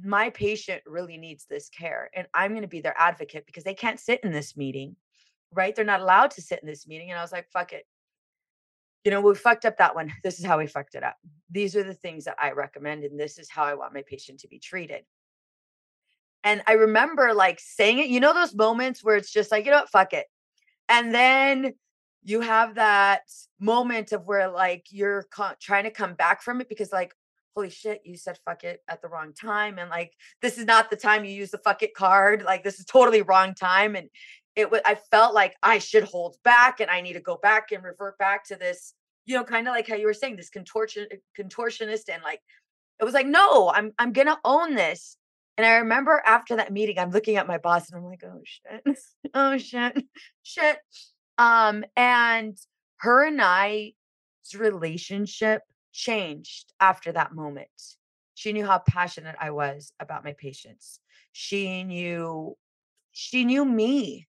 My 0.04 0.30
patient 0.30 0.82
really 0.86 1.16
needs 1.16 1.46
this 1.46 1.68
care. 1.68 2.10
And 2.14 2.26
I'm 2.34 2.52
going 2.52 2.62
to 2.62 2.68
be 2.68 2.80
their 2.80 2.98
advocate 2.98 3.46
because 3.46 3.64
they 3.64 3.74
can't 3.74 4.00
sit 4.00 4.20
in 4.24 4.32
this 4.32 4.56
meeting, 4.56 4.96
right? 5.52 5.74
They're 5.74 5.84
not 5.84 6.00
allowed 6.00 6.32
to 6.32 6.42
sit 6.42 6.60
in 6.60 6.68
this 6.68 6.86
meeting. 6.86 7.10
And 7.10 7.18
I 7.18 7.22
was 7.22 7.32
like, 7.32 7.48
fuck 7.50 7.72
it. 7.72 7.86
You 9.04 9.10
know, 9.10 9.20
we 9.20 9.34
fucked 9.34 9.64
up 9.64 9.78
that 9.78 9.94
one. 9.94 10.12
This 10.22 10.38
is 10.38 10.44
how 10.44 10.58
we 10.58 10.66
fucked 10.66 10.94
it 10.94 11.02
up 11.02 11.16
these 11.52 11.76
are 11.76 11.84
the 11.84 11.94
things 11.94 12.24
that 12.24 12.36
I 12.40 12.52
recommend, 12.52 13.04
and 13.04 13.20
this 13.20 13.38
is 13.38 13.50
how 13.50 13.64
I 13.64 13.74
want 13.74 13.94
my 13.94 14.02
patient 14.02 14.40
to 14.40 14.48
be 14.48 14.58
treated. 14.58 15.04
And 16.44 16.62
I 16.66 16.72
remember 16.72 17.34
like 17.34 17.60
saying 17.60 17.98
it, 17.98 18.08
you 18.08 18.18
know, 18.18 18.34
those 18.34 18.54
moments 18.54 19.04
where 19.04 19.16
it's 19.16 19.30
just 19.30 19.52
like, 19.52 19.64
you 19.64 19.70
know 19.70 19.78
what, 19.78 19.90
fuck 19.90 20.12
it. 20.12 20.26
And 20.88 21.14
then 21.14 21.74
you 22.24 22.40
have 22.40 22.74
that 22.76 23.22
moment 23.60 24.12
of 24.12 24.26
where 24.26 24.48
like 24.48 24.86
you're 24.90 25.26
co- 25.30 25.54
trying 25.60 25.84
to 25.84 25.90
come 25.90 26.14
back 26.14 26.42
from 26.42 26.60
it 26.60 26.68
because, 26.68 26.90
like, 26.90 27.14
holy 27.54 27.70
shit, 27.70 28.00
you 28.04 28.16
said 28.16 28.38
fuck 28.44 28.64
it 28.64 28.80
at 28.88 29.02
the 29.02 29.08
wrong 29.08 29.34
time. 29.34 29.78
And 29.78 29.90
like, 29.90 30.12
this 30.40 30.58
is 30.58 30.64
not 30.64 30.90
the 30.90 30.96
time 30.96 31.24
you 31.24 31.32
use 31.32 31.50
the 31.50 31.58
fuck 31.58 31.82
it 31.82 31.94
card. 31.94 32.42
Like, 32.44 32.64
this 32.64 32.80
is 32.80 32.86
totally 32.86 33.22
wrong 33.22 33.54
time. 33.54 33.94
And 33.94 34.08
it 34.54 34.70
was, 34.70 34.80
I 34.84 34.96
felt 35.10 35.34
like 35.34 35.56
I 35.62 35.78
should 35.78 36.04
hold 36.04 36.36
back 36.44 36.80
and 36.80 36.90
I 36.90 37.00
need 37.00 37.14
to 37.14 37.20
go 37.20 37.36
back 37.36 37.72
and 37.72 37.82
revert 37.82 38.18
back 38.18 38.44
to 38.48 38.56
this 38.56 38.94
you 39.24 39.36
know, 39.36 39.44
kind 39.44 39.68
of 39.68 39.72
like 39.72 39.88
how 39.88 39.94
you 39.94 40.06
were 40.06 40.14
saying, 40.14 40.36
this 40.36 40.50
contortion 40.50 41.06
contortionist, 41.38 42.08
and 42.12 42.22
like 42.22 42.40
it 43.00 43.04
was 43.04 43.14
like, 43.14 43.26
no, 43.26 43.70
I'm 43.70 43.92
I'm 43.98 44.12
gonna 44.12 44.38
own 44.44 44.74
this. 44.74 45.16
And 45.56 45.66
I 45.66 45.76
remember 45.76 46.22
after 46.24 46.56
that 46.56 46.72
meeting, 46.72 46.98
I'm 46.98 47.10
looking 47.10 47.36
at 47.36 47.46
my 47.46 47.58
boss 47.58 47.90
and 47.90 47.98
I'm 47.98 48.04
like, 48.04 48.24
oh 48.24 48.40
shit, 48.44 48.98
oh 49.34 49.58
shit, 49.58 50.04
shit. 50.42 50.78
Um, 51.38 51.84
and 51.96 52.56
her 52.98 53.26
and 53.26 53.40
I's 53.40 53.92
relationship 54.56 55.62
changed 55.92 56.72
after 56.80 57.12
that 57.12 57.34
moment. 57.34 57.68
She 58.34 58.52
knew 58.52 58.66
how 58.66 58.78
passionate 58.78 59.36
I 59.40 59.50
was 59.50 59.92
about 60.00 60.24
my 60.24 60.32
patients. 60.32 60.98
She 61.32 61.84
knew 61.84 62.56
she 63.12 63.44
knew 63.44 63.64
me 63.64 64.26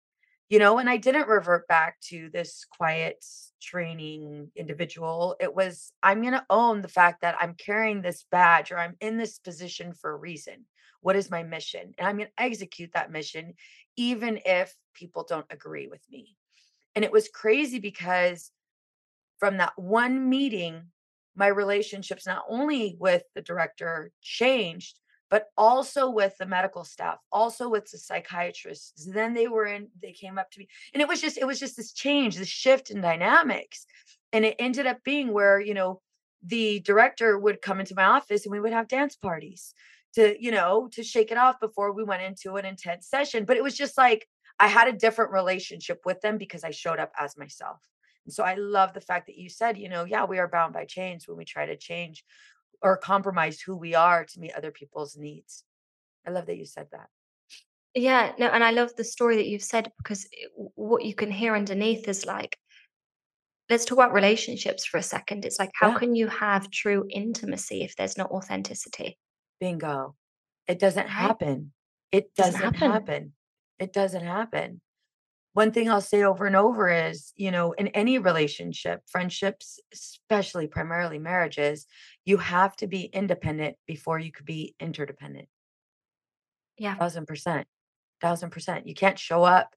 you 0.49 0.59
know 0.59 0.79
and 0.79 0.89
i 0.89 0.97
didn't 0.97 1.29
revert 1.29 1.67
back 1.69 2.01
to 2.01 2.31
this 2.33 2.65
quiet 2.77 3.25
training 3.61 4.51
individual. 4.57 5.37
It 5.41 5.55
was 5.55 5.93
i'm 6.03 6.21
going 6.21 6.33
to 6.33 6.47
own 6.49 6.81
the 6.81 6.89
fact 6.89 7.23
that 7.23 7.37
i'm 7.41 7.55
carrying 7.55 8.03
this 8.03 8.25
badge 8.31 8.71
or 8.73 8.79
i'm 8.79 8.97
in 9.01 9.19
this 9.19 9.39
position 9.39 9.93
for 9.93 10.11
a 10.11 10.17
reason. 10.17 10.65
What 11.01 11.17
is 11.17 11.31
my 11.31 11.43
mission? 11.43 11.95
And 11.99 12.09
i'm 12.09 12.17
going 12.17 12.29
to 12.29 12.43
execute 12.43 12.91
that 12.95 13.11
mission 13.13 13.55
even 13.97 14.41
if 14.45 14.75
people 14.95 15.27
don't 15.29 15.47
agree 15.51 15.89
with 15.89 16.03
me. 16.11 16.37
And 16.95 17.05
it 17.05 17.13
was 17.13 17.29
crazy 17.29 17.81
because 17.81 18.53
from 19.39 19.59
that 19.59 19.73
one 19.77 20.29
meeting 20.29 20.83
my 21.35 21.49
relationships 21.49 22.27
not 22.27 22.43
only 22.49 22.97
with 22.99 23.23
the 23.35 23.43
director 23.43 24.11
changed 24.23 24.99
but 25.31 25.47
also 25.57 26.11
with 26.11 26.37
the 26.39 26.47
medical 26.47 26.85
staff, 26.85 27.19
also 27.31 27.69
with 27.69 27.91
the 27.91 27.99
psychiatrists. 27.99 29.07
Then 29.07 29.35
they 29.35 29.49
were 29.49 29.67
in, 29.67 29.89
they 30.03 30.13
came 30.13 30.39
up 30.39 30.51
to 30.53 30.61
me. 30.61 30.69
And 30.95 31.03
it 31.03 31.09
was 31.09 31.21
just, 31.21 31.39
it 31.39 31.47
was 31.47 31.61
just 31.61 31.77
this 31.77 31.93
change, 31.93 32.37
this 32.37 32.49
shift 32.49 32.91
in 32.91 33.01
dynamics. 33.01 33.87
And 34.33 34.45
it 34.45 34.57
ended 34.59 34.87
up 34.87 35.05
being 35.05 35.33
where, 35.33 35.61
you 35.61 35.75
know, 35.75 36.01
the 36.43 36.81
director 36.81 37.39
would 37.39 37.63
come 37.63 37.81
into 37.81 37.95
my 37.95 38.05
office 38.05 38.45
and 38.45 38.53
we 38.53 38.61
would 38.61 38.73
have 38.73 38.89
dance 38.89 39.17
parties 39.17 39.75
to, 40.15 40.37
you 40.43 40.51
know, 40.51 40.89
to 40.93 41.03
shake 41.03 41.31
it 41.31 41.39
off 41.39 41.61
before 41.61 41.93
we 41.93 42.05
went 42.05 42.23
into 42.23 42.57
an 42.57 42.65
intense 42.65 43.07
session. 43.07 43.45
But 43.45 43.57
it 43.57 43.63
was 43.63 43.77
just 43.77 43.99
like 43.99 44.27
I 44.59 44.69
had 44.69 44.89
a 44.89 44.93
different 44.93 45.33
relationship 45.33 46.01
with 46.05 46.21
them 46.21 46.39
because 46.39 46.65
I 46.65 46.71
showed 46.71 46.99
up 46.99 47.13
as 47.19 47.37
myself. 47.37 47.79
And 48.25 48.33
so 48.33 48.45
I 48.45 48.55
love 48.55 48.93
the 48.93 49.01
fact 49.01 49.27
that 49.27 49.39
you 49.39 49.49
said, 49.49 49.79
you 49.79 49.89
know, 49.89 50.05
yeah, 50.05 50.25
we 50.25 50.39
are 50.39 50.49
bound 50.49 50.75
by 50.75 50.85
chains 50.85 51.27
when 51.27 51.37
we 51.37 51.45
try 51.45 51.67
to 51.67 51.77
change 51.77 52.25
or 52.83 52.97
compromise 52.97 53.61
who 53.61 53.77
we 53.77 53.95
are 53.95 54.25
to 54.25 54.41
meet 54.41 54.53
other 54.53 54.71
people's 54.73 55.17
needs. 55.17 55.65
I 56.27 56.31
love 56.31 56.47
that 56.47 56.57
you 56.59 56.67
said 56.67 56.89
that. 56.93 57.09
Yeah, 57.95 58.35
no, 58.39 58.47
and 58.49 58.63
I 58.63 58.71
love 58.71 58.95
the 58.97 59.05
story 59.05 59.37
that 59.37 59.47
you've 59.49 59.63
said 59.63 59.93
because 59.99 60.25
eh, 60.27 60.45
it- 60.47 60.53
what 60.75 61.05
you 61.05 61.15
can 61.15 61.31
hear 61.31 61.55
underneath 61.57 62.07
is 62.09 62.27
like, 62.27 62.59
let's 63.71 63.85
talk 63.85 63.99
about 63.99 64.13
relationships 64.13 64.85
for 64.85 64.97
a 64.99 65.03
second. 65.03 65.45
It's 65.45 65.59
like, 65.59 65.71
how 65.75 65.91
Yeah. 65.91 65.99
can 65.99 66.15
you 66.15 66.29
have 66.29 66.71
true 66.71 67.07
intimacy 67.11 67.83
if 67.83 67.97
there's 67.97 68.17
no 68.17 68.25
authenticity? 68.25 69.19
Bingo. 69.61 70.17
It 70.67 70.79
doesn't 70.79 71.09
happen. 71.09 71.73
It 72.13 72.35
Doesn't 72.37 72.61
doesn't 72.61 72.75
happen. 72.75 72.91
happen. 72.91 73.33
It 73.79 73.93
doesn't 73.93 74.25
happen. 74.25 74.81
One 75.55 75.73
thing 75.73 75.91
I'll 75.91 76.01
say 76.01 76.23
over 76.23 76.47
and 76.47 76.57
over 76.57 76.89
is, 76.89 77.33
you 77.37 77.51
know, 77.51 77.73
in 77.73 77.89
any 77.89 78.19
relationship, 78.19 79.03
friendships, 79.09 79.81
especially 79.93 80.69
primarily 80.69 81.19
marriages, 81.19 81.87
you 82.29 82.37
have 82.37 82.77
to 82.77 82.87
be 82.87 83.05
independent 83.05 83.79
before 83.87 84.19
you 84.19 84.31
could 84.31 84.45
be 84.45 84.75
interdependent. 84.79 85.49
Yeah. 86.77 86.95
Thousand 86.95 87.27
percent. 87.27 87.67
Thousand 88.21 88.51
percent. 88.51 88.87
You 88.87 88.95
can't 88.95 89.19
show 89.19 89.45
up 89.45 89.75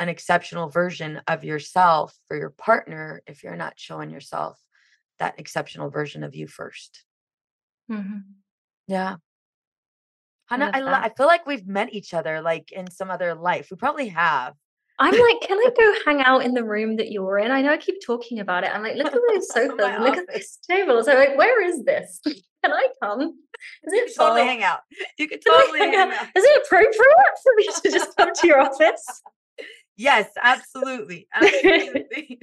an 0.00 0.08
exceptional 0.08 0.68
version 0.68 1.20
of 1.28 1.44
yourself 1.44 2.12
for 2.26 2.36
your 2.36 2.50
partner 2.50 3.22
if 3.28 3.44
you're 3.44 3.54
not 3.54 3.74
showing 3.76 4.10
yourself 4.10 4.60
that 5.20 5.38
exceptional 5.38 5.88
version 5.88 6.24
of 6.24 6.34
you 6.34 6.48
first. 6.48 7.04
hmm 7.88 8.18
Yeah. 8.88 9.16
Jana, 10.50 10.64
love 10.64 10.74
I, 10.74 10.80
lo- 10.80 10.92
I 10.94 11.08
feel 11.10 11.26
like 11.26 11.46
we've 11.46 11.66
met 11.66 11.94
each 11.94 12.12
other 12.12 12.40
like 12.40 12.72
in 12.72 12.90
some 12.90 13.08
other 13.08 13.36
life. 13.36 13.68
We 13.70 13.76
probably 13.76 14.08
have. 14.08 14.54
I'm 14.98 15.10
like, 15.12 15.40
can 15.40 15.58
I 15.58 15.68
go 15.76 15.94
hang 16.06 16.22
out 16.22 16.44
in 16.44 16.54
the 16.54 16.62
room 16.64 16.96
that 16.96 17.10
you're 17.10 17.38
in? 17.38 17.50
I 17.50 17.62
know 17.62 17.72
I 17.72 17.76
keep 17.78 17.96
talking 18.04 18.38
about 18.38 18.62
it. 18.64 18.70
I'm 18.72 18.82
like, 18.82 18.96
look 18.96 19.06
at 19.08 19.12
those 19.28 19.48
sofas, 19.52 20.00
look 20.00 20.16
at 20.16 20.26
this 20.32 20.58
table. 20.68 21.02
So 21.02 21.14
like, 21.14 21.36
where 21.36 21.62
is 21.66 21.84
this? 21.84 22.20
can 22.24 22.72
I 22.72 22.88
come? 23.02 23.20
Is 23.84 23.92
You 23.92 24.04
it 24.04 24.14
totally 24.16 24.42
hang 24.42 24.62
out. 24.62 24.80
You 25.18 25.28
could 25.28 25.44
Can 25.44 25.52
totally 25.52 25.80
hang 25.80 25.92
hang 25.94 26.10
out? 26.12 26.14
out. 26.14 26.28
Is 26.36 26.44
it 26.44 26.62
appropriate 26.64 26.94
for 27.42 27.52
me 27.56 27.64
to 27.82 27.90
just 27.90 28.16
come 28.16 28.30
to 28.34 28.46
your 28.46 28.60
office? 28.68 29.22
Yes, 29.96 30.28
absolutely. 30.42 31.28
Absolutely. 31.34 32.40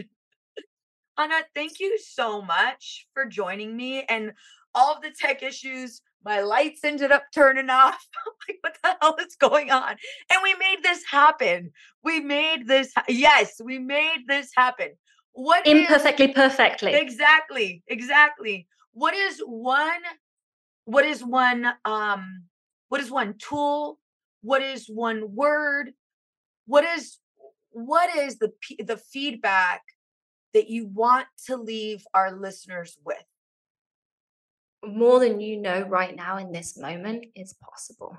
Jana, 1.17 1.35
thank 1.53 1.79
you 1.79 1.97
so 1.99 2.41
much 2.41 3.07
for 3.13 3.25
joining 3.25 3.75
me 3.75 4.03
and 4.03 4.33
all 4.73 4.93
of 4.95 5.01
the 5.01 5.11
tech 5.11 5.43
issues. 5.43 6.01
My 6.23 6.41
lights 6.41 6.83
ended 6.83 7.11
up 7.11 7.23
turning 7.33 7.69
off. 7.69 8.05
Like, 8.47 8.57
what 8.61 8.75
the 8.81 8.97
hell 8.99 9.15
is 9.19 9.35
going 9.35 9.69
on? 9.69 9.91
And 10.31 10.39
we 10.41 10.55
made 10.55 10.77
this 10.81 11.03
happen. 11.09 11.71
We 12.03 12.19
made 12.19 12.67
this. 12.67 12.91
ha- 12.95 13.05
Yes, 13.07 13.61
we 13.63 13.77
made 13.77 14.23
this 14.27 14.49
happen. 14.57 14.93
What 15.33 15.65
Imperfectly, 15.67 16.29
perfectly. 16.29 16.93
exactly 16.93 17.83
exactly 17.87 18.67
what 18.93 19.13
is 19.13 19.39
one 19.45 20.01
what 20.85 21.05
is 21.05 21.23
one 21.23 21.71
um 21.85 22.43
what 22.89 22.99
is 22.99 23.09
one 23.11 23.35
tool 23.37 23.99
what 24.41 24.61
is 24.61 24.87
one 24.89 25.33
word 25.35 25.91
what 26.65 26.83
is 26.83 27.19
what 27.69 28.13
is 28.17 28.39
the 28.39 28.51
p- 28.61 28.81
the 28.83 28.97
feedback 28.97 29.83
that 30.53 30.67
you 30.69 30.85
want 30.87 31.27
to 31.45 31.55
leave 31.55 32.03
our 32.13 32.31
listeners 32.37 32.97
with 33.05 33.23
More 34.85 35.19
than 35.19 35.39
you 35.39 35.57
know 35.57 35.81
right 35.81 36.15
now 36.15 36.37
in 36.37 36.51
this 36.51 36.77
moment 36.77 37.25
is 37.35 37.53
possible. 37.53 38.17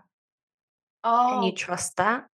Oh 1.05 1.29
can 1.31 1.43
you 1.43 1.53
trust 1.53 1.97
that? 1.97 2.27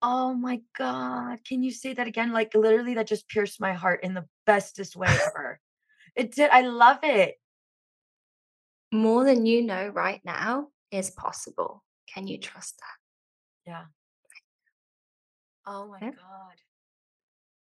oh 0.00 0.32
my 0.32 0.60
god 0.78 1.44
can 1.44 1.60
you 1.60 1.72
say 1.72 1.92
that 1.92 2.06
again 2.06 2.32
like 2.32 2.54
literally 2.54 2.94
that 2.94 3.06
just 3.08 3.28
pierced 3.28 3.60
my 3.60 3.72
heart 3.72 4.04
in 4.04 4.14
the 4.14 4.24
bestest 4.46 4.94
way 4.94 5.08
ever 5.26 5.58
it 6.14 6.30
did 6.32 6.48
i 6.50 6.60
love 6.60 7.00
it 7.02 7.34
More 8.92 9.24
than 9.24 9.44
you 9.44 9.62
know 9.62 9.88
right 9.88 10.20
now 10.24 10.68
is 10.90 11.10
possible. 11.10 11.84
Can 12.06 12.26
you 12.26 12.38
trust 12.38 12.78
that? 12.78 13.70
Yeah. 13.70 13.84
Oh 15.66 15.88
my 15.88 15.98
Yeah. 16.00 16.12
god 16.12 16.56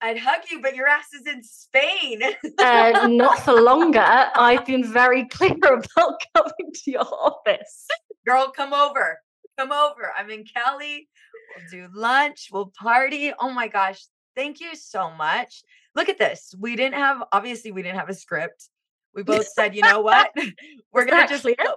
i'd 0.02 0.18
hug 0.18 0.42
you 0.50 0.62
but 0.62 0.76
your 0.76 0.88
ass 0.88 1.14
is 1.14 1.26
in 1.28 1.44
spain 1.44 2.22
Uh, 2.60 3.08
not 3.10 3.40
for 3.40 3.54
longer. 3.62 4.00
I've 4.36 4.66
been 4.66 4.86
very 4.92 5.26
clear 5.28 5.56
about 5.64 6.22
coming 6.36 6.72
to 6.74 6.92
your 6.92 7.02
office. 7.02 7.88
girl, 8.26 8.52
come 8.56 8.74
over. 8.74 9.20
Come 9.58 9.72
over. 9.72 10.12
I'm 10.18 10.30
in 10.30 10.44
Cali. 10.46 11.08
We'll 11.56 11.88
do 11.88 11.88
lunch. 11.94 12.50
We'll 12.52 12.72
party. 12.80 13.34
Oh 13.40 13.52
my 13.52 13.68
gosh. 13.68 14.02
Thank 14.36 14.60
you 14.62 14.76
so 14.76 15.12
much. 15.12 15.64
Look 15.96 16.08
at 16.10 16.18
this. 16.18 16.54
We 16.58 16.76
didn't 16.76 16.96
have, 16.96 17.24
obviously, 17.32 17.72
we 17.72 17.82
didn't 17.82 18.00
have 18.00 18.10
a 18.10 18.14
script. 18.14 18.70
We 19.14 19.24
both 19.24 19.48
said, 19.48 19.76
you 19.76 19.82
know 19.82 20.00
what? 20.00 20.32
We're 20.94 21.06
going 21.06 21.22
to 21.22 21.28
just 21.28 21.44
go. 21.44 21.76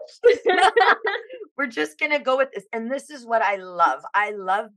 We're 1.59 1.67
just 1.67 1.99
going 1.99 2.13
to 2.13 2.21
go 2.21 2.37
with 2.37 2.51
this. 2.55 2.65
And 2.73 2.91
this 2.91 3.11
is 3.11 3.27
what 3.27 3.43
I 3.43 3.57
love. 3.57 4.03
I 4.15 4.31
love, 4.31 4.71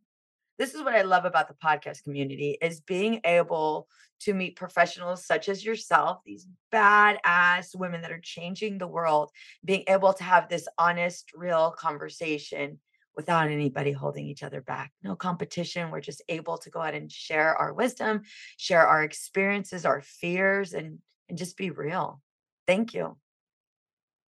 this 0.58 0.74
is 0.74 0.84
what 0.84 0.96
I 0.96 1.04
love 1.04 1.26
about 1.26 1.48
the 1.48 1.54
podcast 1.54 2.04
community 2.04 2.58
is 2.62 2.82
being 2.82 3.22
able 3.24 3.88
to 4.22 4.34
meet 4.34 4.56
professionals 4.56 5.26
such 5.26 5.48
as 5.50 5.64
yourself, 5.64 6.20
these 6.26 6.48
badass 6.74 7.76
women 7.76 8.02
that 8.02 8.12
are 8.12 8.22
changing 8.22 8.78
the 8.78 8.88
world, 8.88 9.32
being 9.64 9.84
able 9.88 10.14
to 10.14 10.24
have 10.24 10.50
this 10.50 10.68
honest, 10.78 11.32
real 11.36 11.72
conversation 11.72 12.80
without 13.16 13.50
anybody 13.50 13.92
holding 13.92 14.28
each 14.28 14.44
other 14.44 14.62
back. 14.62 14.92
No 15.04 15.16
competition. 15.16 15.92
We're 15.92 16.02
just 16.02 16.22
able 16.30 16.58
to 16.60 16.70
go 16.70 16.80
out 16.80 16.94
and 16.94 17.12
share 17.12 17.56
our 17.56 17.74
wisdom, 17.74 18.22
share 18.58 18.88
our 18.88 19.04
experiences, 19.04 19.86
our 19.86 20.02
fears, 20.02 20.74
and 20.74 21.00
and 21.30 21.38
just 21.38 21.58
be 21.58 21.72
real. 21.72 22.22
Thank 22.68 22.94
you. 22.94 23.18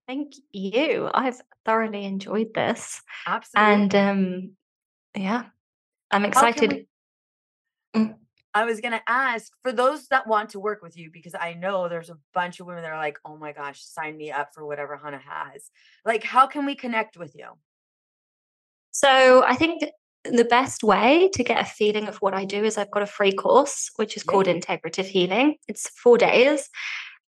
Thank 0.07 0.33
you. 0.51 1.09
I've 1.13 1.39
thoroughly 1.65 2.03
enjoyed 2.03 2.53
this. 2.53 3.01
Absolutely. 3.25 3.73
And 3.73 3.95
um 3.95 4.51
yeah, 5.15 5.45
I'm 6.11 6.25
excited. 6.25 6.71
we- 6.71 6.85
Mm. 7.95 8.17
I 8.53 8.65
was 8.65 8.81
going 8.81 8.91
to 8.91 9.01
ask 9.07 9.51
for 9.63 9.71
those 9.71 10.07
that 10.07 10.27
want 10.27 10.51
to 10.51 10.59
work 10.59 10.81
with 10.83 10.95
you, 10.97 11.09
because 11.11 11.33
I 11.33 11.53
know 11.53 11.87
there's 11.89 12.09
a 12.11 12.17
bunch 12.33 12.59
of 12.59 12.67
women 12.67 12.83
that 12.83 12.91
are 12.91 12.97
like, 12.97 13.17
oh 13.25 13.35
my 13.37 13.51
gosh, 13.51 13.83
sign 13.83 14.15
me 14.17 14.31
up 14.31 14.53
for 14.53 14.65
whatever 14.65 14.99
Jana 15.01 15.19
has. 15.19 15.71
Like, 16.05 16.23
how 16.23 16.45
can 16.45 16.65
we 16.65 16.75
connect 16.75 17.17
with 17.17 17.35
you? 17.35 17.47
So 18.91 19.43
I 19.43 19.55
think 19.55 19.83
the 20.23 20.45
best 20.45 20.83
way 20.83 21.29
to 21.33 21.43
get 21.43 21.61
a 21.61 21.65
feeling 21.65 22.07
of 22.07 22.17
what 22.17 22.33
I 22.33 22.45
do 22.45 22.63
is 22.63 22.77
I've 22.77 22.91
got 22.91 23.03
a 23.03 23.07
free 23.07 23.31
course, 23.31 23.89
which 23.95 24.15
is 24.17 24.23
Yeah. 24.25 24.31
called 24.31 24.45
Integrative 24.47 25.05
Healing. 25.05 25.57
It's 25.67 25.89
four 25.89 26.17
days. 26.17 26.69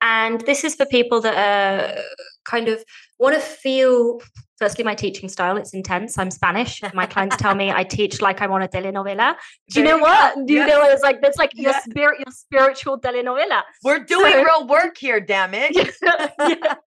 And 0.02 0.41
this 0.41 0.64
is 0.64 0.76
for 0.76 0.86
people 0.86 1.20
that 1.22 1.36
are 1.36 2.02
kind 2.45 2.68
of 2.70 2.84
want 3.20 3.36
to 3.36 3.41
feel, 3.41 4.22
firstly, 4.58 4.84
my 4.84 4.95
teaching 4.95 5.28
style, 5.30 5.58
it's 5.58 5.74
intense. 5.74 6.18
I'm 6.18 6.32
Spanish. 6.32 6.82
My 6.93 7.06
clients 7.06 7.36
tell 7.38 7.54
me 7.54 7.70
I 7.72 7.84
teach 7.84 8.22
like 8.22 8.41
I'm 8.41 8.52
on 8.52 8.62
a 8.62 8.68
telenovela. 8.68 9.36
Do 9.72 9.82
you 9.82 9.86
know 9.86 9.97
what? 9.97 10.45
Do 10.45 10.54
you 10.54 10.60
Yeah. 10.62 10.68
know 10.68 10.84
it's 10.86 11.04
like? 11.04 11.20
It's 11.22 11.38
like 11.38 11.52
your 11.56 11.74
spirit, 11.82 12.20
your 12.20 12.32
spiritual 12.32 13.00
telenovela. 13.00 13.64
We're 13.84 14.00
doing 14.00 14.32
So- 14.34 14.43
real 14.43 14.68
work 14.68 14.97
here, 14.97 15.20
damn 15.20 15.54
it. 15.54 15.76
yeah. 16.02 16.76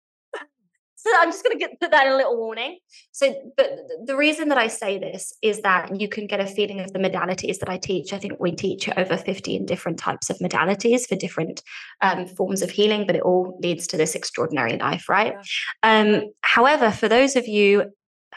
So 1.04 1.12
I'm 1.18 1.32
just 1.32 1.43
going 1.43 1.60
to 1.60 1.60
get 1.60 1.78
put 1.82 1.91
that 1.91 2.08
in 2.08 2.14
a 2.14 2.16
little 2.16 2.38
warning. 2.38 2.78
So, 3.12 3.36
but 3.58 3.70
the 4.06 4.16
reason 4.16 4.47
that 4.47 4.58
I 4.58 4.68
say 4.68 4.97
this 4.97 5.34
is 5.41 5.60
that 5.62 5.99
you 5.99 6.08
can 6.08 6.28
get 6.28 6.39
a 6.39 6.47
feeling 6.47 6.80
of 6.80 6.93
the 6.93 6.99
modalities 6.99 7.60
that 7.60 7.68
I 7.68 7.78
teach. 7.78 8.14
I 8.14 8.20
think 8.20 8.39
we 8.39 8.54
teach 8.54 8.88
over 8.95 9.18
15 9.18 9.66
different 9.66 9.99
types 9.99 10.30
of 10.30 10.38
modalities 10.38 11.06
for 11.06 11.18
different 11.18 11.62
um, 11.99 12.26
forms 12.26 12.62
of 12.62 12.70
healing, 12.70 13.06
but 13.06 13.18
it 13.18 13.22
all 13.22 13.60
leads 13.62 13.86
to 13.88 13.97
this 13.97 14.16
extraordinary 14.16 14.78
life, 14.78 15.10
right? 15.10 15.36
Um, 15.84 16.32
however, 16.39 16.89
for 16.89 17.10
those 17.10 17.36
of 17.36 17.49
you 17.49 17.91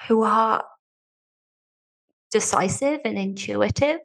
who 0.08 0.24
are 0.24 0.64
decisive 2.32 2.98
and 3.04 3.16
intuitive, 3.16 4.00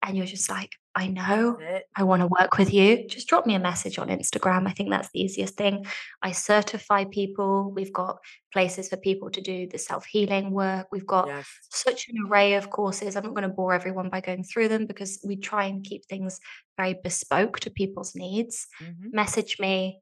and 0.00 0.16
you're 0.16 0.26
just 0.26 0.48
like, 0.48 0.70
I 0.98 1.08
know 1.08 1.58
I 1.94 2.04
want 2.04 2.22
to 2.22 2.26
work 2.26 2.56
with 2.56 2.72
you, 2.72 3.06
just 3.06 3.28
drop 3.28 3.44
me 3.46 3.54
a 3.54 3.58
message 3.58 3.98
on 3.98 4.08
Instagram. 4.08 4.66
I 4.66 4.72
think 4.72 4.88
that's 4.88 5.10
the 5.12 5.20
easiest 5.20 5.54
thing. 5.54 5.84
I 6.22 6.32
certify 6.32 7.04
people. 7.04 7.70
We've 7.70 7.92
got 7.92 8.18
places 8.50 8.88
for 8.88 8.96
people 8.96 9.30
to 9.32 9.42
do 9.42 9.66
the 9.68 9.76
self 9.76 10.06
healing 10.06 10.52
work. 10.52 10.86
We've 10.90 11.06
got 11.06 11.26
Yes. 11.28 11.46
such 11.70 12.08
an 12.08 12.16
array 12.26 12.54
of 12.54 12.70
courses. 12.70 13.14
I'm 13.14 13.24
not 13.24 13.34
going 13.34 13.42
to 13.48 13.54
bore 13.54 13.74
everyone 13.74 14.08
by 14.08 14.22
going 14.22 14.42
through 14.42 14.68
them 14.68 14.86
because 14.86 15.20
we 15.22 15.36
try 15.36 15.64
and 15.64 15.84
keep 15.84 16.06
things 16.06 16.40
very 16.78 16.94
bespoke 17.04 17.60
to 17.60 17.70
people's 17.70 18.14
needs. 18.14 18.66
Mhm. 18.80 19.12
Message 19.12 19.58
me, 19.60 20.00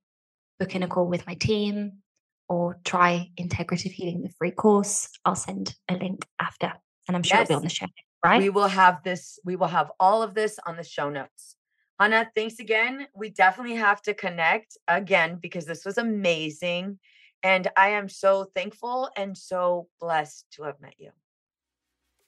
book 0.60 0.76
in 0.76 0.84
a 0.84 0.88
call 0.88 1.08
with 1.08 1.26
my 1.26 1.34
team, 1.34 2.02
or 2.48 2.78
try 2.84 3.32
Integrative 3.36 3.90
Healing, 3.90 4.22
the 4.22 4.30
free 4.38 4.52
course. 4.52 5.08
I'll 5.24 5.34
send 5.34 5.74
a 5.88 5.94
link 5.96 6.24
after, 6.38 6.72
and 7.08 7.16
I'm 7.16 7.24
sure 7.24 7.40
it'll 7.40 7.48
be 7.48 7.54
on 7.54 7.62
the 7.62 7.68
show, 7.68 7.86
right? 8.24 8.40
We 8.40 8.48
will 8.48 8.68
have 8.68 9.02
this, 9.02 9.38
we 9.44 9.54
will 9.56 9.68
have 9.68 9.92
all 10.00 10.22
of 10.22 10.34
this 10.34 10.58
on 10.66 10.76
the 10.76 10.82
show 10.82 11.10
notes. 11.10 11.56
Jana, 12.00 12.30
thanks 12.34 12.58
again. 12.58 13.06
We 13.14 13.30
definitely 13.30 13.76
have 13.76 14.02
to 14.02 14.14
connect 14.14 14.76
again 14.88 15.38
because 15.40 15.66
this 15.66 15.84
was 15.84 15.98
amazing. 15.98 16.98
And 17.42 17.68
I 17.76 17.90
am 17.90 18.08
so 18.08 18.44
thankful 18.54 19.10
and 19.16 19.36
so 19.36 19.88
blessed 20.00 20.46
to 20.52 20.64
have 20.64 20.80
met 20.80 20.94
you. 20.98 21.10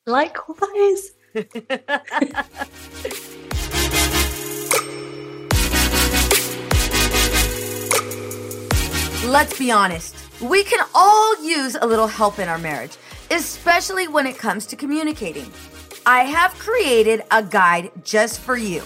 Likewise. 0.07 1.13
Let's 9.27 9.59
be 9.59 9.73
honest, 9.73 10.15
we 10.41 10.63
can 10.63 10.87
all 10.95 11.45
use 11.45 11.77
a 11.81 11.87
little 11.87 12.07
help 12.07 12.39
in 12.39 12.49
our 12.49 12.59
marriage, 12.59 12.97
especially 13.31 14.07
when 14.07 14.27
it 14.27 14.39
comes 14.39 14.67
to 14.67 14.77
communicating. 14.77 15.51
I 16.09 16.21
have 16.23 16.55
created 16.55 17.25
a 17.33 17.43
guide 17.43 17.91
just 18.05 18.39
for 18.39 18.57
you 18.57 18.83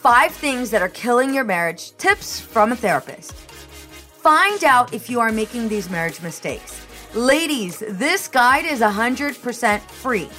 five 0.00 0.32
things 0.32 0.70
that 0.70 0.80
are 0.80 0.88
killing 0.88 1.34
your 1.34 1.44
marriage, 1.44 1.92
tips 1.98 2.40
from 2.40 2.72
a 2.72 2.76
therapist. 2.76 3.32
Find 3.34 4.64
out 4.64 4.94
if 4.94 5.10
you 5.10 5.20
are 5.20 5.30
making 5.30 5.68
these 5.68 5.90
marriage 5.90 6.22
mistakes. 6.22 6.86
Ladies, 7.14 7.82
this 7.86 8.28
guide 8.28 8.64
is 8.64 8.80
100% 8.80 9.80
free. 9.82 10.30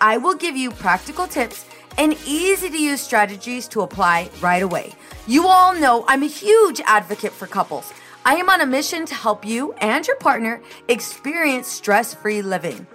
I 0.00 0.18
will 0.18 0.36
give 0.36 0.56
you 0.56 0.70
practical 0.70 1.26
tips 1.26 1.64
and 1.98 2.16
easy 2.24 2.70
to 2.70 2.80
use 2.80 3.00
strategies 3.00 3.66
to 3.68 3.82
apply 3.82 4.30
right 4.40 4.62
away. 4.62 4.92
You 5.26 5.48
all 5.48 5.74
know 5.74 6.04
I'm 6.06 6.22
a 6.22 6.28
huge 6.28 6.80
advocate 6.84 7.32
for 7.32 7.48
couples. 7.48 7.92
I 8.24 8.36
am 8.36 8.50
on 8.50 8.60
a 8.60 8.66
mission 8.66 9.04
to 9.06 9.14
help 9.14 9.44
you 9.44 9.72
and 9.74 10.06
your 10.06 10.16
partner 10.18 10.62
experience 10.86 11.66
stress 11.66 12.14
free 12.14 12.40
living. 12.40 12.86